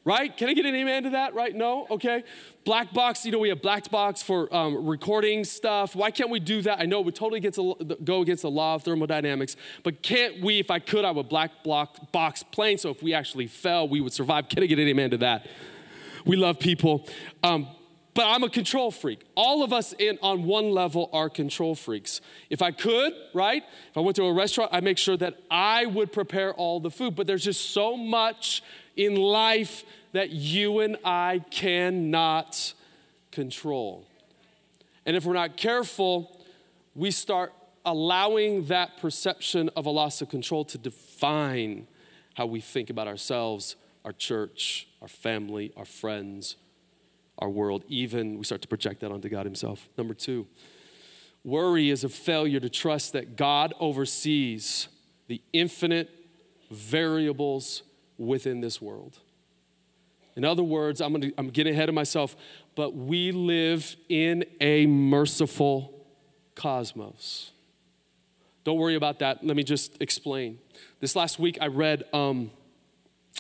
Right? 0.08 0.34
Can 0.34 0.48
I 0.48 0.54
get 0.54 0.64
an 0.64 0.74
amen 0.74 1.02
to 1.02 1.10
that? 1.10 1.34
Right? 1.34 1.54
No? 1.54 1.86
Okay. 1.90 2.24
Black 2.64 2.94
box, 2.94 3.26
you 3.26 3.30
know, 3.30 3.38
we 3.38 3.50
have 3.50 3.60
black 3.60 3.90
box 3.90 4.22
for 4.22 4.52
um, 4.56 4.86
recording 4.86 5.44
stuff. 5.44 5.94
Why 5.94 6.10
can't 6.10 6.30
we 6.30 6.40
do 6.40 6.62
that? 6.62 6.80
I 6.80 6.86
know 6.86 7.02
we 7.02 7.12
totally 7.12 7.36
against 7.36 7.56
the, 7.56 7.98
go 8.02 8.22
against 8.22 8.40
the 8.40 8.50
law 8.50 8.76
of 8.76 8.84
thermodynamics, 8.84 9.54
but 9.82 10.02
can't 10.02 10.40
we, 10.40 10.60
if 10.60 10.70
I 10.70 10.78
could, 10.78 11.04
I 11.04 11.10
would 11.10 11.28
black 11.28 11.62
block, 11.62 12.10
box 12.10 12.42
plane 12.42 12.78
so 12.78 12.88
if 12.88 13.02
we 13.02 13.12
actually 13.12 13.48
fell, 13.48 13.86
we 13.86 14.00
would 14.00 14.14
survive. 14.14 14.48
Can 14.48 14.62
I 14.62 14.66
get 14.66 14.78
an 14.78 14.88
amen 14.88 15.10
to 15.10 15.18
that? 15.18 15.46
We 16.24 16.36
love 16.36 16.58
people. 16.58 17.06
Um, 17.42 17.68
but 18.14 18.24
I'm 18.26 18.42
a 18.42 18.48
control 18.48 18.90
freak. 18.90 19.20
All 19.36 19.62
of 19.62 19.74
us 19.74 19.92
in 19.92 20.18
on 20.22 20.44
one 20.44 20.70
level 20.70 21.10
are 21.12 21.28
control 21.28 21.74
freaks. 21.74 22.22
If 22.48 22.62
I 22.62 22.70
could, 22.70 23.12
right? 23.34 23.62
If 23.90 23.96
I 23.96 24.00
went 24.00 24.16
to 24.16 24.24
a 24.24 24.32
restaurant, 24.32 24.70
I 24.72 24.80
make 24.80 24.96
sure 24.96 25.18
that 25.18 25.34
I 25.50 25.84
would 25.84 26.12
prepare 26.12 26.54
all 26.54 26.80
the 26.80 26.90
food. 26.90 27.14
But 27.14 27.26
there's 27.26 27.44
just 27.44 27.72
so 27.72 27.94
much 27.94 28.62
in 28.98 29.14
life 29.16 29.84
that 30.12 30.30
you 30.30 30.80
and 30.80 30.98
I 31.04 31.42
cannot 31.50 32.74
control. 33.30 34.06
And 35.06 35.16
if 35.16 35.24
we're 35.24 35.34
not 35.34 35.56
careful, 35.56 36.44
we 36.94 37.10
start 37.12 37.52
allowing 37.86 38.66
that 38.66 38.98
perception 38.98 39.70
of 39.76 39.86
a 39.86 39.90
loss 39.90 40.20
of 40.20 40.28
control 40.28 40.64
to 40.66 40.76
define 40.76 41.86
how 42.34 42.46
we 42.46 42.60
think 42.60 42.90
about 42.90 43.06
ourselves, 43.06 43.76
our 44.04 44.12
church, 44.12 44.88
our 45.00 45.08
family, 45.08 45.72
our 45.76 45.84
friends, 45.84 46.56
our 47.38 47.48
world, 47.48 47.84
even 47.88 48.36
we 48.36 48.44
start 48.44 48.60
to 48.62 48.68
project 48.68 49.00
that 49.00 49.12
onto 49.12 49.28
God 49.28 49.46
Himself. 49.46 49.88
Number 49.96 50.12
two, 50.12 50.48
worry 51.44 51.88
is 51.88 52.02
a 52.02 52.08
failure 52.08 52.58
to 52.58 52.68
trust 52.68 53.12
that 53.12 53.36
God 53.36 53.74
oversees 53.78 54.88
the 55.28 55.40
infinite 55.52 56.10
variables 56.70 57.82
within 58.18 58.60
this 58.60 58.82
world. 58.82 59.18
In 60.36 60.44
other 60.44 60.62
words, 60.62 61.00
I'm, 61.00 61.12
gonna, 61.12 61.30
I'm 61.38 61.48
getting 61.48 61.72
ahead 61.72 61.88
of 61.88 61.94
myself, 61.94 62.36
but 62.74 62.94
we 62.94 63.32
live 63.32 63.96
in 64.08 64.44
a 64.60 64.86
merciful 64.86 66.06
cosmos. 66.54 67.52
Don't 68.64 68.78
worry 68.78 68.94
about 68.94 69.20
that. 69.20 69.44
Let 69.44 69.56
me 69.56 69.64
just 69.64 70.00
explain. 70.00 70.58
This 71.00 71.16
last 71.16 71.38
week, 71.38 71.58
I 71.60 71.66
read 71.66 72.04
um, 72.12 72.50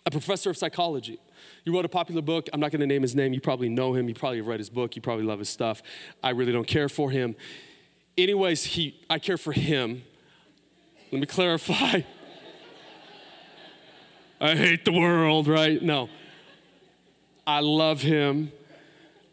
a 0.06 0.10
professor 0.10 0.50
of 0.50 0.56
psychology 0.56 1.20
he 1.68 1.70
wrote 1.70 1.84
a 1.84 1.88
popular 1.88 2.22
book. 2.22 2.48
I'm 2.52 2.60
not 2.60 2.70
going 2.70 2.80
to 2.80 2.86
name 2.86 3.02
his 3.02 3.14
name. 3.14 3.34
You 3.34 3.42
probably 3.42 3.68
know 3.68 3.92
him. 3.92 4.08
You 4.08 4.14
probably 4.14 4.38
have 4.38 4.46
read 4.46 4.58
his 4.58 4.70
book. 4.70 4.96
You 4.96 5.02
probably 5.02 5.24
love 5.24 5.38
his 5.38 5.50
stuff. 5.50 5.82
I 6.22 6.30
really 6.30 6.50
don't 6.50 6.66
care 6.66 6.88
for 6.88 7.10
him. 7.10 7.36
Anyways, 8.16 8.64
he, 8.64 8.98
I 9.10 9.18
care 9.18 9.36
for 9.36 9.52
him. 9.52 10.02
Let 11.12 11.20
me 11.20 11.26
clarify. 11.26 12.00
I 14.40 14.54
hate 14.54 14.84
the 14.84 14.92
world, 14.92 15.48
right? 15.48 15.82
No. 15.82 16.08
I 17.46 17.60
love 17.60 18.02
him. 18.02 18.52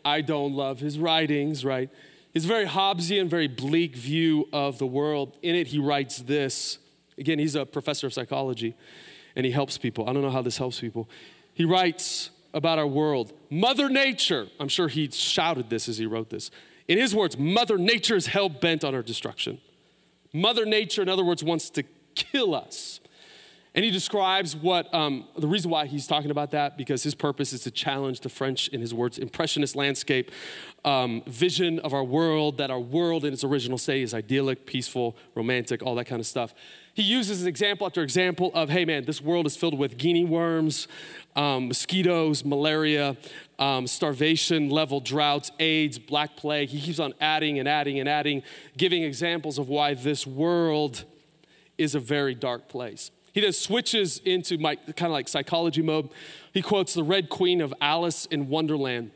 I 0.03 0.21
don't 0.21 0.53
love 0.53 0.79
his 0.79 0.97
writings, 0.97 1.65
right? 1.65 1.89
His 2.33 2.45
very 2.45 2.65
Hobbesian, 2.65 3.27
very 3.27 3.47
bleak 3.47 3.95
view 3.95 4.47
of 4.51 4.77
the 4.77 4.85
world. 4.85 5.37
In 5.41 5.55
it, 5.55 5.67
he 5.67 5.79
writes 5.79 6.17
this. 6.19 6.79
Again, 7.17 7.39
he's 7.39 7.55
a 7.55 7.65
professor 7.65 8.07
of 8.07 8.13
psychology 8.13 8.75
and 9.35 9.45
he 9.45 9.51
helps 9.51 9.77
people. 9.77 10.09
I 10.09 10.13
don't 10.13 10.21
know 10.21 10.31
how 10.31 10.41
this 10.41 10.57
helps 10.57 10.79
people. 10.79 11.09
He 11.53 11.65
writes 11.65 12.29
about 12.53 12.79
our 12.79 12.87
world 12.87 13.33
Mother 13.49 13.89
Nature, 13.89 14.47
I'm 14.59 14.69
sure 14.69 14.87
he 14.87 15.09
shouted 15.11 15.69
this 15.69 15.87
as 15.87 15.97
he 15.97 16.05
wrote 16.05 16.29
this. 16.29 16.51
In 16.87 16.97
his 16.97 17.15
words, 17.15 17.37
Mother 17.37 17.77
Nature 17.77 18.15
is 18.15 18.27
hell 18.27 18.49
bent 18.49 18.83
on 18.83 18.93
our 18.93 19.01
destruction. 19.01 19.59
Mother 20.33 20.65
Nature, 20.65 21.01
in 21.01 21.09
other 21.09 21.23
words, 21.23 21.43
wants 21.43 21.69
to 21.71 21.83
kill 22.15 22.53
us. 22.53 22.99
And 23.75 23.83
he 23.83 23.91
describes 23.91 24.55
what 24.55 24.91
um, 24.93 25.25
the 25.37 25.47
reason 25.47 25.69
why 25.69 25.85
he's 25.85 26.07
talking 26.07 26.31
about 26.31 26.51
that 26.51 26.77
because 26.77 27.03
his 27.03 27.13
purpose 27.13 27.51
is 27.51 27.61
to 27.63 27.71
challenge 27.71 28.21
the 28.21 28.29
French, 28.29 28.69
in 28.69 28.79
his 28.79 28.93
words, 28.93 29.17
impressionist 29.17 29.75
landscape 29.75 30.31
um, 30.85 31.23
vision 31.27 31.79
of 31.79 31.93
our 31.93 32.03
world, 32.03 32.57
that 32.57 32.71
our 32.71 32.79
world 32.79 33.25
in 33.25 33.33
its 33.33 33.43
original 33.43 33.77
state 33.77 34.01
is 34.01 34.13
idyllic, 34.13 34.65
peaceful, 34.65 35.17
romantic, 35.35 35.83
all 35.83 35.93
that 35.95 36.05
kind 36.05 36.21
of 36.21 36.25
stuff. 36.25 36.53
He 36.93 37.01
uses 37.01 37.41
an 37.41 37.49
example 37.49 37.85
after 37.85 38.01
example 38.01 38.49
of, 38.53 38.69
hey 38.69 38.85
man, 38.85 39.03
this 39.03 39.21
world 39.21 39.45
is 39.45 39.57
filled 39.57 39.77
with 39.77 39.97
guinea 39.97 40.23
worms, 40.23 40.87
um, 41.35 41.67
mosquitoes, 41.67 42.45
malaria, 42.45 43.17
um, 43.59 43.87
starvation 43.87 44.69
level 44.69 45.01
droughts, 45.01 45.51
AIDS, 45.59 45.99
black 45.99 46.37
plague. 46.37 46.69
He 46.69 46.79
keeps 46.79 46.99
on 46.99 47.13
adding 47.19 47.59
and 47.59 47.67
adding 47.67 47.99
and 47.99 48.07
adding, 48.07 48.41
giving 48.77 49.03
examples 49.03 49.59
of 49.59 49.67
why 49.67 49.95
this 49.95 50.25
world 50.25 51.03
is 51.77 51.93
a 51.93 51.99
very 51.99 52.33
dark 52.33 52.69
place. 52.69 53.11
He 53.35 53.41
then 53.41 53.51
switches 53.51 54.19
into 54.19 54.57
my 54.57 54.77
kind 54.77 55.07
of 55.07 55.11
like 55.11 55.27
psychology 55.27 55.81
mode. 55.81 56.09
He 56.53 56.61
quotes 56.61 56.93
the 56.93 57.03
Red 57.03 57.27
Queen 57.27 57.59
of 57.59 57.73
Alice 57.81 58.25
in 58.27 58.47
Wonderland. 58.47 59.11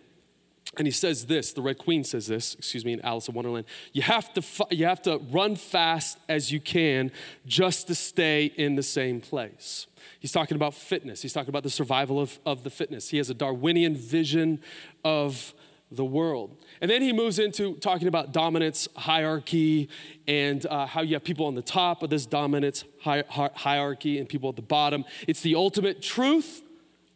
And 0.77 0.85
he 0.85 0.91
says 0.91 1.27
this, 1.27 1.53
the 1.53 1.61
Red 1.61 1.77
Queen 1.77 2.03
says 2.03 2.27
this, 2.27 2.53
excuse 2.55 2.83
me, 2.83 2.91
in 2.91 3.01
Alice 3.01 3.29
in 3.29 3.33
Wonderland. 3.33 3.65
You 3.93 4.01
have 4.01 4.33
to, 4.33 4.43
you 4.71 4.85
have 4.85 5.01
to 5.03 5.19
run 5.31 5.55
fast 5.55 6.17
as 6.27 6.51
you 6.51 6.59
can 6.59 7.11
just 7.47 7.87
to 7.87 7.95
stay 7.95 8.51
in 8.57 8.75
the 8.75 8.83
same 8.83 9.21
place. 9.21 9.87
He's 10.19 10.33
talking 10.33 10.55
about 10.55 10.73
fitness. 10.73 11.21
He's 11.21 11.31
talking 11.31 11.49
about 11.49 11.63
the 11.63 11.69
survival 11.69 12.19
of, 12.19 12.39
of 12.45 12.65
the 12.65 12.69
fitness. 12.69 13.07
He 13.07 13.17
has 13.17 13.29
a 13.29 13.33
Darwinian 13.33 13.95
vision 13.95 14.59
of 15.05 15.53
the 15.89 16.05
world. 16.05 16.57
And 16.81 16.89
then 16.89 17.01
he 17.01 17.11
moves 17.11 17.39
into 17.39 17.75
talking 17.75 18.07
about 18.07 18.31
dominance, 18.31 18.87
hierarchy, 18.95 19.89
and 20.27 20.65
uh, 20.65 20.85
how 20.85 21.01
you 21.01 21.15
have 21.15 21.23
people 21.23 21.45
on 21.45 21.55
the 21.55 21.61
top 21.61 22.03
of 22.03 22.09
this 22.09 22.25
dominance 22.25 22.85
hi- 23.01 23.23
hi- 23.27 23.51
hierarchy 23.53 24.17
and 24.17 24.29
people 24.29 24.49
at 24.49 24.55
the 24.55 24.61
bottom. 24.61 25.03
It's 25.27 25.41
the 25.41 25.55
ultimate 25.55 26.01
truth 26.01 26.61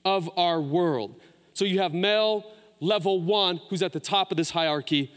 of 0.03 0.29
our 0.37 0.61
world. 0.61 1.19
So 1.53 1.65
you 1.65 1.79
have 1.79 1.93
male 1.93 2.45
level 2.79 3.21
one, 3.21 3.61
who's 3.69 3.81
at 3.81 3.93
the 3.93 3.99
top 3.99 4.31
of 4.31 4.37
this 4.37 4.49
hierarchy, 4.51 5.11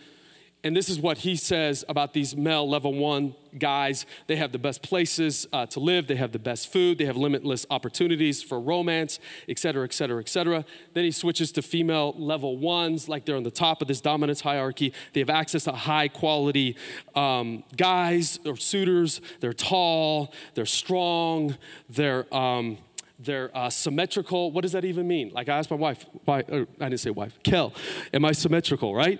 and 0.66 0.76
this 0.76 0.88
is 0.88 0.98
what 0.98 1.18
he 1.18 1.36
says 1.36 1.84
about 1.88 2.12
these 2.12 2.36
male 2.36 2.68
level 2.68 2.92
one 2.92 3.36
guys. 3.56 4.04
They 4.26 4.34
have 4.34 4.50
the 4.50 4.58
best 4.58 4.82
places 4.82 5.46
uh, 5.52 5.66
to 5.66 5.78
live, 5.78 6.08
they 6.08 6.16
have 6.16 6.32
the 6.32 6.40
best 6.40 6.72
food, 6.72 6.98
they 6.98 7.04
have 7.04 7.16
limitless 7.16 7.64
opportunities 7.70 8.42
for 8.42 8.60
romance, 8.60 9.20
et 9.48 9.60
cetera, 9.60 9.84
et 9.84 9.92
cetera, 9.92 10.20
et 10.20 10.28
cetera. 10.28 10.64
Then 10.92 11.04
he 11.04 11.12
switches 11.12 11.52
to 11.52 11.62
female 11.62 12.14
level 12.18 12.56
ones, 12.56 13.08
like 13.08 13.24
they're 13.26 13.36
on 13.36 13.44
the 13.44 13.50
top 13.50 13.80
of 13.80 13.86
this 13.86 14.00
dominance 14.00 14.40
hierarchy. 14.40 14.92
They 15.12 15.20
have 15.20 15.30
access 15.30 15.64
to 15.64 15.72
high 15.72 16.08
quality 16.08 16.76
um, 17.14 17.62
guys 17.76 18.40
or 18.44 18.56
suitors. 18.56 19.20
They're 19.38 19.52
tall, 19.52 20.32
they're 20.54 20.66
strong, 20.66 21.56
they're. 21.88 22.26
Um, 22.34 22.78
they're 23.18 23.50
uh, 23.56 23.70
symmetrical. 23.70 24.52
What 24.52 24.60
does 24.60 24.72
that 24.72 24.84
even 24.84 25.08
mean? 25.08 25.30
Like 25.32 25.48
I 25.48 25.56
asked 25.56 25.70
my 25.70 25.76
wife, 25.78 26.04
why, 26.26 26.40
I 26.40 26.66
didn't 26.78 26.98
say 26.98 27.08
wife, 27.08 27.38
Kel, 27.42 27.72
am 28.12 28.26
I 28.26 28.32
symmetrical, 28.32 28.94
right? 28.94 29.18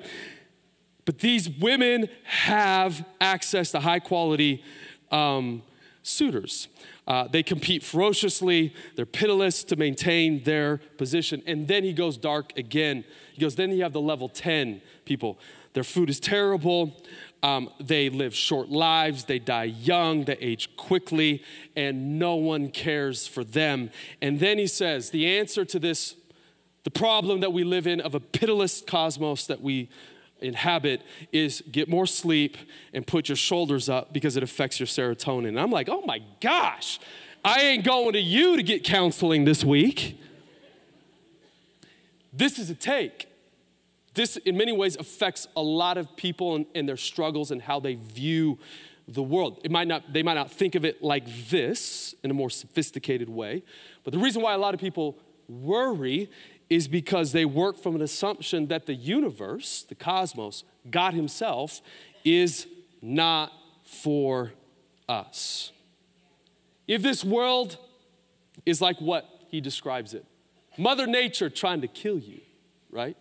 But 1.07 1.21
these 1.21 1.49
women 1.49 2.09
have 2.25 3.07
access 3.21 3.71
to 3.71 3.81
high 3.81 4.01
quality 4.01 4.63
um, 5.11 5.63
suitors. 6.03 6.69
Uh, 7.07 7.29
they 7.29 7.43
compete 7.43 7.85
ferociously, 7.85 8.75
they're 8.97 9.07
pitiless 9.07 9.63
to 9.65 9.77
maintain 9.77 10.43
their 10.43 10.79
position. 10.99 11.43
And 11.47 11.69
then 11.69 11.85
he 11.85 11.93
goes 11.93 12.19
dark 12.19 12.57
again. 12.59 13.05
He 13.33 13.41
goes, 13.41 13.55
then 13.55 13.71
you 13.71 13.85
have 13.85 13.93
the 13.93 14.01
level 14.01 14.29
10 14.29 14.83
people. 15.05 15.39
Their 15.73 15.85
food 15.85 16.11
is 16.11 16.19
terrible. 16.19 16.97
Um, 17.43 17.71
they 17.79 18.09
live 18.09 18.35
short 18.35 18.71
lives, 18.71 19.25
they 19.25 19.39
die 19.39 19.65
young, 19.65 20.25
they 20.25 20.37
age 20.39 20.75
quickly, 20.77 21.45
and 21.77 22.19
no 22.19 22.35
one 22.35 22.71
cares 22.71 23.29
for 23.29 23.45
them. 23.45 23.91
And 24.21 24.41
then 24.41 24.59
he 24.59 24.67
says, 24.67 25.11
the 25.11 25.39
answer 25.39 25.65
to 25.67 25.79
this, 25.79 26.17
the 26.83 26.91
problem 26.91 27.41
that 27.41 27.53
we 27.53 27.63
live 27.63 27.87
in 27.87 28.01
of 28.01 28.15
a 28.17 28.21
pitiless 28.21 28.81
cosmos 28.81 29.47
that 29.47 29.61
we 29.61 29.91
inhabit 30.41 31.03
is 31.33 31.63
get 31.71 31.89
more 31.89 32.07
sleep 32.07 32.57
and 32.93 33.07
put 33.07 33.29
your 33.29 33.37
shoulders 33.37 33.89
up 33.89 34.13
because 34.13 34.37
it 34.37 34.43
affects 34.43 34.79
your 34.79 34.87
serotonin. 34.87 35.49
And 35.49 35.61
I'm 35.61 35.71
like, 35.71 35.89
oh 35.89 36.03
my 36.07 36.21
gosh. 36.41 36.99
I 37.45 37.61
ain't 37.61 37.85
going 37.85 38.13
to 38.15 38.21
you 38.21 38.57
to 38.57 38.63
get 38.63 38.83
counseling 38.83 39.45
this 39.45 39.65
week. 39.65 40.21
This 42.33 42.59
is 42.59 42.71
a 42.71 42.75
take. 42.75 43.29
This, 44.15 44.37
in 44.39 44.57
many 44.57 44.73
ways, 44.73 44.97
affects 44.97 45.47
a 45.55 45.63
lot 45.63 45.97
of 45.97 46.17
people 46.17 46.57
and, 46.57 46.67
and 46.75 46.89
their 46.89 46.97
struggles 46.97 47.51
and 47.51 47.63
how 47.63 47.81
they 47.81 47.95
view 47.95 48.59
the 49.07 49.23
world. 49.23 49.61
It 49.63 49.71
might 49.71 49.87
not, 49.87 50.13
they 50.13 50.23
might 50.23 50.35
not 50.35 50.51
think 50.51 50.75
of 50.75 50.85
it 50.85 51.03
like 51.03 51.49
this 51.49 52.15
in 52.25 52.31
a 52.31 52.35
more 52.35 52.51
sophisticated 52.51 53.29
way, 53.29 53.63
but 54.05 54.13
the 54.13 54.19
reason 54.19 54.43
why 54.43 54.55
a 54.55 54.59
lot 54.59 54.75
of 54.75 54.81
people 54.81 55.19
worry 55.49 56.29
is 56.69 56.89
because 56.89 57.33
they 57.33 57.45
work 57.45 57.77
from 57.77 57.95
an 57.95 58.03
assumption 58.03 58.67
that 58.67 58.87
the 58.87 58.95
universe, 58.95 59.85
the 59.89 59.95
cosmos, 59.95 60.65
God 60.91 61.15
Himself, 61.15 61.81
is 62.25 62.67
not 63.01 63.53
for 63.85 64.53
us. 65.09 65.73
If 66.89 67.03
this 67.03 67.25
world 67.25 67.79
is 68.65 68.81
like 68.81 69.01
what 69.01 69.29
He 69.49 69.61
describes 69.61 70.15
it 70.15 70.25
Mother 70.79 71.07
Nature 71.07 71.49
trying 71.49 71.81
to 71.81 71.89
kill 71.89 72.19
you, 72.19 72.41
right? 72.91 73.17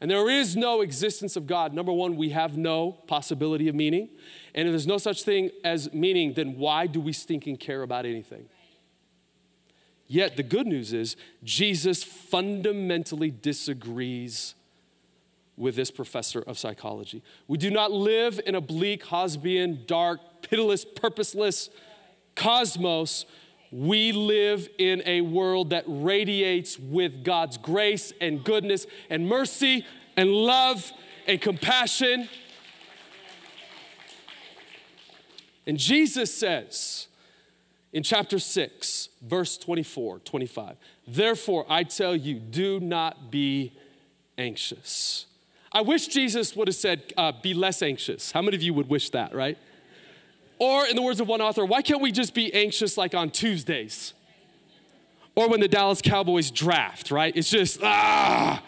And 0.00 0.10
there 0.10 0.28
is 0.28 0.56
no 0.56 0.80
existence 0.80 1.36
of 1.36 1.46
God. 1.46 1.72
Number 1.72 1.92
one, 1.92 2.16
we 2.16 2.30
have 2.30 2.56
no 2.56 2.90
possibility 3.06 3.68
of 3.68 3.76
meaning. 3.76 4.08
And 4.52 4.66
if 4.66 4.72
there's 4.72 4.86
no 4.86 4.98
such 4.98 5.22
thing 5.22 5.50
as 5.62 5.92
meaning, 5.92 6.32
then 6.34 6.58
why 6.58 6.88
do 6.88 7.00
we 7.00 7.12
stinking 7.12 7.58
care 7.58 7.82
about 7.82 8.04
anything? 8.04 8.48
Yet 10.12 10.36
the 10.36 10.42
good 10.42 10.66
news 10.66 10.92
is 10.92 11.16
Jesus 11.42 12.04
fundamentally 12.04 13.30
disagrees 13.30 14.54
with 15.56 15.74
this 15.74 15.90
professor 15.90 16.40
of 16.40 16.58
psychology. 16.58 17.22
We 17.48 17.56
do 17.56 17.70
not 17.70 17.92
live 17.92 18.38
in 18.44 18.54
a 18.54 18.60
bleak, 18.60 19.06
Hobbesian, 19.06 19.86
dark, 19.86 20.20
pitiless, 20.42 20.84
purposeless 20.84 21.70
cosmos. 22.36 23.24
We 23.70 24.12
live 24.12 24.68
in 24.76 25.02
a 25.06 25.22
world 25.22 25.70
that 25.70 25.84
radiates 25.86 26.78
with 26.78 27.24
God's 27.24 27.56
grace 27.56 28.12
and 28.20 28.44
goodness 28.44 28.86
and 29.08 29.26
mercy 29.26 29.86
and 30.14 30.30
love 30.30 30.92
and 31.26 31.40
compassion. 31.40 32.28
And 35.66 35.78
Jesus 35.78 36.36
says, 36.36 37.06
in 37.92 38.02
chapter 38.02 38.38
6, 38.38 39.08
verse 39.22 39.58
24, 39.58 40.20
25. 40.20 40.76
Therefore, 41.06 41.66
I 41.68 41.84
tell 41.84 42.16
you, 42.16 42.38
do 42.38 42.80
not 42.80 43.30
be 43.30 43.72
anxious. 44.38 45.26
I 45.72 45.82
wish 45.82 46.06
Jesus 46.06 46.56
would 46.56 46.68
have 46.68 46.74
said, 46.74 47.12
uh, 47.16 47.32
be 47.32 47.54
less 47.54 47.82
anxious. 47.82 48.32
How 48.32 48.42
many 48.42 48.56
of 48.56 48.62
you 48.62 48.74
would 48.74 48.88
wish 48.88 49.10
that, 49.10 49.34
right? 49.34 49.58
Or, 50.58 50.86
in 50.86 50.96
the 50.96 51.02
words 51.02 51.20
of 51.20 51.28
one 51.28 51.40
author, 51.40 51.64
why 51.64 51.82
can't 51.82 52.00
we 52.00 52.12
just 52.12 52.34
be 52.34 52.52
anxious 52.54 52.96
like 52.96 53.14
on 53.14 53.30
Tuesdays? 53.30 54.14
Or 55.34 55.48
when 55.48 55.60
the 55.60 55.68
Dallas 55.68 56.00
Cowboys 56.02 56.50
draft, 56.50 57.10
right? 57.10 57.34
It's 57.34 57.50
just, 57.50 57.80
ah. 57.82 58.62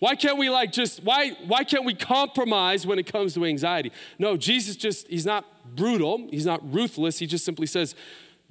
Why 0.00 0.16
can't 0.16 0.38
we 0.38 0.48
like 0.48 0.72
just, 0.72 1.04
why, 1.04 1.36
why 1.46 1.62
can't 1.62 1.84
we 1.84 1.94
compromise 1.94 2.86
when 2.86 2.98
it 2.98 3.06
comes 3.06 3.34
to 3.34 3.44
anxiety? 3.44 3.92
No, 4.18 4.36
Jesus 4.36 4.74
just, 4.74 5.06
he's 5.08 5.26
not 5.26 5.44
brutal, 5.76 6.26
he's 6.30 6.46
not 6.46 6.60
ruthless. 6.72 7.18
He 7.18 7.26
just 7.26 7.44
simply 7.44 7.66
says, 7.66 7.94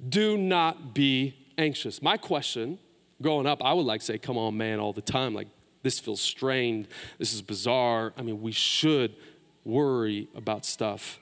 do 0.08 0.38
not 0.38 0.94
be 0.94 1.34
anxious. 1.58 2.00
My 2.00 2.16
question, 2.16 2.78
growing 3.20 3.46
up, 3.46 3.64
I 3.64 3.72
would 3.72 3.84
like 3.84 4.00
say, 4.00 4.16
come 4.16 4.38
on, 4.38 4.56
man, 4.56 4.78
all 4.78 4.92
the 4.92 5.02
time. 5.02 5.34
Like, 5.34 5.48
this 5.82 5.98
feels 5.98 6.20
strained. 6.20 6.86
This 7.18 7.34
is 7.34 7.42
bizarre. 7.42 8.12
I 8.16 8.22
mean, 8.22 8.40
we 8.40 8.52
should 8.52 9.16
worry 9.64 10.28
about 10.36 10.64
stuff. 10.64 11.18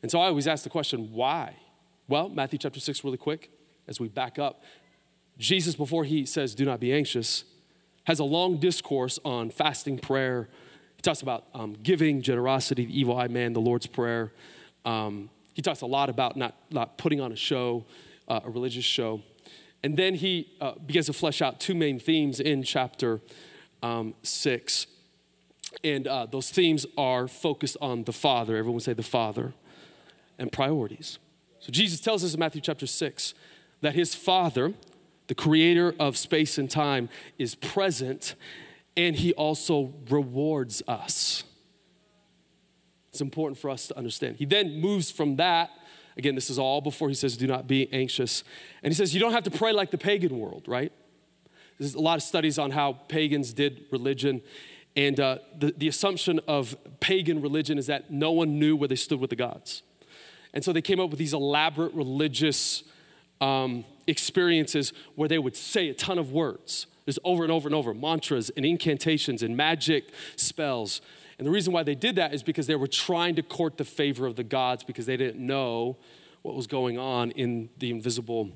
And 0.00 0.10
so 0.10 0.20
I 0.20 0.28
always 0.28 0.46
ask 0.46 0.62
the 0.62 0.70
question, 0.70 1.10
why? 1.12 1.56
Well, 2.06 2.28
Matthew 2.28 2.60
chapter 2.60 2.78
6, 2.78 3.02
really 3.02 3.16
quick, 3.16 3.50
as 3.88 3.98
we 3.98 4.06
back 4.06 4.38
up. 4.38 4.62
Jesus, 5.38 5.74
before 5.74 6.04
he 6.04 6.24
says, 6.24 6.54
do 6.54 6.64
not 6.64 6.78
be 6.78 6.92
anxious, 6.92 7.44
has 8.06 8.18
a 8.18 8.24
long 8.24 8.58
discourse 8.58 9.18
on 9.24 9.50
fasting, 9.50 9.98
prayer. 9.98 10.48
He 10.96 11.02
talks 11.02 11.22
about 11.22 11.44
um, 11.54 11.76
giving, 11.82 12.22
generosity, 12.22 12.86
the 12.86 12.98
evil 12.98 13.18
eye 13.18 13.28
man, 13.28 13.52
the 13.52 13.60
Lord's 13.60 13.86
Prayer. 13.86 14.32
Um, 14.84 15.28
he 15.54 15.62
talks 15.62 15.80
a 15.80 15.86
lot 15.86 16.08
about 16.08 16.36
not, 16.36 16.54
not 16.70 16.98
putting 16.98 17.20
on 17.20 17.32
a 17.32 17.36
show, 17.36 17.84
uh, 18.28 18.40
a 18.44 18.50
religious 18.50 18.84
show. 18.84 19.22
And 19.82 19.96
then 19.96 20.14
he 20.14 20.52
uh, 20.60 20.72
begins 20.74 21.06
to 21.06 21.12
flesh 21.12 21.42
out 21.42 21.60
two 21.60 21.74
main 21.74 21.98
themes 21.98 22.40
in 22.40 22.62
chapter 22.62 23.20
um, 23.82 24.14
six. 24.22 24.86
And 25.82 26.06
uh, 26.06 26.26
those 26.26 26.50
themes 26.50 26.86
are 26.96 27.28
focused 27.28 27.76
on 27.80 28.04
the 28.04 28.12
Father. 28.12 28.56
Everyone 28.56 28.80
say 28.80 28.92
the 28.92 29.02
Father 29.02 29.52
and 30.38 30.50
priorities. 30.52 31.18
So 31.60 31.72
Jesus 31.72 32.00
tells 32.00 32.22
us 32.22 32.34
in 32.34 32.40
Matthew 32.40 32.60
chapter 32.60 32.86
6 32.86 33.34
that 33.80 33.94
his 33.94 34.14
Father, 34.14 34.74
the 35.28 35.34
creator 35.34 35.94
of 35.98 36.16
space 36.16 36.58
and 36.58 36.70
time, 36.70 37.08
is 37.38 37.54
present 37.54 38.34
and 38.96 39.16
he 39.16 39.32
also 39.34 39.92
rewards 40.08 40.82
us. 40.88 41.44
It's 43.10 43.20
important 43.20 43.58
for 43.58 43.70
us 43.70 43.88
to 43.88 43.96
understand. 43.96 44.36
He 44.36 44.44
then 44.44 44.80
moves 44.80 45.10
from 45.10 45.36
that. 45.36 45.70
Again, 46.16 46.34
this 46.34 46.48
is 46.48 46.58
all 46.58 46.80
before 46.80 47.08
he 47.08 47.14
says, 47.14 47.36
do 47.36 47.46
not 47.46 47.66
be 47.66 47.92
anxious. 47.92 48.42
And 48.82 48.90
he 48.92 48.96
says, 48.96 49.14
you 49.14 49.20
don't 49.20 49.32
have 49.32 49.44
to 49.44 49.50
pray 49.50 49.72
like 49.72 49.90
the 49.90 49.98
pagan 49.98 50.38
world, 50.38 50.64
right? 50.66 50.92
There's 51.78 51.94
a 51.94 52.00
lot 52.00 52.16
of 52.16 52.22
studies 52.22 52.58
on 52.58 52.70
how 52.70 52.92
pagans 53.08 53.52
did 53.52 53.84
religion. 53.90 54.40
And 54.96 55.20
uh, 55.20 55.38
the, 55.58 55.74
the 55.76 55.88
assumption 55.88 56.40
of 56.48 56.74
pagan 57.00 57.42
religion 57.42 57.76
is 57.76 57.86
that 57.86 58.10
no 58.10 58.32
one 58.32 58.58
knew 58.58 58.76
where 58.76 58.88
they 58.88 58.96
stood 58.96 59.20
with 59.20 59.30
the 59.30 59.36
gods. 59.36 59.82
And 60.54 60.64
so 60.64 60.72
they 60.72 60.80
came 60.80 61.00
up 61.00 61.10
with 61.10 61.18
these 61.18 61.34
elaborate 61.34 61.92
religious 61.92 62.82
um, 63.42 63.84
experiences 64.06 64.92
where 65.14 65.28
they 65.28 65.38
would 65.38 65.56
say 65.56 65.88
a 65.88 65.94
ton 65.94 66.18
of 66.18 66.32
words. 66.32 66.86
There's 67.04 67.18
over 67.24 67.42
and 67.44 67.52
over 67.52 67.68
and 67.68 67.74
over 67.74 67.94
mantras 67.94 68.50
and 68.50 68.64
incantations 68.64 69.42
and 69.42 69.56
magic 69.56 70.10
spells. 70.36 71.00
And 71.38 71.46
the 71.46 71.50
reason 71.50 71.72
why 71.72 71.82
they 71.82 71.94
did 71.94 72.16
that 72.16 72.34
is 72.34 72.42
because 72.42 72.66
they 72.66 72.74
were 72.74 72.88
trying 72.88 73.36
to 73.36 73.42
court 73.42 73.76
the 73.76 73.84
favor 73.84 74.26
of 74.26 74.36
the 74.36 74.44
gods 74.44 74.82
because 74.82 75.06
they 75.06 75.16
didn't 75.16 75.44
know 75.44 75.98
what 76.42 76.54
was 76.54 76.66
going 76.66 76.98
on 76.98 77.30
in 77.32 77.68
the 77.78 77.90
invisible 77.90 78.50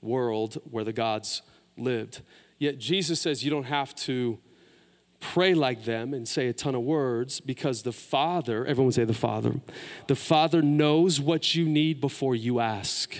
world 0.00 0.60
where 0.70 0.84
the 0.84 0.92
gods 0.92 1.42
lived. 1.76 2.22
Yet 2.58 2.78
Jesus 2.78 3.20
says 3.20 3.44
you 3.44 3.50
don't 3.50 3.64
have 3.64 3.94
to 3.96 4.38
pray 5.20 5.54
like 5.54 5.84
them 5.84 6.14
and 6.14 6.26
say 6.26 6.48
a 6.48 6.52
ton 6.52 6.74
of 6.74 6.82
words 6.82 7.40
because 7.40 7.82
the 7.82 7.92
Father, 7.92 8.64
everyone 8.64 8.92
say 8.92 9.04
the 9.04 9.14
Father, 9.14 9.60
the 10.06 10.16
Father 10.16 10.62
knows 10.62 11.20
what 11.20 11.54
you 11.54 11.66
need 11.66 12.00
before 12.00 12.34
you 12.34 12.60
ask. 12.60 13.16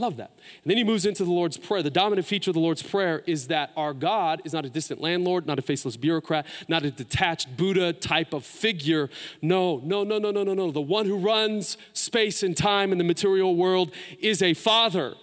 Love 0.00 0.16
that. 0.16 0.30
And 0.62 0.70
then 0.70 0.76
he 0.76 0.84
moves 0.84 1.04
into 1.04 1.24
the 1.24 1.30
Lord's 1.30 1.56
Prayer. 1.56 1.82
The 1.82 1.90
dominant 1.90 2.26
feature 2.26 2.50
of 2.50 2.54
the 2.54 2.60
Lord's 2.60 2.82
Prayer 2.82 3.22
is 3.26 3.48
that 3.48 3.70
our 3.76 3.92
God 3.92 4.40
is 4.44 4.52
not 4.52 4.64
a 4.64 4.70
distant 4.70 5.00
landlord, 5.00 5.46
not 5.46 5.58
a 5.58 5.62
faceless 5.62 5.96
bureaucrat, 5.96 6.46
not 6.68 6.84
a 6.84 6.90
detached 6.90 7.56
Buddha 7.56 7.92
type 7.92 8.32
of 8.32 8.44
figure. 8.44 9.10
No, 9.42 9.80
no, 9.84 10.02
no, 10.02 10.18
no, 10.18 10.30
no, 10.30 10.42
no, 10.42 10.54
no. 10.54 10.70
The 10.70 10.80
one 10.80 11.06
who 11.06 11.18
runs 11.18 11.76
space 11.92 12.42
and 12.42 12.56
time 12.56 12.92
in 12.92 12.98
the 12.98 13.04
material 13.04 13.54
world 13.54 13.92
is 14.18 14.42
a 14.42 14.54
father. 14.54 15.14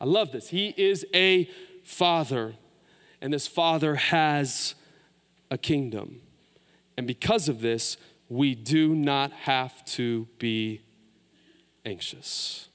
I 0.00 0.06
love 0.06 0.32
this. 0.32 0.48
He 0.48 0.74
is 0.76 1.04
a 1.14 1.48
father 1.84 2.54
and 3.20 3.32
this 3.32 3.46
Father 3.46 3.96
has 3.96 4.74
a 5.50 5.58
kingdom. 5.58 6.20
And 6.96 7.06
because 7.06 7.48
of 7.48 7.60
this, 7.60 7.96
we 8.28 8.54
do 8.54 8.94
not 8.94 9.32
have 9.32 9.84
to 9.86 10.26
be 10.38 10.82
anxious. 11.84 12.68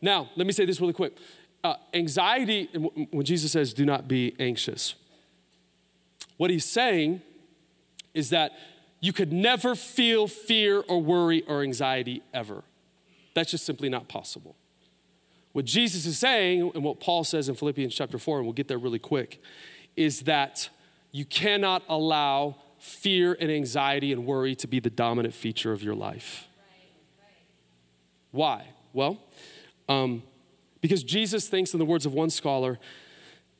Now, 0.00 0.30
let 0.36 0.46
me 0.46 0.52
say 0.52 0.64
this 0.64 0.80
really 0.80 0.92
quick. 0.92 1.16
Uh, 1.64 1.74
anxiety, 1.92 2.66
when 3.10 3.24
Jesus 3.24 3.52
says, 3.52 3.72
do 3.72 3.84
not 3.84 4.06
be 4.06 4.34
anxious, 4.38 4.94
what 6.36 6.50
he's 6.50 6.64
saying 6.64 7.20
is 8.14 8.30
that 8.30 8.52
you 9.00 9.12
could 9.12 9.32
never 9.32 9.74
feel 9.74 10.26
fear 10.26 10.80
or 10.88 11.02
worry 11.02 11.42
or 11.46 11.62
anxiety 11.62 12.22
ever. 12.32 12.62
That's 13.34 13.50
just 13.50 13.66
simply 13.66 13.88
not 13.88 14.08
possible. 14.08 14.56
What 15.52 15.64
Jesus 15.64 16.06
is 16.06 16.18
saying, 16.18 16.72
and 16.74 16.84
what 16.84 17.00
Paul 17.00 17.24
says 17.24 17.48
in 17.48 17.54
Philippians 17.54 17.94
chapter 17.94 18.18
4, 18.18 18.38
and 18.38 18.46
we'll 18.46 18.52
get 18.52 18.68
there 18.68 18.78
really 18.78 18.98
quick, 18.98 19.42
is 19.96 20.22
that 20.22 20.68
you 21.10 21.24
cannot 21.24 21.82
allow 21.88 22.56
fear 22.78 23.36
and 23.40 23.50
anxiety 23.50 24.12
and 24.12 24.24
worry 24.24 24.54
to 24.56 24.66
be 24.66 24.78
the 24.78 24.90
dominant 24.90 25.34
feature 25.34 25.72
of 25.72 25.82
your 25.82 25.94
life. 25.94 26.46
Why? 28.30 28.66
Well, 28.92 29.18
um, 29.88 30.22
because 30.80 31.02
Jesus 31.02 31.48
thinks, 31.48 31.72
in 31.72 31.78
the 31.78 31.84
words 31.84 32.06
of 32.06 32.12
one 32.12 32.30
scholar, 32.30 32.78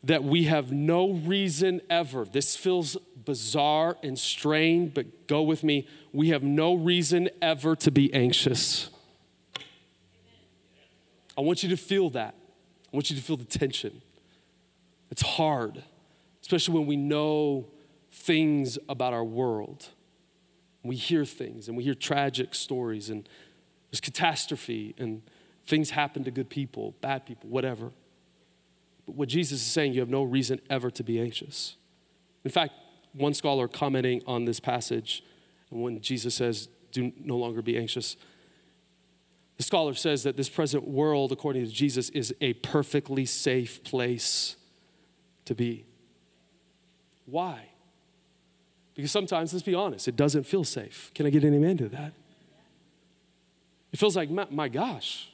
that 0.05 0.23
we 0.23 0.45
have 0.45 0.71
no 0.71 1.13
reason 1.13 1.81
ever. 1.91 2.25
This 2.25 2.57
feels 2.57 2.97
bizarre 3.25 3.97
and 4.03 4.19
strained, 4.19 4.95
but 4.95 5.27
go 5.27 5.43
with 5.43 5.65
me. 5.65 5.89
We 6.13 6.29
have 6.29 6.43
no 6.43 6.75
reason 6.75 7.29
ever 7.43 7.75
to 7.77 7.91
be 7.91 8.13
anxious. 8.15 8.91
I 11.37 11.41
want 11.41 11.63
you 11.63 11.69
to 11.71 11.77
feel 11.77 12.11
that. 12.11 12.35
I 12.93 12.97
want 12.97 13.11
you 13.11 13.17
to 13.17 13.23
feel 13.23 13.37
the 13.37 13.45
tension. 13.45 14.03
It's 15.11 15.23
hard, 15.23 15.83
especially 16.43 16.75
when 16.79 16.87
we 16.87 16.97
know 16.97 17.67
things 18.11 18.79
about 18.89 19.13
our 19.13 19.25
world. 19.25 19.89
We 20.83 20.97
hear 20.97 21.25
things 21.25 21.69
and 21.69 21.77
we 21.77 21.85
hear 21.85 21.95
tragic 21.95 22.55
stories 22.55 23.11
and 23.11 23.29
there's 23.91 24.01
catastrophe 24.01 24.95
and 24.99 25.23
things 25.69 25.91
happen 25.91 26.25
to 26.25 26.31
good 26.31 26.49
people, 26.49 26.95
bad 27.03 27.27
people, 27.27 27.51
whatever. 27.51 27.91
But 29.07 29.15
what 29.15 29.29
Jesus 29.29 29.61
is 29.61 29.67
saying, 29.67 29.93
you 29.93 30.01
have 30.01 30.09
no 30.09 30.23
reason 30.23 30.61
ever 30.71 30.91
to 30.91 31.05
be 31.05 31.21
anxious. 31.21 31.77
In 32.43 32.51
fact, 32.51 32.73
one 33.13 33.35
scholar 33.35 33.69
commenting 33.69 34.23
on 34.27 34.47
this 34.47 34.61
passage, 34.61 35.23
when 35.69 36.01
Jesus 36.01 36.35
says, 36.35 36.69
do 36.91 37.13
no 37.23 37.37
longer 37.37 37.61
be 37.61 37.77
anxious, 37.77 38.17
the 39.59 39.63
scholar 39.63 39.93
says 39.93 40.23
that 40.23 40.37
this 40.37 40.49
present 40.49 40.89
world, 40.89 41.33
according 41.33 41.67
to 41.67 41.71
Jesus, 41.71 42.09
is 42.11 42.35
a 42.41 42.55
perfectly 42.55 43.27
safe 43.27 43.85
place 43.85 44.57
to 45.45 45.55
be. 45.55 45.85
Why? 47.27 47.69
Because 48.95 49.13
sometimes, 49.13 49.53
let's 49.53 49.65
be 49.65 49.75
honest, 49.75 50.09
it 50.09 50.17
doesn't 50.17 50.45
feel 50.45 50.65
safe. 50.65 51.11
Can 51.15 51.27
I 51.27 51.31
get 51.31 51.45
an 51.45 51.55
amen 51.55 51.77
to 51.79 51.89
that? 51.91 52.15
It 53.93 53.99
feels 53.99 54.17
like, 54.17 54.31
my, 54.31 54.47
my 54.51 54.69
gosh. 54.69 55.29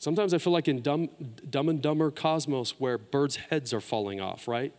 Sometimes 0.00 0.32
I 0.32 0.38
feel 0.38 0.54
like 0.54 0.66
in 0.66 0.80
dumb, 0.80 1.10
dumb 1.48 1.68
and 1.68 1.82
Dumber 1.82 2.10
Cosmos 2.10 2.80
where 2.80 2.96
birds' 2.96 3.36
heads 3.36 3.74
are 3.74 3.82
falling 3.82 4.18
off, 4.18 4.48
right? 4.48 4.72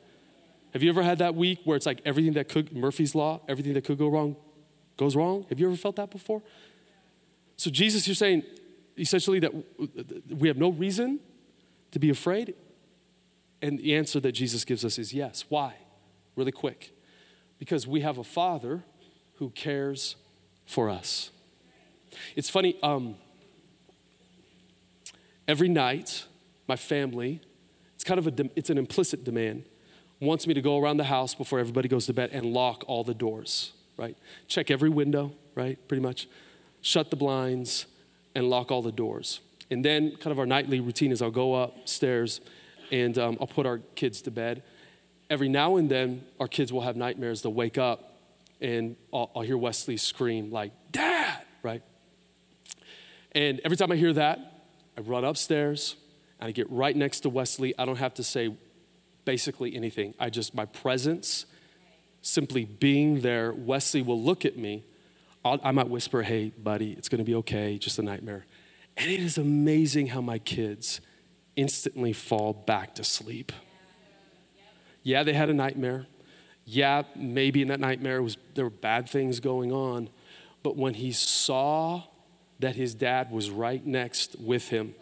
Have 0.73 0.81
you 0.81 0.89
ever 0.89 1.03
had 1.03 1.19
that 1.19 1.35
week 1.35 1.59
where 1.63 1.77
it's 1.77 1.85
like 1.85 2.01
everything 2.03 2.33
that 2.33 2.49
could, 2.49 2.75
Murphy's 2.75 3.13
Law, 3.13 3.39
everything 3.47 3.73
that 3.75 3.85
could 3.85 3.99
go 3.99 4.07
wrong 4.07 4.35
goes 4.97 5.15
wrong? 5.15 5.45
Have 5.49 5.59
you 5.59 5.67
ever 5.67 5.75
felt 5.75 5.95
that 5.97 6.09
before? 6.09 6.41
So, 7.55 7.69
Jesus, 7.69 8.07
you're 8.07 8.15
saying 8.15 8.41
essentially 8.97 9.39
that 9.39 9.51
we 10.27 10.47
have 10.47 10.57
no 10.57 10.69
reason 10.69 11.19
to 11.91 11.99
be 11.99 12.09
afraid? 12.09 12.55
And 13.61 13.77
the 13.77 13.95
answer 13.95 14.19
that 14.21 14.31
Jesus 14.31 14.65
gives 14.65 14.83
us 14.83 14.97
is 14.97 15.13
yes. 15.13 15.45
Why? 15.49 15.75
Really 16.35 16.51
quick. 16.51 16.95
Because 17.59 17.85
we 17.85 18.01
have 18.01 18.17
a 18.17 18.23
Father 18.23 18.83
who 19.35 19.51
cares 19.51 20.15
for 20.65 20.89
us. 20.89 21.29
It's 22.35 22.49
funny, 22.49 22.75
um, 22.81 23.17
every 25.51 25.67
night, 25.67 26.23
my 26.65 26.77
family, 26.77 27.41
it's 27.93 28.05
kind 28.05 28.17
of 28.17 28.25
a, 28.25 28.49
it's 28.55 28.69
an 28.69 28.77
implicit 28.77 29.25
demand, 29.25 29.65
wants 30.21 30.47
me 30.47 30.53
to 30.53 30.61
go 30.61 30.79
around 30.79 30.95
the 30.95 31.03
house 31.03 31.35
before 31.35 31.59
everybody 31.59 31.89
goes 31.89 32.05
to 32.05 32.13
bed 32.13 32.29
and 32.31 32.45
lock 32.45 32.85
all 32.87 33.03
the 33.03 33.13
doors, 33.13 33.73
right? 33.97 34.15
Check 34.47 34.71
every 34.71 34.89
window, 34.89 35.33
right? 35.53 35.77
Pretty 35.89 36.01
much. 36.01 36.29
Shut 36.81 37.09
the 37.09 37.17
blinds 37.17 37.85
and 38.33 38.49
lock 38.49 38.71
all 38.71 38.81
the 38.81 38.93
doors. 38.93 39.41
And 39.69 39.83
then, 39.83 40.11
kind 40.11 40.31
of 40.31 40.39
our 40.39 40.45
nightly 40.45 40.79
routine 40.79 41.11
is 41.11 41.21
I'll 41.21 41.31
go 41.31 41.55
upstairs 41.55 42.39
and 42.89 43.17
um, 43.17 43.37
I'll 43.41 43.47
put 43.47 43.65
our 43.65 43.79
kids 43.95 44.21
to 44.21 44.31
bed. 44.31 44.63
Every 45.29 45.49
now 45.49 45.75
and 45.75 45.91
then, 45.91 46.23
our 46.39 46.47
kids 46.47 46.71
will 46.71 46.81
have 46.81 46.95
nightmares. 46.95 47.41
They'll 47.41 47.53
wake 47.53 47.77
up 47.77 48.19
and 48.61 48.95
I'll, 49.13 49.31
I'll 49.35 49.41
hear 49.41 49.57
Wesley 49.57 49.97
scream, 49.97 50.49
like, 50.49 50.71
Dad, 50.93 51.41
right? 51.61 51.81
And 53.33 53.59
every 53.65 53.75
time 53.75 53.91
I 53.91 53.97
hear 53.97 54.13
that, 54.13 54.50
I 54.97 55.01
run 55.01 55.23
upstairs 55.23 55.95
and 56.39 56.47
I 56.47 56.51
get 56.51 56.69
right 56.69 56.95
next 56.95 57.21
to 57.21 57.29
Wesley. 57.29 57.73
I 57.77 57.85
don't 57.85 57.97
have 57.97 58.13
to 58.15 58.23
say 58.23 58.53
basically 59.25 59.75
anything. 59.75 60.13
I 60.19 60.29
just, 60.29 60.53
my 60.53 60.65
presence, 60.65 61.45
simply 62.21 62.65
being 62.65 63.21
there, 63.21 63.53
Wesley 63.53 64.01
will 64.01 64.21
look 64.21 64.45
at 64.45 64.57
me. 64.57 64.83
I'll, 65.43 65.59
i 65.63 65.71
might 65.71 65.89
whisper, 65.89 66.23
hey, 66.23 66.51
buddy, 66.57 66.91
it's 66.93 67.09
gonna 67.09 67.23
be 67.23 67.35
okay, 67.35 67.77
just 67.77 67.99
a 67.99 68.03
nightmare. 68.03 68.45
And 68.97 69.09
it 69.09 69.19
is 69.19 69.37
amazing 69.37 70.07
how 70.07 70.21
my 70.21 70.37
kids 70.37 71.01
instantly 71.55 72.13
fall 72.13 72.53
back 72.53 72.95
to 72.95 73.03
sleep. 73.03 73.51
Yeah, 75.03 75.23
they 75.23 75.33
had 75.33 75.49
a 75.49 75.53
nightmare. 75.53 76.05
Yeah, 76.65 77.03
maybe 77.15 77.61
in 77.61 77.69
that 77.69 77.79
nightmare 77.79 78.21
was 78.21 78.37
there 78.53 78.65
were 78.65 78.69
bad 78.69 79.09
things 79.09 79.39
going 79.39 79.71
on. 79.71 80.09
But 80.63 80.77
when 80.77 80.93
he 80.93 81.11
saw 81.11 82.03
that 82.61 82.75
his 82.75 82.95
dad 82.95 83.31
was 83.31 83.49
right 83.49 83.85
next 83.85 84.35
with 84.39 84.69
him, 84.69 84.95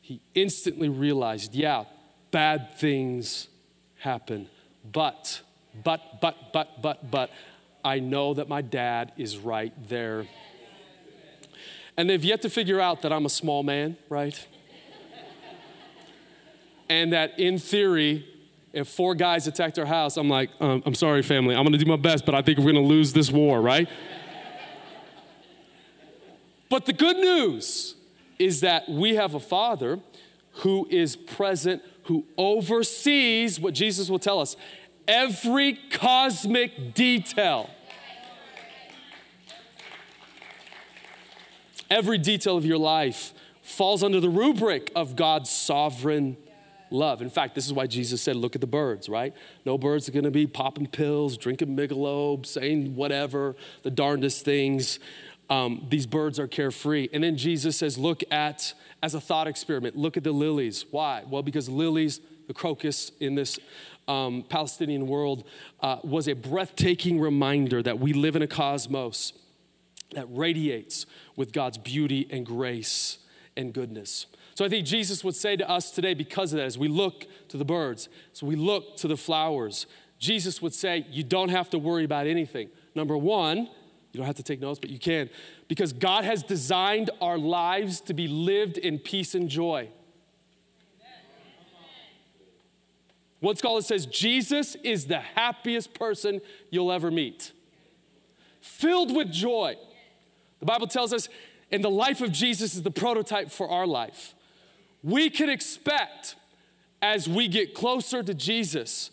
he 0.00 0.20
instantly 0.34 0.88
realized, 0.88 1.54
yeah, 1.54 1.84
bad 2.30 2.76
things 2.78 3.48
happen. 3.98 4.48
But, 4.84 5.40
but, 5.84 6.20
but, 6.20 6.52
but, 6.52 6.82
but, 6.82 7.10
but, 7.10 7.30
I 7.84 8.00
know 8.00 8.34
that 8.34 8.48
my 8.48 8.62
dad 8.62 9.12
is 9.16 9.38
right 9.38 9.72
there. 9.88 10.26
And 11.96 12.10
they've 12.10 12.24
yet 12.24 12.42
to 12.42 12.50
figure 12.50 12.80
out 12.80 13.02
that 13.02 13.12
I'm 13.12 13.26
a 13.26 13.30
small 13.30 13.62
man, 13.62 13.96
right? 14.08 14.46
and 16.88 17.12
that 17.12 17.38
in 17.38 17.58
theory, 17.58 18.26
if 18.72 18.88
four 18.88 19.14
guys 19.14 19.46
attacked 19.46 19.78
our 19.78 19.86
house, 19.86 20.16
I'm 20.16 20.28
like, 20.28 20.50
um, 20.60 20.82
I'm 20.84 20.94
sorry, 20.94 21.22
family, 21.22 21.54
I'm 21.54 21.64
gonna 21.64 21.78
do 21.78 21.86
my 21.86 21.96
best, 21.96 22.26
but 22.26 22.34
I 22.34 22.42
think 22.42 22.58
we're 22.58 22.72
gonna 22.72 22.80
lose 22.80 23.12
this 23.12 23.30
war, 23.30 23.60
right? 23.60 23.88
But 26.68 26.86
the 26.86 26.92
good 26.92 27.16
news 27.16 27.94
is 28.38 28.60
that 28.60 28.88
we 28.88 29.14
have 29.14 29.34
a 29.34 29.40
Father 29.40 30.00
who 30.60 30.86
is 30.90 31.16
present, 31.16 31.82
who 32.04 32.24
oversees 32.36 33.60
what 33.60 33.74
Jesus 33.74 34.10
will 34.10 34.18
tell 34.18 34.40
us 34.40 34.56
every 35.06 35.78
cosmic 35.90 36.94
detail. 36.94 37.70
Every 41.88 42.18
detail 42.18 42.56
of 42.56 42.66
your 42.66 42.78
life 42.78 43.32
falls 43.62 44.02
under 44.02 44.20
the 44.20 44.28
rubric 44.28 44.90
of 44.96 45.14
God's 45.14 45.50
sovereign 45.50 46.36
love. 46.90 47.22
In 47.22 47.30
fact, 47.30 47.54
this 47.54 47.66
is 47.66 47.72
why 47.72 47.86
Jesus 47.86 48.22
said, 48.22 48.36
Look 48.36 48.54
at 48.54 48.60
the 48.60 48.66
birds, 48.66 49.08
right? 49.08 49.34
No 49.64 49.78
birds 49.78 50.08
are 50.08 50.12
gonna 50.12 50.30
be 50.30 50.46
popping 50.46 50.86
pills, 50.86 51.36
drinking 51.36 51.76
Michelob, 51.76 52.46
saying 52.46 52.94
whatever, 52.96 53.54
the 53.82 53.90
darndest 53.90 54.44
things 54.44 54.98
um, 55.48 55.86
these 55.88 56.06
birds 56.06 56.38
are 56.38 56.48
carefree. 56.48 57.08
And 57.12 57.22
then 57.22 57.36
Jesus 57.36 57.76
says, 57.76 57.98
look 57.98 58.22
at, 58.30 58.74
as 59.02 59.14
a 59.14 59.20
thought 59.20 59.46
experiment, 59.46 59.96
look 59.96 60.16
at 60.16 60.24
the 60.24 60.32
lilies. 60.32 60.84
Why? 60.90 61.24
Well, 61.28 61.42
because 61.42 61.68
lilies, 61.68 62.20
the 62.46 62.54
crocus 62.54 63.12
in 63.20 63.34
this 63.34 63.58
um, 64.08 64.44
Palestinian 64.48 65.06
world, 65.06 65.44
uh, 65.80 65.98
was 66.02 66.28
a 66.28 66.34
breathtaking 66.34 67.20
reminder 67.20 67.82
that 67.82 67.98
we 67.98 68.12
live 68.12 68.36
in 68.36 68.42
a 68.42 68.46
cosmos 68.46 69.32
that 70.12 70.26
radiates 70.30 71.06
with 71.34 71.52
God's 71.52 71.78
beauty 71.78 72.26
and 72.30 72.46
grace 72.46 73.18
and 73.56 73.72
goodness. 73.72 74.26
So 74.54 74.64
I 74.64 74.68
think 74.68 74.86
Jesus 74.86 75.22
would 75.22 75.36
say 75.36 75.56
to 75.56 75.68
us 75.68 75.90
today, 75.90 76.14
because 76.14 76.52
of 76.52 76.58
that, 76.58 76.64
as 76.64 76.78
we 76.78 76.88
look 76.88 77.26
to 77.48 77.56
the 77.56 77.64
birds, 77.64 78.08
as 78.32 78.42
we 78.42 78.56
look 78.56 78.96
to 78.98 79.08
the 79.08 79.16
flowers, 79.16 79.86
Jesus 80.18 80.62
would 80.62 80.72
say, 80.72 81.06
You 81.10 81.22
don't 81.22 81.50
have 81.50 81.68
to 81.70 81.78
worry 81.78 82.04
about 82.04 82.26
anything. 82.26 82.70
Number 82.94 83.16
one, 83.18 83.68
you 84.16 84.20
don't 84.20 84.26
have 84.28 84.36
to 84.36 84.42
take 84.42 84.62
notes, 84.62 84.78
but 84.78 84.88
you 84.88 84.98
can. 84.98 85.28
Because 85.68 85.92
God 85.92 86.24
has 86.24 86.42
designed 86.42 87.10
our 87.20 87.36
lives 87.36 88.00
to 88.00 88.14
be 88.14 88.26
lived 88.26 88.78
in 88.78 88.98
peace 88.98 89.34
and 89.34 89.50
joy. 89.50 89.90
One 93.40 93.56
scholar 93.56 93.82
says 93.82 94.06
Jesus 94.06 94.74
is 94.76 95.06
the 95.06 95.20
happiest 95.20 95.92
person 95.92 96.40
you'll 96.70 96.90
ever 96.90 97.10
meet, 97.10 97.52
filled 98.62 99.14
with 99.14 99.30
joy. 99.30 99.76
The 100.60 100.66
Bible 100.66 100.86
tells 100.86 101.12
us, 101.12 101.28
and 101.70 101.84
the 101.84 101.90
life 101.90 102.22
of 102.22 102.32
Jesus 102.32 102.74
is 102.74 102.84
the 102.84 102.90
prototype 102.90 103.50
for 103.50 103.68
our 103.68 103.86
life. 103.86 104.34
We 105.02 105.28
can 105.28 105.50
expect, 105.50 106.36
as 107.02 107.28
we 107.28 107.48
get 107.48 107.74
closer 107.74 108.22
to 108.22 108.32
Jesus, 108.32 109.10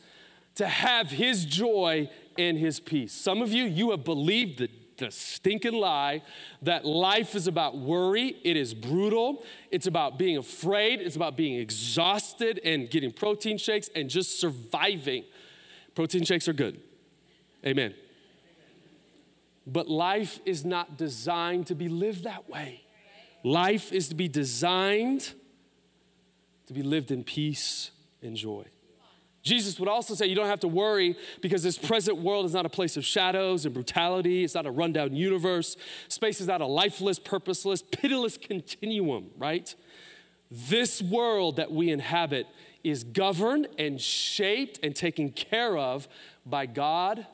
to 0.55 0.65
have 0.65 1.09
his 1.09 1.43
joy 1.43 2.09
and 2.37 2.57
his 2.57 2.79
peace. 2.79 3.11
Some 3.11 3.41
of 3.41 3.51
you, 3.51 3.65
you 3.65 3.91
have 3.91 4.05
believed 4.05 4.59
the 4.59 4.69
the 5.03 5.11
stinking 5.11 5.73
lie 5.73 6.21
that 6.61 6.85
life 6.85 7.35
is 7.35 7.47
about 7.47 7.77
worry. 7.77 8.37
It 8.43 8.57
is 8.57 8.73
brutal. 8.73 9.43
It's 9.71 9.87
about 9.87 10.17
being 10.17 10.37
afraid. 10.37 11.01
It's 11.01 11.15
about 11.15 11.35
being 11.35 11.59
exhausted 11.59 12.59
and 12.63 12.89
getting 12.89 13.11
protein 13.11 13.57
shakes 13.57 13.89
and 13.95 14.09
just 14.09 14.39
surviving. 14.39 15.25
Protein 15.95 16.23
shakes 16.23 16.47
are 16.47 16.53
good. 16.53 16.79
Amen. 17.65 17.93
But 19.65 19.87
life 19.87 20.39
is 20.45 20.65
not 20.65 20.97
designed 20.97 21.67
to 21.67 21.75
be 21.75 21.87
lived 21.87 22.23
that 22.23 22.49
way. 22.49 22.81
Life 23.43 23.91
is 23.91 24.09
to 24.09 24.15
be 24.15 24.27
designed 24.27 25.33
to 26.67 26.73
be 26.73 26.81
lived 26.81 27.11
in 27.11 27.23
peace 27.23 27.91
and 28.21 28.35
joy. 28.35 28.65
Jesus 29.43 29.77
would 29.77 29.89
also 29.89 30.15
say 30.15 30.25
you 30.25 30.35
don't 30.35 30.47
have 30.47 30.61
to 30.61 30.69
worry 30.69 31.17
because 31.41 31.63
this 31.63 31.77
present 31.77 32.17
world 32.17 32.45
is 32.45 32.53
not 32.53 32.65
a 32.65 32.69
place 32.69 32.95
of 32.95 33.03
shadows 33.03 33.65
and 33.65 33.73
brutality. 33.73 34.45
It's 34.45 34.55
not 34.55 34.65
a 34.65 34.71
rundown 34.71 35.13
universe. 35.13 35.75
Space 36.07 36.39
is 36.39 36.47
not 36.47 36.61
a 36.61 36.65
lifeless, 36.65 37.19
purposeless, 37.19 37.83
pitiless 37.83 38.37
continuum, 38.37 39.31
right? 39.37 39.75
This 40.49 41.01
world 41.01 41.57
that 41.57 41.73
we 41.73 41.89
inhabit 41.89 42.47
is 42.85 43.03
governed 43.03 43.67
and 43.77 43.99
shaped 43.99 44.79
and 44.81 44.95
taken 44.95 45.29
care 45.29 45.77
of 45.77 46.07
by 46.45 46.65
God, 46.65 47.27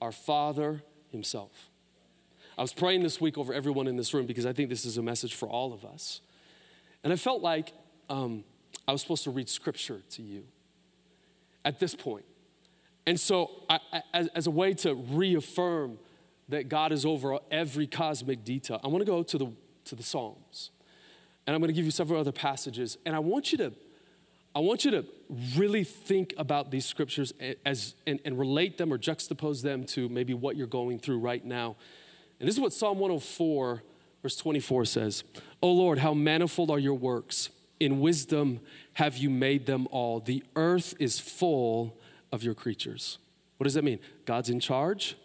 our 0.00 0.12
Father 0.12 0.82
Himself. 1.10 1.70
I 2.56 2.62
was 2.62 2.72
praying 2.72 3.02
this 3.02 3.20
week 3.20 3.36
over 3.36 3.52
everyone 3.52 3.88
in 3.88 3.96
this 3.96 4.14
room 4.14 4.24
because 4.24 4.46
I 4.46 4.54
think 4.54 4.70
this 4.70 4.86
is 4.86 4.96
a 4.96 5.02
message 5.02 5.34
for 5.34 5.48
all 5.48 5.74
of 5.74 5.84
us. 5.84 6.22
And 7.04 7.12
I 7.12 7.16
felt 7.16 7.42
like 7.42 7.72
um, 8.08 8.44
I 8.88 8.92
was 8.92 9.02
supposed 9.02 9.24
to 9.24 9.30
read 9.30 9.48
scripture 9.50 10.02
to 10.10 10.22
you 10.22 10.44
at 11.64 11.78
this 11.78 11.94
point. 11.94 12.24
And 13.06 13.18
so, 13.18 13.50
I, 13.68 13.80
as, 14.14 14.28
as, 14.28 14.46
a 14.46 14.50
way 14.50 14.74
to 14.74 14.94
reaffirm 14.94 15.98
that 16.48 16.68
God 16.68 16.92
is 16.92 17.04
over 17.04 17.38
every 17.50 17.86
cosmic 17.86 18.44
detail, 18.44 18.80
I 18.84 18.88
want 18.88 19.00
to 19.00 19.10
go 19.10 19.22
to 19.22 19.38
the, 19.38 19.52
to 19.86 19.96
the 19.96 20.02
Psalms. 20.02 20.70
And 21.46 21.54
I'm 21.54 21.60
going 21.60 21.68
to 21.68 21.74
give 21.74 21.84
you 21.84 21.90
several 21.90 22.20
other 22.20 22.32
passages. 22.32 22.98
And 23.04 23.16
I 23.16 23.18
want 23.18 23.50
you 23.50 23.58
to, 23.58 23.72
I 24.54 24.60
want 24.60 24.84
you 24.84 24.92
to 24.92 25.04
really 25.56 25.82
think 25.82 26.34
about 26.38 26.70
these 26.70 26.86
scriptures 26.86 27.32
as, 27.66 27.94
and, 28.06 28.20
and 28.24 28.38
relate 28.38 28.78
them 28.78 28.92
or 28.92 28.98
juxtapose 28.98 29.62
them 29.62 29.84
to 29.84 30.08
maybe 30.08 30.34
what 30.34 30.56
you're 30.56 30.66
going 30.68 31.00
through 31.00 31.18
right 31.18 31.44
now. 31.44 31.76
And 32.38 32.48
this 32.48 32.54
is 32.54 32.60
what 32.60 32.72
Psalm 32.72 32.98
104, 32.98 33.82
verse 34.22 34.36
24 34.36 34.84
says 34.84 35.24
Oh 35.62 35.72
Lord, 35.72 35.98
how 35.98 36.14
manifold 36.14 36.70
are 36.70 36.78
your 36.78 36.94
works. 36.94 37.50
In 37.82 37.98
wisdom 37.98 38.60
have 38.92 39.16
you 39.16 39.28
made 39.28 39.66
them 39.66 39.88
all. 39.90 40.20
The 40.20 40.44
earth 40.54 40.94
is 41.00 41.18
full 41.18 41.98
of 42.30 42.44
your 42.44 42.54
creatures. 42.54 43.18
What 43.56 43.64
does 43.64 43.74
that 43.74 43.82
mean? 43.82 43.98
God's 44.24 44.48
in 44.48 44.60
charge, 44.60 45.16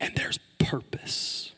and 0.00 0.12
there's 0.16 0.38
purpose. 0.58 1.52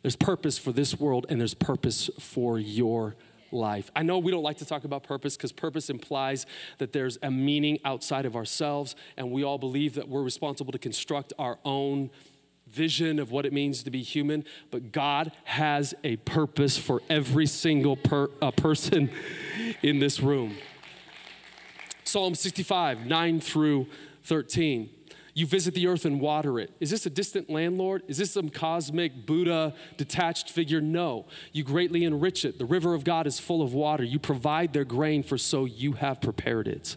There's 0.00 0.16
purpose 0.16 0.56
for 0.56 0.72
this 0.72 0.98
world, 0.98 1.26
and 1.28 1.40
there's 1.40 1.52
purpose 1.52 2.08
for 2.18 2.58
your 2.58 3.16
life. 3.50 3.90
I 3.94 4.02
know 4.02 4.18
we 4.18 4.32
don't 4.32 4.42
like 4.42 4.56
to 4.58 4.64
talk 4.64 4.84
about 4.84 5.02
purpose 5.02 5.36
because 5.36 5.52
purpose 5.52 5.90
implies 5.90 6.46
that 6.78 6.94
there's 6.94 7.18
a 7.22 7.30
meaning 7.30 7.80
outside 7.84 8.24
of 8.24 8.34
ourselves, 8.34 8.96
and 9.18 9.30
we 9.30 9.44
all 9.44 9.58
believe 9.58 9.94
that 9.96 10.08
we're 10.08 10.22
responsible 10.22 10.72
to 10.72 10.78
construct 10.78 11.34
our 11.38 11.58
own 11.66 12.08
vision 12.72 13.18
of 13.18 13.30
what 13.30 13.46
it 13.46 13.52
means 13.52 13.82
to 13.82 13.90
be 13.90 14.02
human. 14.02 14.44
But 14.70 14.92
God 14.92 15.32
has 15.44 15.94
a 16.02 16.16
purpose 16.16 16.76
for 16.78 17.02
every 17.08 17.46
single 17.46 17.96
per, 17.96 18.30
uh, 18.40 18.50
person 18.50 19.10
in 19.82 19.98
this 19.98 20.20
room. 20.20 20.56
Psalm 22.04 22.34
65, 22.34 23.06
9 23.06 23.40
through 23.40 23.86
13. 24.24 24.90
You 25.34 25.46
visit 25.46 25.74
the 25.74 25.86
earth 25.86 26.04
and 26.04 26.20
water 26.20 26.60
it. 26.60 26.72
Is 26.78 26.90
this 26.90 27.06
a 27.06 27.10
distant 27.10 27.48
landlord? 27.48 28.02
Is 28.06 28.18
this 28.18 28.32
some 28.32 28.50
cosmic 28.50 29.24
Buddha 29.24 29.72
detached 29.96 30.50
figure? 30.50 30.82
No. 30.82 31.24
You 31.52 31.64
greatly 31.64 32.04
enrich 32.04 32.44
it. 32.44 32.58
The 32.58 32.66
river 32.66 32.92
of 32.92 33.02
God 33.02 33.26
is 33.26 33.40
full 33.40 33.62
of 33.62 33.72
water. 33.72 34.04
You 34.04 34.18
provide 34.18 34.74
their 34.74 34.84
grain, 34.84 35.22
for 35.22 35.38
so 35.38 35.64
you 35.64 35.92
have 35.92 36.20
prepared 36.20 36.68
it. 36.68 36.96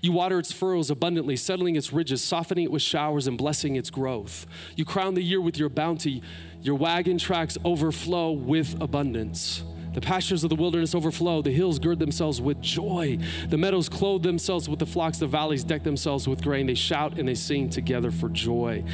You 0.00 0.10
water 0.10 0.40
its 0.40 0.50
furrows 0.50 0.90
abundantly, 0.90 1.36
settling 1.36 1.76
its 1.76 1.92
ridges, 1.92 2.24
softening 2.24 2.64
it 2.64 2.72
with 2.72 2.82
showers, 2.82 3.28
and 3.28 3.38
blessing 3.38 3.76
its 3.76 3.90
growth. 3.90 4.46
You 4.74 4.84
crown 4.84 5.14
the 5.14 5.22
year 5.22 5.40
with 5.40 5.56
your 5.56 5.68
bounty. 5.68 6.22
Your 6.62 6.74
wagon 6.74 7.18
tracks 7.18 7.56
overflow 7.64 8.32
with 8.32 8.80
abundance. 8.80 9.62
The 9.96 10.02
pastures 10.02 10.44
of 10.44 10.50
the 10.50 10.56
wilderness 10.56 10.94
overflow. 10.94 11.40
The 11.40 11.50
hills 11.50 11.78
gird 11.78 12.00
themselves 12.00 12.38
with 12.38 12.60
joy. 12.60 13.18
The 13.48 13.56
meadows 13.56 13.88
clothe 13.88 14.24
themselves 14.24 14.68
with 14.68 14.78
the 14.78 14.84
flocks. 14.84 15.16
The 15.18 15.26
valleys 15.26 15.64
deck 15.64 15.84
themselves 15.84 16.28
with 16.28 16.42
grain. 16.42 16.66
They 16.66 16.74
shout 16.74 17.18
and 17.18 17.26
they 17.26 17.34
sing 17.34 17.70
together 17.70 18.10
for 18.10 18.28
joy. 18.28 18.84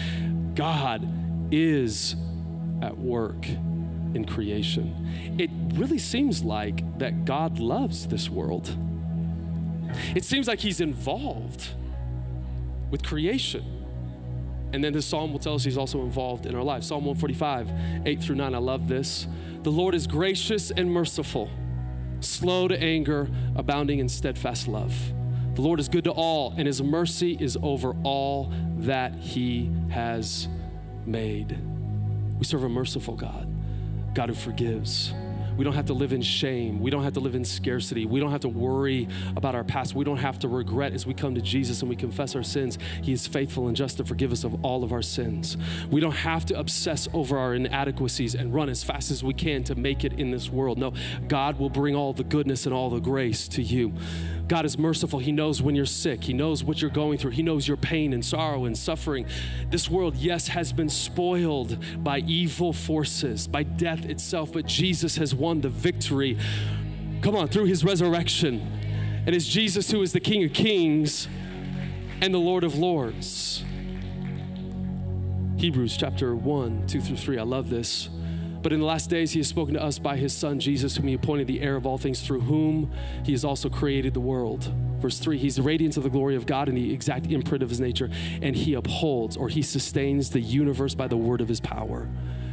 God 0.55 1.05
is 1.51 2.15
at 2.83 2.97
work 2.97 3.49
in 4.15 4.25
creation. 4.25 5.37
It 5.41 5.51
really 5.75 5.99
seems 5.99 6.45
like 6.45 6.99
that 7.01 7.25
God 7.25 7.59
loves 7.59 8.07
this 8.07 8.31
world. 8.31 8.73
It 10.15 10.25
seems 10.25 10.47
like 10.47 10.61
He's 10.61 10.81
involved 10.81 11.67
with 12.93 13.03
creation. 13.03 13.65
And 14.73 14.85
then 14.85 14.93
this 14.93 15.05
psalm 15.05 15.33
will 15.33 15.41
tell 15.41 15.57
us 15.57 15.65
He's 15.65 15.77
also 15.77 16.03
involved 16.03 16.47
in 16.47 16.55
our 16.55 16.63
lives. 16.63 16.87
Psalm 16.87 17.05
145, 17.05 18.07
8 18.07 18.23
through 18.23 18.37
9. 18.37 18.55
I 18.55 18.59
love 18.59 18.87
this. 18.87 19.27
The 19.63 19.71
Lord 19.71 19.95
is 19.95 20.09
gracious 20.09 20.73
and 20.73 20.91
merciful, 20.91 21.49
slow 22.19 22.67
to 22.67 22.77
anger, 22.77 23.29
abounding 23.55 24.01
in 24.01 24.09
steadfast 24.09 24.67
love. 24.67 24.93
The 25.55 25.63
Lord 25.63 25.79
is 25.79 25.89
good 25.89 26.05
to 26.05 26.11
all, 26.11 26.53
and 26.57 26.67
his 26.67 26.83
mercy 26.83 27.37
is 27.39 27.57
over 27.63 27.95
all 28.03 28.53
that 28.79 29.15
he 29.15 29.71
has 29.91 30.49
made. 31.07 31.57
We 32.39 32.45
serve 32.45 32.65
a 32.65 32.69
merciful 32.69 33.15
God, 33.15 33.47
God 34.15 34.31
who 34.31 34.35
forgives, 34.35 35.13
we 35.57 35.65
don't 35.65 35.75
have 35.75 35.87
to 35.87 35.93
live 35.93 36.13
in 36.13 36.23
shame. 36.23 36.81
We 36.81 36.91
don't 36.91 37.03
have 37.05 37.13
to 37.15 37.21
live 37.21 37.35
in 37.35 37.45
scarcity. 37.45 38.07
We 38.07 38.21
don't 38.21 38.31
have 38.31 38.41
to 38.41 38.49
worry 38.49 39.09
about 39.37 39.55
our 39.55 39.65
past. 39.65 39.95
We 39.95 40.05
don't 40.05 40.19
have 40.19 40.39
to 40.41 40.49
regret 40.49 40.93
as 40.93 41.07
we 41.07 41.15
come 41.15 41.35
to 41.35 41.41
Jesus 41.41 41.81
and 41.81 41.89
we 41.89 41.97
confess 41.97 42.35
our 42.35 42.43
sins. 42.43 42.79
He 43.03 43.13
is 43.13 43.27
faithful 43.27 43.69
and 43.69 43.77
just 43.77 43.99
to 43.99 44.05
forgive 44.05 44.33
us 44.33 44.45
of 44.45 44.65
all 44.65 44.85
of 44.85 44.93
our 44.93 45.03
sins. 45.03 45.57
We 45.91 46.01
don't 46.01 46.13
have 46.13 46.47
to 46.47 46.59
obsess 46.59 47.09
over 47.13 47.39
our 47.39 47.55
inadequacies 47.55 48.35
and 48.35 48.55
run 48.55 48.69
as 48.69 48.83
fast 48.83 49.11
as 49.11 49.23
we 49.23 49.35
can 49.35 49.65
to 49.65 49.75
make 49.75 50.05
it 50.05 50.15
in 50.15 50.31
this 50.31 50.49
world. 50.51 50.79
No, 50.79 50.93
God 51.29 51.59
will 51.59 51.71
bring 51.71 51.95
all 51.95 52.13
the 52.13 52.25
goodness 52.25 52.67
and 52.67 52.75
all 52.75 52.91
the 52.91 53.01
grace 53.01 53.49
to 53.49 53.63
you. 53.63 53.93
God 54.49 54.65
is 54.67 54.77
merciful. 54.77 55.19
He 55.19 55.33
knows 55.33 55.63
when 55.63 55.75
you're 55.75 55.87
sick. 55.87 56.25
He 56.25 56.33
knows 56.33 56.63
what 56.63 56.83
you're 56.83 56.91
going 56.91 57.17
through. 57.19 57.31
He 57.31 57.43
knows 57.43 57.67
your 57.67 57.77
pain 57.77 58.13
and 58.13 58.25
sorrow 58.25 58.65
and 58.65 58.77
suffering. 58.77 59.27
This 59.71 59.89
world, 59.89 60.15
yes, 60.17 60.49
has 60.49 60.73
been 60.73 60.91
spoiled 60.91 61.79
by 62.05 62.19
evil 62.19 62.73
forces, 62.73 63.47
by 63.47 63.63
death 63.63 64.05
itself, 64.05 64.53
but 64.53 64.67
Jesus 64.67 65.17
has 65.17 65.35
won 65.43 65.61
the 65.61 65.69
victory. 65.69 66.39
Come 67.21 67.35
on, 67.35 67.49
through 67.49 67.65
his 67.65 67.85
resurrection. 67.85 68.61
And 69.27 69.35
it's 69.35 69.47
Jesus 69.47 69.91
who 69.91 70.01
is 70.01 70.13
the 70.13 70.21
King 70.21 70.45
of 70.45 70.53
Kings 70.53 71.27
and 72.21 72.33
the 72.33 72.39
Lord 72.39 72.63
of 72.63 72.77
Lords. 72.79 73.65
Hebrews 75.57 75.97
chapter 75.97 76.37
1, 76.37 76.87
2 76.87 77.01
through 77.01 77.17
3. 77.17 77.39
I 77.39 77.43
love 77.43 77.71
this. 77.71 78.09
But 78.63 78.73
in 78.73 78.79
the 78.79 78.87
last 78.87 79.11
days, 79.11 79.33
he 79.33 79.41
has 79.41 79.49
spoken 79.49 79.75
to 79.75 79.83
us 79.83 79.99
by 79.99 80.17
his 80.17 80.33
Son, 80.33 80.61
Jesus, 80.61 80.97
whom 80.97 81.09
he 81.09 81.15
appointed 81.15 81.49
the 81.49 81.61
heir 81.61 81.75
of 81.75 81.87
all 81.87 81.99
things, 81.99 82.23
through 82.23 82.43
whom 82.43 82.93
he 83.25 83.33
has 83.33 83.45
also 83.45 83.69
created 83.69 84.15
the 84.15 84.21
world. 84.21 84.73
Verse 84.99 85.19
3 85.19 85.39
He's 85.39 85.57
the 85.57 85.63
radiance 85.63 85.97
of 85.97 86.05
the 86.05 86.11
glory 86.11 86.37
of 86.37 86.47
God 86.47 86.69
and 86.69 86.79
the 86.79 86.95
exact 86.95 87.27
imprint 87.27 87.65
of 87.65 87.69
his 87.69 87.81
nature, 87.81 88.09
and 88.41 88.55
he 88.55 88.75
upholds 88.75 89.37
or 89.37 89.49
he 89.49 89.63
sustains 89.63 90.31
the 90.31 90.41
universe 90.41 90.95
by 90.95 91.09
the 91.09 91.17
word 91.17 91.41
of 91.41 91.49
his 91.49 91.59
power. 91.59 92.09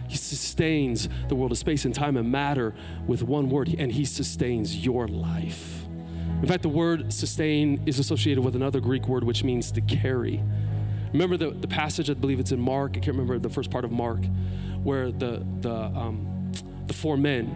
He 0.10 0.18
sustains 0.18 1.08
the 1.28 1.36
world 1.36 1.52
of 1.52 1.58
space 1.60 1.86
and 1.86 1.94
time 1.94 2.18
and 2.18 2.32
matter 2.32 2.74
with 3.06 3.22
one 3.22 3.50
word, 3.50 3.74
and 3.78 3.92
he 3.92 4.06
sustains 4.06 4.76
your 4.76 5.08
life. 5.08 5.84
In 6.42 6.48
fact, 6.48 6.64
the 6.64 6.70
word 6.70 7.14
sustain 7.14 7.82
is 7.86 8.00
associated 8.00 8.44
with 8.44 8.56
another 8.56 8.80
Greek 8.80 9.08
word 9.08 9.24
which 9.24 9.44
means 9.44 9.72
to 9.72 9.82
carry. 9.82 10.44
Remember 11.14 11.38
the, 11.38 11.52
the 11.52 11.68
passage, 11.68 12.10
I 12.10 12.16
believe 12.16 12.40
it's 12.40 12.52
in 12.52 12.60
Mark, 12.60 12.92
I 12.92 12.96
can't 12.96 13.16
remember 13.16 13.38
the 13.38 13.50
first 13.54 13.70
part 13.70 13.86
of 13.86 13.92
Mark, 13.92 14.26
where 14.82 15.12
the, 15.12 15.46
the, 15.62 15.74
um, 15.74 16.52
the 16.88 16.94
four 16.94 17.16
men 17.16 17.56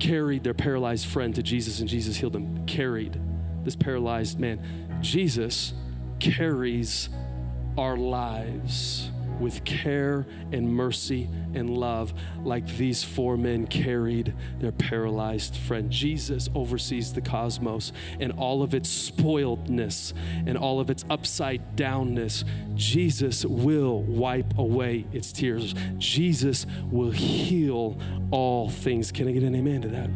carried 0.00 0.42
their 0.42 0.54
paralyzed 0.54 1.06
friend 1.06 1.32
to 1.36 1.44
Jesus 1.44 1.78
and 1.78 1.88
Jesus 1.88 2.16
healed 2.16 2.34
him. 2.34 2.66
Carried 2.66 3.20
this 3.62 3.76
paralyzed 3.76 4.40
man. 4.40 4.98
Jesus 5.00 5.72
carries 6.18 7.08
our 7.78 7.96
lives 7.96 9.10
with 9.40 9.64
care 9.64 10.26
and 10.52 10.72
mercy 10.72 11.28
and 11.54 11.70
love, 11.70 12.12
like 12.42 12.66
these 12.76 13.02
four 13.02 13.36
men 13.36 13.66
carried 13.66 14.34
their 14.60 14.72
paralyzed 14.72 15.56
friend. 15.56 15.90
Jesus 15.90 16.48
oversees 16.54 17.12
the 17.12 17.20
cosmos 17.20 17.92
and 18.20 18.32
all 18.32 18.62
of 18.62 18.74
its 18.74 19.10
spoiledness 19.10 20.12
and 20.46 20.56
all 20.56 20.80
of 20.80 20.90
its 20.90 21.04
upside 21.10 21.76
downness. 21.76 22.44
Jesus 22.74 23.44
will 23.44 24.02
wipe 24.02 24.58
away 24.58 25.06
its 25.12 25.32
tears. 25.32 25.74
Jesus 25.98 26.66
will 26.90 27.10
heal 27.10 27.98
all 28.30 28.70
things. 28.70 29.12
Can 29.12 29.28
I 29.28 29.32
get 29.32 29.42
an 29.42 29.54
amen 29.54 29.82
to 29.82 29.88
that? 29.88 30.10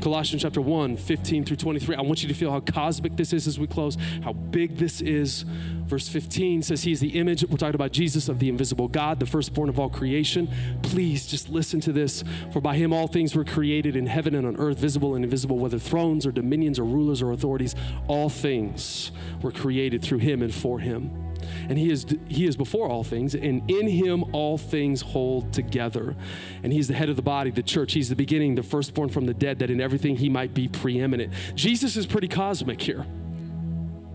Colossians 0.00 0.42
chapter 0.42 0.60
1, 0.60 0.96
15 0.96 1.44
through 1.44 1.56
23. 1.56 1.96
I 1.96 2.00
want 2.00 2.22
you 2.22 2.28
to 2.28 2.34
feel 2.34 2.50
how 2.50 2.60
cosmic 2.60 3.16
this 3.16 3.32
is 3.32 3.46
as 3.46 3.58
we 3.58 3.66
close, 3.66 3.96
how 4.22 4.32
big 4.32 4.76
this 4.76 5.00
is. 5.00 5.42
Verse 5.42 6.08
15 6.08 6.62
says, 6.62 6.82
He 6.82 6.92
is 6.92 7.00
the 7.00 7.18
image, 7.18 7.44
we're 7.44 7.56
talking 7.56 7.74
about 7.74 7.92
Jesus, 7.92 8.28
of 8.28 8.38
the 8.38 8.48
invisible 8.48 8.88
God, 8.88 9.20
the 9.20 9.26
firstborn 9.26 9.68
of 9.68 9.78
all 9.78 9.90
creation. 9.90 10.48
Please 10.82 11.26
just 11.26 11.48
listen 11.48 11.80
to 11.82 11.92
this. 11.92 12.24
For 12.52 12.60
by 12.60 12.76
Him 12.76 12.92
all 12.92 13.08
things 13.08 13.34
were 13.34 13.44
created 13.44 13.96
in 13.96 14.06
heaven 14.06 14.34
and 14.34 14.46
on 14.46 14.56
earth, 14.56 14.78
visible 14.78 15.14
and 15.14 15.24
invisible, 15.24 15.58
whether 15.58 15.78
thrones 15.78 16.24
or 16.26 16.32
dominions 16.32 16.78
or 16.78 16.84
rulers 16.84 17.20
or 17.20 17.32
authorities. 17.32 17.74
All 18.08 18.28
things 18.28 19.12
were 19.42 19.52
created 19.52 20.02
through 20.02 20.18
Him 20.18 20.42
and 20.42 20.54
for 20.54 20.78
Him 20.78 21.29
and 21.68 21.78
he 21.78 21.90
is 21.90 22.06
he 22.28 22.46
is 22.46 22.56
before 22.56 22.88
all 22.88 23.04
things 23.04 23.34
and 23.34 23.68
in 23.70 23.88
him 23.88 24.24
all 24.32 24.58
things 24.58 25.00
hold 25.00 25.52
together. 25.52 26.16
And 26.62 26.72
he's 26.72 26.88
the 26.88 26.94
head 26.94 27.08
of 27.08 27.16
the 27.16 27.22
body 27.22 27.50
the 27.50 27.62
church. 27.62 27.92
He's 27.92 28.08
the 28.08 28.16
beginning 28.16 28.54
the 28.54 28.62
firstborn 28.62 29.08
from 29.08 29.26
the 29.26 29.34
dead 29.34 29.58
that 29.60 29.70
in 29.70 29.80
everything 29.80 30.16
he 30.16 30.28
might 30.28 30.54
be 30.54 30.68
preeminent. 30.68 31.32
Jesus 31.54 31.96
is 31.96 32.06
pretty 32.06 32.28
cosmic 32.28 32.80
here. 32.80 33.06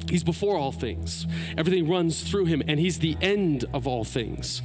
He's 0.10 0.24
before 0.24 0.58
all 0.58 0.72
things. 0.72 1.26
Everything 1.58 1.90
runs 1.90 2.22
through 2.22 2.46
him 2.46 2.62
and 2.68 2.80
he's 2.80 3.00
the 3.00 3.18
end 3.22 3.66
of 3.74 3.88
all 3.88 4.04
things 4.04 4.62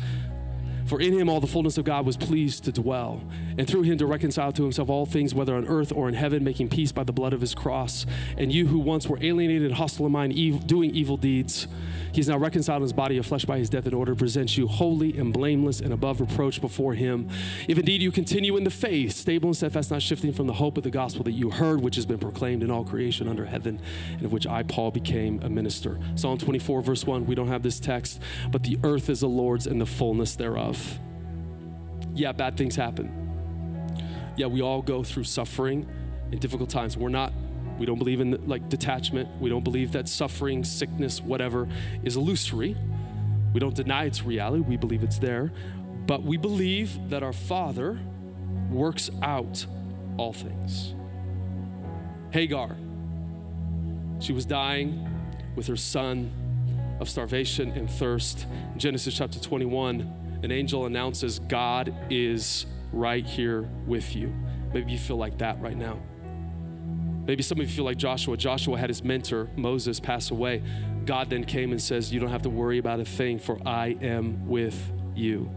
For 0.90 1.00
in 1.00 1.16
him 1.16 1.28
all 1.28 1.38
the 1.38 1.46
fullness 1.46 1.78
of 1.78 1.84
God 1.84 2.04
was 2.04 2.16
pleased 2.16 2.64
to 2.64 2.72
dwell, 2.72 3.22
and 3.56 3.64
through 3.64 3.82
him 3.82 3.96
to 3.98 4.06
reconcile 4.06 4.50
to 4.50 4.64
himself 4.64 4.90
all 4.90 5.06
things, 5.06 5.32
whether 5.32 5.54
on 5.54 5.68
earth 5.68 5.92
or 5.92 6.08
in 6.08 6.14
heaven, 6.14 6.42
making 6.42 6.68
peace 6.68 6.90
by 6.90 7.04
the 7.04 7.12
blood 7.12 7.32
of 7.32 7.40
his 7.40 7.54
cross. 7.54 8.06
And 8.36 8.52
you 8.52 8.66
who 8.66 8.80
once 8.80 9.06
were 9.06 9.22
alienated, 9.22 9.68
and 9.68 9.74
hostile 9.74 10.06
in 10.06 10.10
mind, 10.10 10.32
evil, 10.32 10.58
doing 10.58 10.90
evil 10.90 11.16
deeds, 11.16 11.68
he 12.12 12.20
is 12.20 12.28
now 12.28 12.38
reconciled 12.38 12.78
in 12.78 12.82
his 12.82 12.92
body 12.92 13.18
of 13.18 13.26
flesh 13.26 13.44
by 13.44 13.58
his 13.58 13.70
death 13.70 13.86
in 13.86 13.94
order 13.94 14.14
to 14.14 14.18
present 14.18 14.56
you 14.56 14.66
holy 14.66 15.16
and 15.16 15.32
blameless 15.32 15.78
and 15.78 15.92
above 15.92 16.20
reproach 16.20 16.60
before 16.60 16.94
him. 16.94 17.28
If 17.68 17.78
indeed 17.78 18.02
you 18.02 18.10
continue 18.10 18.56
in 18.56 18.64
the 18.64 18.70
faith, 18.70 19.12
stable 19.12 19.50
and 19.50 19.56
steadfast, 19.56 19.92
not 19.92 20.02
shifting 20.02 20.32
from 20.32 20.48
the 20.48 20.54
hope 20.54 20.76
of 20.76 20.82
the 20.82 20.90
gospel 20.90 21.22
that 21.22 21.32
you 21.32 21.50
heard, 21.50 21.82
which 21.82 21.94
has 21.94 22.04
been 22.06 22.18
proclaimed 22.18 22.64
in 22.64 22.70
all 22.72 22.84
creation 22.84 23.28
under 23.28 23.44
heaven, 23.44 23.80
and 24.14 24.24
of 24.24 24.32
which 24.32 24.44
I, 24.44 24.64
Paul, 24.64 24.90
became 24.90 25.40
a 25.44 25.48
minister. 25.48 26.00
Psalm 26.16 26.36
24, 26.36 26.82
verse 26.82 27.06
1, 27.06 27.26
we 27.26 27.36
don't 27.36 27.46
have 27.46 27.62
this 27.62 27.78
text, 27.78 28.20
but 28.50 28.64
the 28.64 28.76
earth 28.82 29.08
is 29.08 29.20
the 29.20 29.28
Lord's 29.28 29.68
and 29.68 29.80
the 29.80 29.86
fullness 29.86 30.34
thereof. 30.34 30.79
Yeah, 32.14 32.32
bad 32.32 32.56
things 32.56 32.76
happen. 32.76 33.10
Yeah, 34.36 34.46
we 34.46 34.62
all 34.62 34.82
go 34.82 35.02
through 35.02 35.24
suffering 35.24 35.88
and 36.30 36.40
difficult 36.40 36.70
times. 36.70 36.96
We're 36.96 37.08
not 37.08 37.32
we 37.80 37.86
don't 37.86 37.98
believe 37.98 38.20
in 38.20 38.46
like 38.46 38.68
detachment. 38.68 39.40
We 39.40 39.48
don't 39.48 39.64
believe 39.64 39.92
that 39.92 40.06
suffering, 40.06 40.64
sickness, 40.64 41.22
whatever 41.22 41.66
is 42.04 42.14
illusory. 42.14 42.76
We 43.54 43.58
don't 43.58 43.74
deny 43.74 44.04
its 44.04 44.22
reality. 44.22 44.62
We 44.62 44.76
believe 44.76 45.02
it's 45.02 45.18
there. 45.18 45.50
But 46.06 46.22
we 46.22 46.36
believe 46.36 47.08
that 47.08 47.22
our 47.22 47.32
Father 47.32 47.98
works 48.70 49.08
out 49.22 49.64
all 50.18 50.34
things. 50.34 50.94
Hagar, 52.32 52.76
she 54.18 54.34
was 54.34 54.44
dying 54.44 55.08
with 55.56 55.66
her 55.66 55.76
son 55.76 56.30
of 57.00 57.08
starvation 57.08 57.70
and 57.70 57.90
thirst. 57.90 58.46
Genesis 58.76 59.16
chapter 59.16 59.40
21, 59.40 60.19
an 60.42 60.50
angel 60.50 60.86
announces, 60.86 61.38
God 61.38 61.94
is 62.08 62.66
right 62.92 63.24
here 63.24 63.68
with 63.86 64.16
you. 64.16 64.34
Maybe 64.72 64.92
you 64.92 64.98
feel 64.98 65.16
like 65.16 65.38
that 65.38 65.60
right 65.60 65.76
now. 65.76 65.98
Maybe 67.26 67.42
some 67.42 67.60
of 67.60 67.68
you 67.68 67.74
feel 67.74 67.84
like 67.84 67.98
Joshua. 67.98 68.36
Joshua 68.36 68.78
had 68.78 68.88
his 68.88 69.04
mentor, 69.04 69.50
Moses, 69.54 70.00
pass 70.00 70.30
away. 70.30 70.62
God 71.04 71.30
then 71.30 71.44
came 71.44 71.70
and 71.70 71.80
says, 71.80 72.12
You 72.12 72.20
don't 72.20 72.30
have 72.30 72.42
to 72.42 72.50
worry 72.50 72.78
about 72.78 73.00
a 73.00 73.04
thing, 73.04 73.38
for 73.38 73.58
I 73.66 73.96
am 74.00 74.48
with 74.48 74.90
you. 75.14 75.50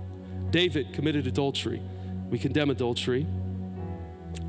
David 0.52 0.94
committed 0.94 1.26
adultery. 1.26 1.82
We 2.30 2.38
condemn 2.38 2.70
adultery. 2.70 3.26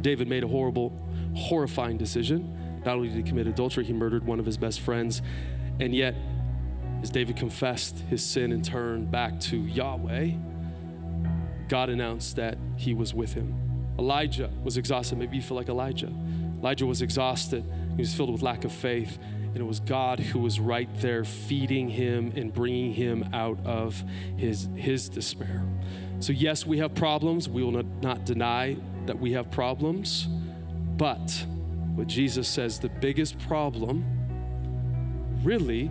David 0.00 0.28
made 0.28 0.44
a 0.44 0.48
horrible, 0.48 0.92
horrifying 1.34 1.96
decision. 1.96 2.82
Not 2.84 2.96
only 2.96 3.08
did 3.08 3.16
he 3.16 3.22
commit 3.22 3.46
adultery, 3.46 3.84
he 3.84 3.92
murdered 3.92 4.26
one 4.26 4.38
of 4.38 4.46
his 4.46 4.58
best 4.58 4.80
friends. 4.80 5.22
And 5.80 5.94
yet, 5.94 6.14
as 7.04 7.10
David 7.10 7.36
confessed 7.36 7.98
his 8.08 8.24
sin 8.24 8.50
and 8.50 8.64
turned 8.64 9.10
back 9.10 9.38
to 9.38 9.58
Yahweh, 9.58 10.30
God 11.68 11.90
announced 11.90 12.36
that 12.36 12.56
he 12.78 12.94
was 12.94 13.12
with 13.12 13.34
him. 13.34 13.54
Elijah 13.98 14.50
was 14.62 14.78
exhausted. 14.78 15.18
Maybe 15.18 15.36
you 15.36 15.42
feel 15.42 15.58
like 15.58 15.68
Elijah. 15.68 16.10
Elijah 16.56 16.86
was 16.86 17.02
exhausted, 17.02 17.62
he 17.90 18.00
was 18.00 18.14
filled 18.14 18.32
with 18.32 18.40
lack 18.40 18.64
of 18.64 18.72
faith, 18.72 19.18
and 19.48 19.58
it 19.58 19.64
was 19.64 19.80
God 19.80 20.18
who 20.18 20.38
was 20.38 20.58
right 20.58 20.88
there 21.02 21.24
feeding 21.24 21.90
him 21.90 22.32
and 22.36 22.54
bringing 22.54 22.94
him 22.94 23.28
out 23.34 23.58
of 23.66 24.02
his, 24.38 24.66
his 24.74 25.10
despair. 25.10 25.62
So, 26.20 26.32
yes, 26.32 26.64
we 26.64 26.78
have 26.78 26.94
problems. 26.94 27.50
We 27.50 27.62
will 27.62 27.72
not, 27.72 27.86
not 28.00 28.24
deny 28.24 28.78
that 29.04 29.18
we 29.18 29.32
have 29.32 29.50
problems. 29.50 30.26
But 30.96 31.44
what 31.96 32.06
Jesus 32.06 32.48
says 32.48 32.78
the 32.78 32.88
biggest 32.88 33.38
problem 33.40 34.06
really 35.42 35.90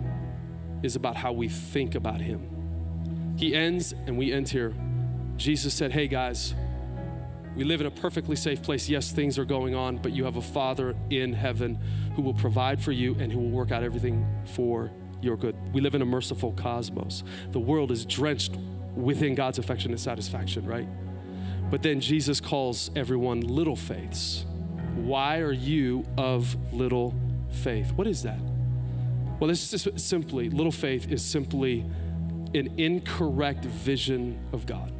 is 0.84 0.96
about 0.96 1.16
how 1.16 1.32
we 1.32 1.48
think 1.48 1.94
about 1.94 2.20
him. 2.20 3.34
He 3.38 3.54
ends, 3.54 3.92
and 4.06 4.18
we 4.18 4.32
end 4.32 4.50
here. 4.50 4.74
Jesus 5.36 5.74
said, 5.74 5.92
Hey 5.92 6.06
guys, 6.06 6.54
we 7.56 7.64
live 7.64 7.80
in 7.80 7.86
a 7.86 7.90
perfectly 7.90 8.36
safe 8.36 8.62
place. 8.62 8.88
Yes, 8.88 9.10
things 9.10 9.38
are 9.38 9.44
going 9.44 9.74
on, 9.74 9.96
but 9.96 10.12
you 10.12 10.24
have 10.24 10.36
a 10.36 10.42
Father 10.42 10.94
in 11.08 11.32
heaven 11.32 11.78
who 12.14 12.22
will 12.22 12.34
provide 12.34 12.82
for 12.82 12.92
you 12.92 13.16
and 13.18 13.32
who 13.32 13.38
will 13.38 13.50
work 13.50 13.72
out 13.72 13.82
everything 13.82 14.26
for 14.44 14.90
your 15.22 15.36
good. 15.36 15.56
We 15.72 15.80
live 15.80 15.94
in 15.94 16.02
a 16.02 16.06
merciful 16.06 16.52
cosmos. 16.52 17.24
The 17.52 17.60
world 17.60 17.90
is 17.90 18.04
drenched 18.04 18.56
within 18.94 19.34
God's 19.34 19.58
affection 19.58 19.90
and 19.90 20.00
satisfaction, 20.00 20.66
right? 20.66 20.88
But 21.70 21.82
then 21.82 22.00
Jesus 22.00 22.40
calls 22.40 22.90
everyone 22.94 23.40
little 23.40 23.76
faiths. 23.76 24.44
Why 24.96 25.38
are 25.38 25.52
you 25.52 26.04
of 26.18 26.56
little 26.72 27.14
faith? 27.50 27.92
What 27.92 28.06
is 28.06 28.22
that? 28.24 28.38
Well, 29.44 29.50
this 29.50 29.74
is 29.74 30.02
simply, 30.02 30.48
little 30.48 30.72
faith 30.72 31.12
is 31.12 31.22
simply 31.22 31.80
an 32.54 32.78
incorrect 32.78 33.66
vision 33.66 34.40
of 34.54 34.64
God. 34.64 34.90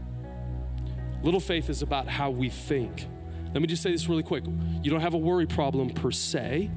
Little 1.23 1.41
faith 1.41 1.71
is 1.71 1.81
about 1.81 2.09
how 2.09 2.29
we 2.29 2.51
think. 2.51 3.07
Let 3.55 3.63
me 3.63 3.67
just 3.67 3.83
say 3.83 3.91
this 3.91 4.07
really 4.07 4.23
quick. 4.23 4.45
You 4.83 4.91
don't 4.91 5.01
have 5.01 5.15
a 5.15 5.19
worry 5.19 5.47
problem 5.47 5.89
per 5.89 6.11
se. 6.11 6.71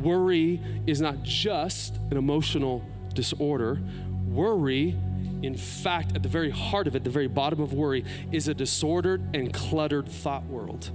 Worry 0.00 0.60
is 0.86 1.00
not 1.00 1.22
just 1.22 1.96
an 2.10 2.18
emotional 2.18 2.84
disorder. 3.14 3.80
Worry, 4.26 4.94
in 5.40 5.56
fact, 5.56 6.14
at 6.14 6.22
the 6.22 6.28
very 6.28 6.50
heart 6.50 6.86
of 6.86 6.94
it, 6.94 7.04
the 7.04 7.08
very 7.08 7.26
bottom 7.26 7.62
of 7.62 7.72
worry, 7.72 8.04
is 8.32 8.48
a 8.48 8.54
disordered 8.54 9.34
and 9.34 9.54
cluttered 9.54 10.10
thought 10.10 10.44
world. 10.44 10.90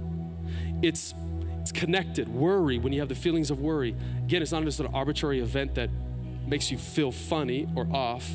It's 0.80 1.12
it's 1.68 1.78
connected. 1.78 2.28
Worry, 2.28 2.78
when 2.78 2.94
you 2.94 3.00
have 3.00 3.10
the 3.10 3.14
feelings 3.14 3.50
of 3.50 3.60
worry, 3.60 3.94
again, 4.24 4.40
it's 4.40 4.52
not 4.52 4.64
just 4.64 4.80
an 4.80 4.86
arbitrary 4.86 5.40
event 5.40 5.74
that 5.74 5.90
makes 6.46 6.70
you 6.70 6.78
feel 6.78 7.12
funny 7.12 7.68
or 7.76 7.86
off. 7.92 8.26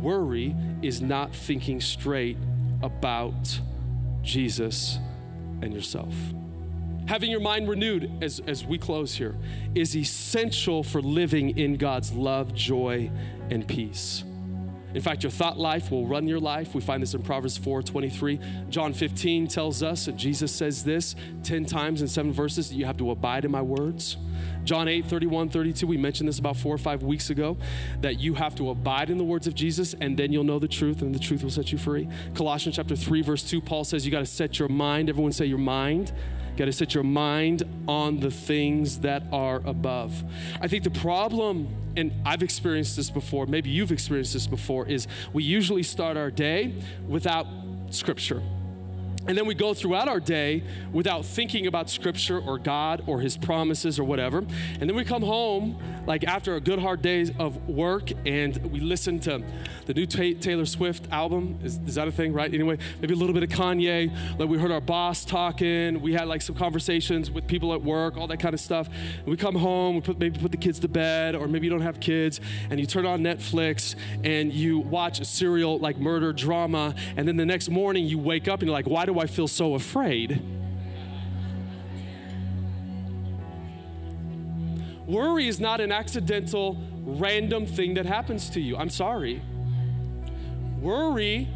Worry 0.00 0.56
is 0.82 1.00
not 1.00 1.32
thinking 1.32 1.80
straight 1.80 2.36
about 2.82 3.60
Jesus 4.22 4.98
and 5.62 5.72
yourself. 5.72 6.12
Having 7.06 7.30
your 7.30 7.40
mind 7.40 7.68
renewed 7.68 8.10
as, 8.20 8.40
as 8.48 8.64
we 8.64 8.76
close 8.76 9.14
here 9.14 9.36
is 9.76 9.96
essential 9.96 10.82
for 10.82 11.00
living 11.00 11.56
in 11.56 11.76
God's 11.76 12.12
love, 12.12 12.54
joy, 12.54 13.08
and 13.50 13.68
peace. 13.68 14.24
In 14.94 15.02
fact, 15.02 15.24
your 15.24 15.32
thought 15.32 15.58
life 15.58 15.90
will 15.90 16.06
run 16.06 16.28
your 16.28 16.38
life. 16.38 16.74
We 16.74 16.80
find 16.80 17.02
this 17.02 17.14
in 17.14 17.22
Proverbs 17.22 17.58
4 17.58 17.82
23. 17.82 18.38
John 18.70 18.94
15 18.94 19.48
tells 19.48 19.82
us, 19.82 20.06
Jesus 20.16 20.54
says 20.54 20.84
this 20.84 21.16
10 21.42 21.66
times 21.66 22.00
in 22.00 22.08
seven 22.08 22.32
verses, 22.32 22.68
that 22.68 22.76
you 22.76 22.86
have 22.86 22.96
to 22.98 23.10
abide 23.10 23.44
in 23.44 23.50
my 23.50 23.62
words. 23.62 24.16
John 24.64 24.88
8, 24.88 25.04
31, 25.04 25.50
32, 25.50 25.86
we 25.86 25.96
mentioned 25.96 26.28
this 26.28 26.38
about 26.38 26.56
four 26.56 26.74
or 26.74 26.78
five 26.78 27.02
weeks 27.02 27.28
ago, 27.28 27.58
that 28.00 28.18
you 28.18 28.34
have 28.34 28.54
to 28.54 28.70
abide 28.70 29.10
in 29.10 29.18
the 29.18 29.24
words 29.24 29.46
of 29.46 29.54
Jesus 29.54 29.94
and 30.00 30.16
then 30.16 30.32
you'll 30.32 30.44
know 30.44 30.58
the 30.58 30.68
truth 30.68 31.02
and 31.02 31.14
the 31.14 31.18
truth 31.18 31.42
will 31.42 31.50
set 31.50 31.70
you 31.70 31.76
free. 31.76 32.08
Colossians 32.34 32.76
chapter 32.76 32.96
3, 32.96 33.20
verse 33.22 33.42
2, 33.42 33.60
Paul 33.60 33.84
says 33.84 34.06
you 34.06 34.12
got 34.12 34.20
to 34.20 34.26
set 34.26 34.58
your 34.58 34.68
mind, 34.68 35.10
everyone 35.10 35.32
say 35.32 35.44
your 35.44 35.58
mind. 35.58 36.12
Got 36.56 36.66
to 36.66 36.72
set 36.72 36.94
your 36.94 37.02
mind 37.04 37.64
on 37.88 38.20
the 38.20 38.30
things 38.30 39.00
that 39.00 39.24
are 39.32 39.60
above. 39.64 40.22
I 40.60 40.68
think 40.68 40.84
the 40.84 40.90
problem, 40.90 41.68
and 41.96 42.12
I've 42.24 42.42
experienced 42.42 42.96
this 42.96 43.10
before, 43.10 43.46
maybe 43.46 43.70
you've 43.70 43.90
experienced 43.90 44.34
this 44.34 44.46
before, 44.46 44.86
is 44.86 45.08
we 45.32 45.42
usually 45.42 45.82
start 45.82 46.16
our 46.16 46.30
day 46.30 46.72
without 47.08 47.46
scripture. 47.90 48.42
And 49.26 49.38
then 49.38 49.46
we 49.46 49.54
go 49.54 49.72
throughout 49.72 50.08
our 50.08 50.20
day 50.20 50.62
without 50.92 51.24
thinking 51.24 51.66
about 51.66 51.88
scripture 51.88 52.38
or 52.38 52.58
God 52.58 53.02
or 53.06 53.20
his 53.20 53.36
promises 53.36 53.98
or 53.98 54.04
whatever. 54.04 54.38
And 54.38 54.82
then 54.82 54.94
we 54.94 55.04
come 55.04 55.22
home, 55.22 55.78
like 56.06 56.24
after 56.24 56.56
a 56.56 56.60
good 56.60 56.78
hard 56.78 57.00
day 57.00 57.14
of 57.38 57.68
work, 57.68 58.10
and 58.26 58.56
we 58.70 58.80
listen 58.80 59.20
to 59.20 59.42
the 59.86 59.94
new 59.94 60.06
Taylor 60.06 60.66
Swift 60.66 61.10
album. 61.10 61.58
Is, 61.62 61.78
is 61.86 61.94
that 61.94 62.08
a 62.08 62.12
thing, 62.12 62.32
right? 62.32 62.52
Anyway, 62.52 62.78
maybe 63.00 63.14
a 63.14 63.16
little 63.16 63.34
bit 63.34 63.42
of 63.42 63.48
Kanye. 63.48 64.14
Like 64.38 64.48
we 64.48 64.58
heard 64.58 64.70
our 64.70 64.80
boss 64.80 65.24
talking. 65.24 66.02
We 66.02 66.12
had 66.12 66.28
like 66.28 66.42
some 66.42 66.54
conversations 66.54 67.30
with 67.30 67.46
people 67.46 67.72
at 67.72 67.82
work, 67.82 68.16
all 68.16 68.26
that 68.26 68.40
kind 68.40 68.54
of 68.54 68.60
stuff. 68.60 68.88
And 68.88 69.26
we 69.26 69.36
come 69.36 69.54
home, 69.54 69.96
we 69.96 70.00
put, 70.02 70.18
maybe 70.18 70.38
put 70.38 70.50
the 70.50 70.58
kids 70.58 70.80
to 70.80 70.88
bed, 70.88 71.34
or 71.34 71.48
maybe 71.48 71.66
you 71.66 71.70
don't 71.70 71.80
have 71.80 72.00
kids, 72.00 72.40
and 72.70 72.78
you 72.78 72.86
turn 72.86 73.06
on 73.06 73.22
Netflix 73.22 73.94
and 74.22 74.52
you 74.52 74.80
watch 74.80 75.20
a 75.20 75.24
serial 75.24 75.78
like 75.78 75.96
murder 75.98 76.32
drama. 76.32 76.94
And 77.16 77.26
then 77.26 77.36
the 77.36 77.46
next 77.46 77.70
morning 77.70 78.04
you 78.04 78.18
wake 78.18 78.48
up 78.48 78.60
and 78.60 78.68
you're 78.68 78.74
like, 78.74 78.86
why 78.86 79.06
do 79.06 79.13
do 79.14 79.20
I 79.20 79.26
feel 79.26 79.48
so 79.48 79.74
afraid? 79.74 80.42
Worry 85.06 85.46
is 85.46 85.60
not 85.60 85.80
an 85.80 85.92
accidental, 85.92 86.78
random 87.04 87.66
thing 87.66 87.94
that 87.94 88.06
happens 88.06 88.50
to 88.50 88.60
you. 88.60 88.76
I'm 88.76 88.90
sorry. 88.90 89.42
Worry 90.80 91.48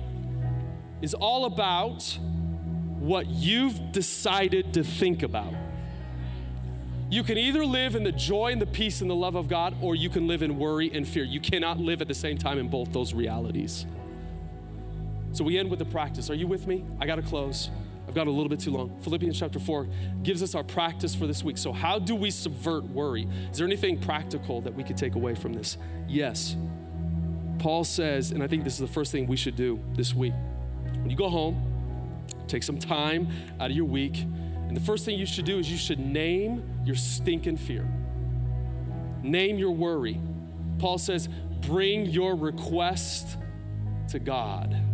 is 1.02 1.14
all 1.14 1.46
about 1.46 2.18
what 2.98 3.26
you've 3.26 3.92
decided 3.92 4.74
to 4.74 4.84
think 4.84 5.22
about. 5.22 5.54
You 7.10 7.22
can 7.22 7.38
either 7.38 7.64
live 7.64 7.94
in 7.94 8.04
the 8.04 8.12
joy 8.12 8.52
and 8.52 8.60
the 8.60 8.66
peace 8.66 9.00
and 9.00 9.10
the 9.10 9.14
love 9.14 9.34
of 9.34 9.48
God, 9.48 9.76
or 9.80 9.94
you 9.96 10.10
can 10.10 10.26
live 10.26 10.42
in 10.42 10.58
worry 10.58 10.90
and 10.92 11.08
fear. 11.08 11.24
You 11.24 11.40
cannot 11.40 11.78
live 11.78 12.02
at 12.02 12.08
the 12.08 12.14
same 12.14 12.36
time 12.36 12.58
in 12.58 12.68
both 12.68 12.92
those 12.92 13.14
realities. 13.14 13.86
So 15.38 15.44
we 15.44 15.56
end 15.56 15.70
with 15.70 15.78
the 15.78 15.84
practice. 15.84 16.30
Are 16.30 16.34
you 16.34 16.48
with 16.48 16.66
me? 16.66 16.84
I 17.00 17.06
got 17.06 17.14
to 17.14 17.22
close. 17.22 17.70
I've 18.08 18.14
got 18.14 18.26
a 18.26 18.30
little 18.32 18.48
bit 18.48 18.58
too 18.58 18.72
long. 18.72 19.00
Philippians 19.02 19.38
chapter 19.38 19.60
4 19.60 19.86
gives 20.24 20.42
us 20.42 20.56
our 20.56 20.64
practice 20.64 21.14
for 21.14 21.28
this 21.28 21.44
week. 21.44 21.58
So, 21.58 21.70
how 21.72 22.00
do 22.00 22.16
we 22.16 22.32
subvert 22.32 22.82
worry? 22.86 23.28
Is 23.52 23.58
there 23.58 23.66
anything 23.68 24.00
practical 24.00 24.60
that 24.62 24.74
we 24.74 24.82
could 24.82 24.96
take 24.96 25.14
away 25.14 25.36
from 25.36 25.52
this? 25.52 25.78
Yes. 26.08 26.56
Paul 27.60 27.84
says, 27.84 28.32
and 28.32 28.42
I 28.42 28.48
think 28.48 28.64
this 28.64 28.72
is 28.72 28.80
the 28.80 28.92
first 28.92 29.12
thing 29.12 29.28
we 29.28 29.36
should 29.36 29.54
do 29.54 29.78
this 29.92 30.12
week 30.12 30.34
When 30.94 31.08
you 31.08 31.16
go 31.16 31.28
home, 31.28 32.24
take 32.48 32.64
some 32.64 32.80
time 32.80 33.28
out 33.60 33.70
of 33.70 33.76
your 33.76 33.84
week, 33.84 34.18
and 34.18 34.76
the 34.76 34.80
first 34.80 35.04
thing 35.04 35.16
you 35.16 35.26
should 35.26 35.44
do 35.44 35.60
is 35.60 35.70
you 35.70 35.78
should 35.78 36.00
name 36.00 36.64
your 36.84 36.96
stinking 36.96 37.58
fear. 37.58 37.88
Name 39.22 39.56
your 39.56 39.70
worry. 39.70 40.20
Paul 40.80 40.98
says, 40.98 41.28
bring 41.60 42.06
your 42.06 42.34
request 42.34 43.36
to 44.08 44.18
God. 44.18 44.87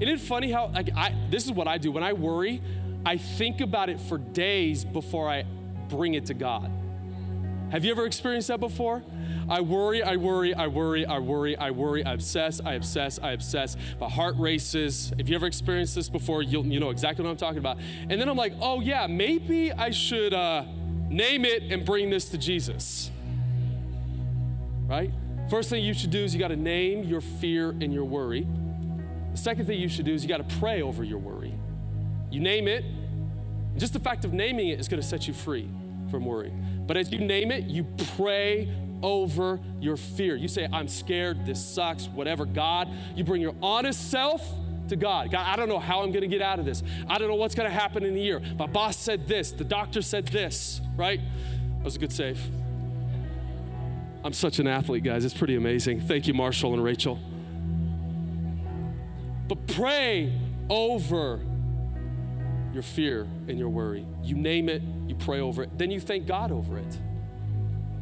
Isn't 0.00 0.14
it 0.14 0.20
funny 0.20 0.50
how, 0.50 0.68
like, 0.68 0.90
I, 0.96 1.14
this 1.30 1.44
is 1.44 1.52
what 1.52 1.68
I 1.68 1.78
do. 1.78 1.92
When 1.92 2.02
I 2.02 2.12
worry, 2.12 2.62
I 3.04 3.16
think 3.16 3.60
about 3.60 3.88
it 3.88 4.00
for 4.00 4.18
days 4.18 4.84
before 4.84 5.28
I 5.28 5.44
bring 5.88 6.14
it 6.14 6.26
to 6.26 6.34
God. 6.34 6.70
Have 7.70 7.84
you 7.84 7.90
ever 7.90 8.04
experienced 8.04 8.48
that 8.48 8.60
before? 8.60 9.02
I 9.48 9.60
worry, 9.60 10.02
I 10.02 10.16
worry, 10.16 10.54
I 10.54 10.66
worry, 10.66 11.04
I 11.06 11.18
worry, 11.18 11.56
I 11.56 11.70
worry, 11.70 12.04
I 12.04 12.12
obsess, 12.12 12.60
I 12.64 12.74
obsess, 12.74 13.18
I 13.18 13.32
obsess. 13.32 13.76
My 13.98 14.08
heart 14.08 14.36
races. 14.38 15.12
If 15.18 15.28
you 15.28 15.34
ever 15.34 15.46
experienced 15.46 15.94
this 15.94 16.08
before, 16.08 16.42
you'll, 16.42 16.66
you 16.66 16.80
know 16.80 16.90
exactly 16.90 17.24
what 17.24 17.30
I'm 17.30 17.36
talking 17.36 17.58
about. 17.58 17.78
And 18.08 18.20
then 18.20 18.28
I'm 18.28 18.36
like, 18.36 18.52
oh 18.60 18.80
yeah, 18.80 19.06
maybe 19.06 19.72
I 19.72 19.90
should 19.90 20.34
uh, 20.34 20.64
name 21.08 21.44
it 21.44 21.64
and 21.72 21.84
bring 21.84 22.10
this 22.10 22.28
to 22.30 22.38
Jesus. 22.38 23.10
Right? 24.86 25.10
First 25.50 25.70
thing 25.70 25.82
you 25.82 25.94
should 25.94 26.10
do 26.10 26.24
is 26.24 26.34
you 26.34 26.40
got 26.40 26.48
to 26.48 26.56
name 26.56 27.04
your 27.04 27.20
fear 27.20 27.70
and 27.70 27.92
your 27.92 28.04
worry. 28.04 28.46
The 29.32 29.38
second 29.38 29.66
thing 29.66 29.80
you 29.80 29.88
should 29.88 30.04
do 30.04 30.14
is 30.14 30.22
you 30.22 30.28
got 30.28 30.48
to 30.48 30.56
pray 30.58 30.82
over 30.82 31.02
your 31.02 31.18
worry. 31.18 31.54
You 32.30 32.40
name 32.40 32.68
it, 32.68 32.84
just 33.76 33.92
the 33.92 34.00
fact 34.00 34.24
of 34.24 34.32
naming 34.32 34.68
it 34.68 34.78
is 34.78 34.88
going 34.88 35.00
to 35.00 35.06
set 35.06 35.26
you 35.26 35.34
free 35.34 35.68
from 36.10 36.24
worry. 36.24 36.52
But 36.86 36.96
as 36.96 37.10
you 37.10 37.18
name 37.18 37.50
it, 37.50 37.64
you 37.64 37.84
pray 38.16 38.68
over 39.02 39.58
your 39.80 39.96
fear. 39.96 40.36
You 40.36 40.48
say, 40.48 40.68
I'm 40.72 40.88
scared, 40.88 41.46
this 41.46 41.64
sucks, 41.64 42.06
whatever. 42.08 42.44
God, 42.44 42.88
you 43.16 43.24
bring 43.24 43.40
your 43.42 43.54
honest 43.62 44.10
self 44.10 44.46
to 44.88 44.96
God. 44.96 45.30
God, 45.30 45.46
I 45.46 45.56
don't 45.56 45.68
know 45.68 45.78
how 45.78 46.02
I'm 46.02 46.10
going 46.10 46.22
to 46.22 46.28
get 46.28 46.42
out 46.42 46.58
of 46.58 46.64
this. 46.64 46.82
I 47.08 47.18
don't 47.18 47.28
know 47.28 47.34
what's 47.34 47.54
going 47.54 47.68
to 47.68 47.74
happen 47.74 48.04
in 48.04 48.14
the 48.14 48.20
year. 48.20 48.42
My 48.58 48.66
boss 48.66 48.96
said 48.96 49.26
this, 49.26 49.50
the 49.50 49.64
doctor 49.64 50.02
said 50.02 50.28
this, 50.28 50.80
right? 50.96 51.20
That 51.78 51.84
was 51.84 51.96
a 51.96 51.98
good 51.98 52.12
save. 52.12 52.40
I'm 54.24 54.32
such 54.32 54.58
an 54.58 54.68
athlete, 54.68 55.02
guys. 55.02 55.24
It's 55.24 55.34
pretty 55.34 55.56
amazing. 55.56 56.02
Thank 56.02 56.28
you, 56.28 56.34
Marshall 56.34 56.74
and 56.74 56.84
Rachel. 56.84 57.18
But 59.52 59.66
pray 59.66 60.32
over 60.70 61.44
your 62.72 62.82
fear 62.82 63.28
and 63.48 63.58
your 63.58 63.68
worry. 63.68 64.06
You 64.22 64.34
name 64.34 64.70
it, 64.70 64.80
you 65.06 65.14
pray 65.14 65.40
over 65.40 65.64
it, 65.64 65.76
then 65.76 65.90
you 65.90 66.00
thank 66.00 66.26
God 66.26 66.50
over 66.50 66.78
it. 66.78 66.98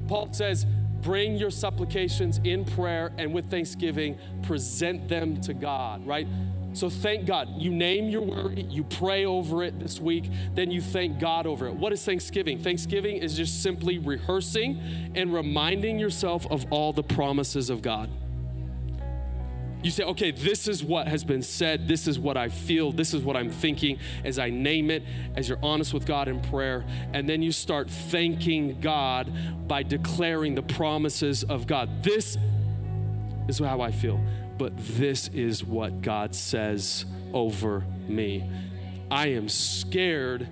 Paul 0.07 0.33
says, 0.33 0.65
bring 1.03 1.35
your 1.35 1.51
supplications 1.51 2.39
in 2.45 2.65
prayer 2.65 3.11
and 3.19 3.35
with 3.35 3.51
thanksgiving, 3.51 4.17
present 4.45 5.09
them 5.09 5.41
to 5.41 5.53
God, 5.53 6.07
right? 6.07 6.29
So 6.73 6.89
thank 6.89 7.27
God. 7.27 7.49
You 7.57 7.73
name 7.73 8.09
your 8.11 8.23
worry, 8.23 8.63
you 8.71 8.85
pray 8.85 9.25
over 9.25 9.65
it 9.65 9.81
this 9.81 9.99
week, 9.99 10.31
then 10.55 10.71
you 10.71 10.81
thank 10.81 11.19
God 11.19 11.49
over 11.49 11.67
it. 11.67 11.75
What 11.75 11.93
is 11.93 12.05
Thanksgiving? 12.05 12.61
Thanksgiving 12.61 13.17
is 13.17 13.37
just 13.37 13.61
simply 13.61 13.99
rehearsing 13.99 14.81
and 15.17 15.35
reminding 15.35 15.99
yourself 15.99 16.47
of 16.49 16.73
all 16.73 16.93
the 16.93 17.03
promises 17.03 17.71
of 17.71 17.83
God. 17.83 18.09
You 19.83 19.91
say, 19.91 20.05
okay, 20.05 20.31
this 20.31 20.69
is 20.69 20.85
what 20.85 21.09
has 21.09 21.25
been 21.25 21.43
said. 21.43 21.89
This 21.89 22.07
is 22.07 22.19
what 22.19 22.37
I 22.37 22.49
feel. 22.49 22.93
This 22.93 23.15
is 23.15 23.23
what 23.23 23.37
I'm 23.37 23.51
thinking 23.51 23.99
as 24.25 24.39
I 24.39 24.51
name 24.51 24.91
it, 24.91 25.03
as 25.37 25.49
you're 25.49 25.59
honest 25.63 25.95
with 25.95 26.05
God 26.05 26.29
in 26.29 26.41
prayer. 26.43 26.85
And 27.15 27.27
then 27.27 27.41
you 27.41 27.51
start 27.51 27.89
thanking 27.89 28.81
God 28.81 29.33
by 29.67 29.83
declaring 29.83 30.55
the 30.55 30.63
promises 30.63 31.45
of 31.45 31.67
God. 31.67 32.03
This 32.03 32.37
is 33.49 33.59
how 33.59 33.81
I 33.81 33.91
feel, 33.91 34.21
but 34.59 34.73
this 34.77 35.29
is 35.29 35.65
what 35.65 36.03
God 36.03 36.35
says 36.35 37.07
over 37.33 37.85
me. 38.07 38.49
I 39.11 39.29
am 39.29 39.49
scared. 39.49 40.47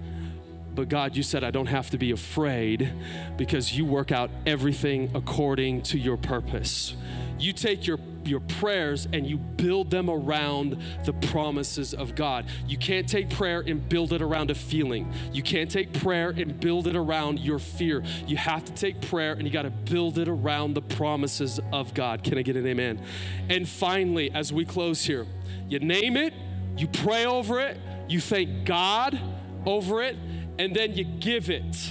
But 0.75 0.89
God, 0.89 1.17
you 1.17 1.25
said 1.25 1.43
I 1.43 1.51
don't 1.51 1.67
have 1.67 1.91
to 1.91 1.99
be 1.99 2.13
afraid 2.13 2.93
because 3.37 3.77
you 3.77 3.85
work 3.85 4.13
out 4.13 4.31
everything 4.47 5.11
according 5.13 5.83
to 5.83 5.99
your 5.99 6.17
purpose. 6.17 6.95
You 7.39 7.53
take 7.53 7.87
your 7.87 7.99
your 8.29 8.41
prayers 8.41 9.09
and 9.13 9.27
you 9.27 9.39
build 9.39 9.91
them 9.91 10.11
around 10.11 10.77
the 11.05 11.13
promises 11.13 11.95
of 11.95 12.15
God. 12.15 12.47
You 12.67 12.77
can't 12.77 13.09
take 13.09 13.31
prayer 13.31 13.65
and 13.67 13.89
build 13.89 14.13
it 14.13 14.23
around 14.23 14.51
a 14.51 14.55
feeling. 14.55 15.13
You 15.33 15.43
can't 15.43 15.71
take 15.71 15.93
prayer 15.93 16.31
and 16.31 16.59
build 16.61 16.87
it 16.87 16.97
around 16.97 17.41
your 17.41 17.59
fear. 17.59 18.03
You 18.27 18.37
have 18.37 18.65
to 18.67 18.73
take 18.73 19.01
prayer 19.09 19.33
and 19.33 19.43
you 19.43 19.51
got 19.51 19.63
to 19.63 19.71
build 19.71 20.19
it 20.19 20.29
around 20.29 20.75
the 20.75 20.83
promises 20.83 21.59
of 21.73 21.95
God. 21.95 22.23
Can 22.23 22.39
I 22.39 22.43
get 22.43 22.57
an 22.57 22.67
amen? 22.67 23.01
And 23.49 23.69
finally, 23.69 24.31
as 24.33 24.53
we 24.53 24.65
close 24.65 25.05
here, 25.05 25.27
you 25.69 25.79
name 25.79 26.17
it, 26.17 26.35
you 26.77 26.87
pray 26.87 27.27
over 27.27 27.61
it, 27.61 27.79
you 28.09 28.21
thank 28.21 28.65
God 28.65 29.19
over 29.67 30.03
it, 30.03 30.17
and 30.59 30.75
then 30.75 30.95
you 30.95 31.05
give 31.05 31.51
it. 31.51 31.91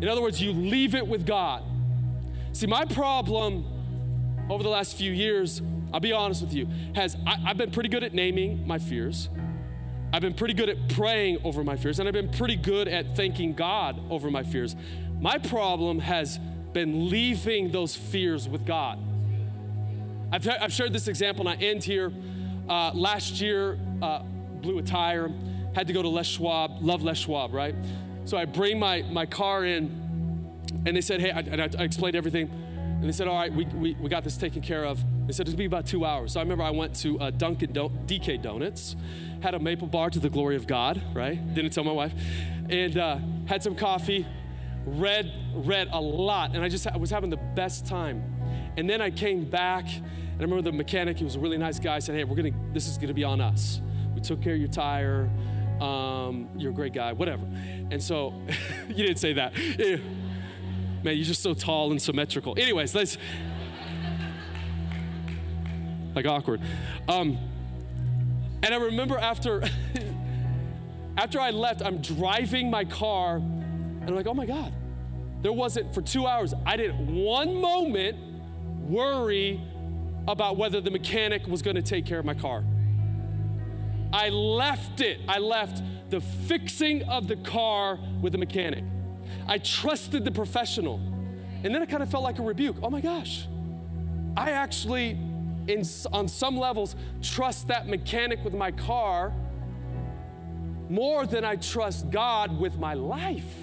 In 0.00 0.08
other 0.08 0.20
words, 0.20 0.42
you 0.42 0.52
leave 0.52 0.94
it 0.94 1.06
with 1.06 1.24
God. 1.24 1.62
See, 2.52 2.66
my 2.66 2.84
problem 2.84 3.64
over 4.50 4.62
the 4.62 4.68
last 4.68 4.96
few 4.96 5.12
years, 5.12 5.62
I'll 5.92 6.00
be 6.00 6.12
honest 6.12 6.42
with 6.42 6.54
you, 6.54 6.68
has 6.94 7.16
I, 7.26 7.36
have 7.48 7.56
been 7.56 7.70
pretty 7.70 7.88
good 7.88 8.04
at 8.04 8.12
naming 8.14 8.66
my 8.66 8.78
fears. 8.78 9.28
I've 10.12 10.22
been 10.22 10.34
pretty 10.34 10.54
good 10.54 10.68
at 10.68 10.88
praying 10.90 11.38
over 11.42 11.64
my 11.64 11.76
fears, 11.76 11.98
and 11.98 12.06
I've 12.06 12.14
been 12.14 12.30
pretty 12.30 12.56
good 12.56 12.86
at 12.86 13.16
thanking 13.16 13.54
God 13.54 13.98
over 14.10 14.30
my 14.30 14.42
fears. 14.42 14.76
My 15.20 15.38
problem 15.38 16.00
has 16.00 16.38
been 16.72 17.08
leaving 17.08 17.70
those 17.70 17.96
fears 17.96 18.48
with 18.48 18.66
God. 18.66 18.98
I've, 20.30 20.46
I've 20.48 20.72
shared 20.72 20.92
this 20.92 21.08
example, 21.08 21.46
and 21.46 21.58
I 21.60 21.64
end 21.64 21.84
here. 21.84 22.12
Uh, 22.68 22.92
last 22.94 23.40
year, 23.40 23.78
uh, 24.02 24.20
blew 24.60 24.78
a 24.78 24.82
tire, 24.82 25.30
had 25.74 25.86
to 25.86 25.92
go 25.92 26.02
to 26.02 26.08
Les 26.08 26.26
Schwab, 26.26 26.82
love 26.82 27.02
Les 27.02 27.18
Schwab, 27.18 27.52
right? 27.54 27.74
So 28.24 28.36
I 28.36 28.44
bring 28.44 28.78
my, 28.78 29.02
my 29.02 29.26
car 29.26 29.64
in, 29.64 29.90
and 30.86 30.96
they 30.96 31.00
said, 31.00 31.20
hey, 31.20 31.30
I, 31.30 31.40
I, 31.40 31.68
I 31.78 31.84
explained 31.84 32.16
everything. 32.16 32.50
And 33.02 33.08
they 33.08 33.12
said, 33.12 33.26
all 33.26 33.34
right, 33.34 33.52
we, 33.52 33.64
we, 33.64 33.94
we 33.94 34.08
got 34.08 34.22
this 34.22 34.36
taken 34.36 34.62
care 34.62 34.84
of. 34.84 35.02
They 35.26 35.32
said, 35.32 35.48
it'll 35.48 35.58
be 35.58 35.64
about 35.64 35.86
two 35.86 36.04
hours. 36.04 36.34
So 36.34 36.40
I 36.40 36.44
remember 36.44 36.62
I 36.62 36.70
went 36.70 36.94
to 37.00 37.18
uh, 37.18 37.30
Dunkin' 37.30 37.72
DK 37.72 38.40
Donuts, 38.40 38.94
had 39.40 39.56
a 39.56 39.58
maple 39.58 39.88
bar 39.88 40.08
to 40.08 40.20
the 40.20 40.30
glory 40.30 40.54
of 40.54 40.68
God, 40.68 41.02
right? 41.12 41.52
Didn't 41.52 41.72
tell 41.72 41.82
my 41.82 41.90
wife. 41.90 42.12
And 42.70 42.96
uh, 42.96 43.18
had 43.46 43.60
some 43.64 43.74
coffee, 43.74 44.24
read, 44.86 45.32
read 45.52 45.88
a 45.90 46.00
lot. 46.00 46.54
And 46.54 46.62
I 46.62 46.68
just 46.68 46.86
I 46.86 46.96
was 46.96 47.10
having 47.10 47.28
the 47.28 47.40
best 47.56 47.88
time. 47.88 48.22
And 48.76 48.88
then 48.88 49.02
I 49.02 49.10
came 49.10 49.50
back, 49.50 49.84
and 49.86 50.38
I 50.38 50.42
remember 50.44 50.62
the 50.62 50.70
mechanic, 50.70 51.18
he 51.18 51.24
was 51.24 51.34
a 51.34 51.40
really 51.40 51.58
nice 51.58 51.80
guy, 51.80 51.98
said, 51.98 52.14
hey, 52.14 52.22
we're 52.22 52.36
gonna, 52.36 52.52
this 52.72 52.86
is 52.86 52.98
gonna 52.98 53.14
be 53.14 53.24
on 53.24 53.40
us. 53.40 53.80
We 54.14 54.20
took 54.20 54.40
care 54.40 54.54
of 54.54 54.60
your 54.60 54.68
tire. 54.68 55.28
Um, 55.80 56.50
you're 56.56 56.70
a 56.70 56.74
great 56.74 56.92
guy, 56.92 57.14
whatever. 57.14 57.44
And 57.90 58.00
so, 58.00 58.32
you 58.88 58.94
didn't 58.94 59.18
say 59.18 59.32
that. 59.32 59.54
Man, 61.02 61.16
you're 61.16 61.24
just 61.24 61.42
so 61.42 61.52
tall 61.52 61.90
and 61.90 62.00
symmetrical. 62.00 62.54
Anyways, 62.56 62.94
like 66.14 66.26
awkward. 66.26 66.60
Um, 67.08 67.38
and 68.62 68.72
I 68.72 68.76
remember 68.76 69.18
after 69.18 69.62
after 71.16 71.40
I 71.40 71.50
left, 71.50 71.82
I'm 71.82 72.00
driving 72.00 72.70
my 72.70 72.84
car, 72.84 73.36
and 73.36 74.08
I'm 74.08 74.14
like, 74.14 74.26
oh 74.26 74.34
my 74.34 74.46
God, 74.46 74.72
there 75.42 75.52
wasn't 75.52 75.92
for 75.92 76.02
two 76.02 76.26
hours. 76.26 76.54
I 76.64 76.76
didn't 76.76 77.24
one 77.24 77.60
moment 77.60 78.16
worry 78.88 79.60
about 80.28 80.56
whether 80.56 80.80
the 80.80 80.90
mechanic 80.90 81.46
was 81.48 81.62
going 81.62 81.76
to 81.76 81.82
take 81.82 82.06
care 82.06 82.18
of 82.18 82.24
my 82.24 82.34
car. 82.34 82.64
I 84.12 84.28
left 84.28 85.00
it. 85.00 85.20
I 85.26 85.38
left 85.38 85.82
the 86.10 86.20
fixing 86.20 87.02
of 87.04 87.26
the 87.26 87.36
car 87.36 87.98
with 88.20 88.32
the 88.32 88.38
mechanic. 88.38 88.84
I 89.46 89.58
trusted 89.58 90.24
the 90.24 90.30
professional. 90.30 90.96
And 91.64 91.74
then 91.74 91.82
it 91.82 91.88
kind 91.88 92.02
of 92.02 92.10
felt 92.10 92.24
like 92.24 92.38
a 92.38 92.42
rebuke. 92.42 92.76
Oh 92.82 92.90
my 92.90 93.00
gosh. 93.00 93.46
I 94.36 94.50
actually, 94.50 95.10
in, 95.68 95.84
on 96.12 96.28
some 96.28 96.56
levels, 96.56 96.96
trust 97.22 97.68
that 97.68 97.86
mechanic 97.86 98.44
with 98.44 98.54
my 98.54 98.70
car 98.70 99.32
more 100.88 101.26
than 101.26 101.44
I 101.44 101.56
trust 101.56 102.10
God 102.10 102.58
with 102.58 102.78
my 102.78 102.94
life. 102.94 103.54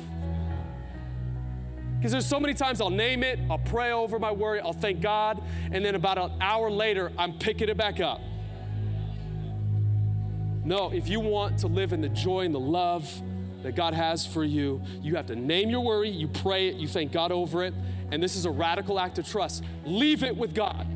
Because 1.98 2.14
there's 2.14 2.26
so 2.26 2.40
many 2.40 2.54
times 2.54 2.80
I'll 2.80 2.90
name 2.90 3.24
it, 3.24 3.40
I'll 3.50 3.58
pray 3.58 3.92
over 3.92 4.20
my 4.20 4.32
worry, 4.32 4.62
I'll 4.62 4.72
thank 4.72 5.02
God, 5.02 5.44
and 5.72 5.84
then 5.84 5.96
about 5.96 6.18
an 6.18 6.32
hour 6.40 6.72
later, 6.72 7.12
I'm 7.18 7.34
picking 7.34 7.68
it 7.68 7.76
back 7.76 8.00
up. 8.00 8.22
No, 10.64 10.92
if 10.94 11.10
you 11.10 11.20
want 11.20 11.60
to 11.60 11.68
live 11.68 11.92
in 11.92 12.00
the 12.00 12.10
joy 12.10 12.42
and 12.42 12.56
the 12.56 12.60
love 12.60 13.12
that 13.64 13.76
God 13.76 13.94
has 13.94 14.26
for 14.26 14.44
you, 14.44 14.82
you 15.02 15.16
have 15.16 15.26
to 15.28 15.36
name 15.36 15.70
your 15.70 15.82
worry, 15.82 16.10
you 16.10 16.28
pray 16.28 16.68
it, 16.68 16.76
you 16.76 16.88
thank 16.88 17.12
God 17.12 17.32
over 17.32 17.64
it, 17.64 17.74
and 18.12 18.22
this 18.22 18.36
is 18.36 18.46
a 18.46 18.52
radical 18.52 19.00
act 19.00 19.18
of 19.20 19.28
trust. 19.28 19.64
Leave 19.86 20.24
it 20.24 20.36
with 20.36 20.54
God. 20.54 20.88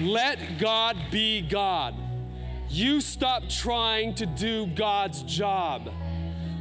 Let 0.00 0.58
God 0.58 0.96
be 1.10 1.42
God. 1.42 1.94
You 2.68 3.00
stop 3.00 3.48
trying 3.48 4.14
to 4.14 4.26
do 4.26 4.66
God's 4.66 5.22
job. 5.22 5.92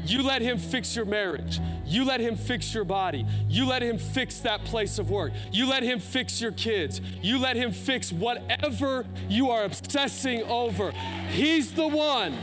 You 0.05 0.23
let 0.23 0.41
Him 0.41 0.57
fix 0.57 0.95
your 0.95 1.05
marriage. 1.05 1.59
You 1.85 2.05
let 2.05 2.19
Him 2.19 2.35
fix 2.35 2.73
your 2.73 2.83
body. 2.83 3.25
You 3.47 3.67
let 3.67 3.81
Him 3.81 3.97
fix 3.97 4.39
that 4.39 4.63
place 4.65 4.99
of 4.99 5.09
work. 5.09 5.33
You 5.51 5.67
let 5.69 5.83
Him 5.83 5.99
fix 5.99 6.41
your 6.41 6.51
kids. 6.51 7.01
You 7.21 7.39
let 7.39 7.55
Him 7.55 7.71
fix 7.71 8.11
whatever 8.11 9.05
you 9.29 9.49
are 9.51 9.63
obsessing 9.63 10.43
over. 10.43 10.91
He's 11.29 11.73
the 11.73 11.87
one 11.87 12.37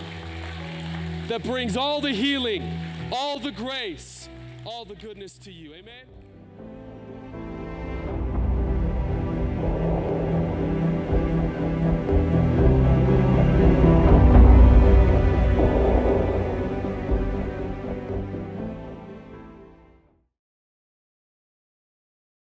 that 1.28 1.42
brings 1.42 1.76
all 1.76 2.00
the 2.00 2.12
healing, 2.12 2.70
all 3.12 3.38
the 3.38 3.52
grace, 3.52 4.28
all 4.64 4.84
the 4.84 4.94
goodness 4.94 5.38
to 5.38 5.52
you. 5.52 5.74
Amen. 5.74 6.04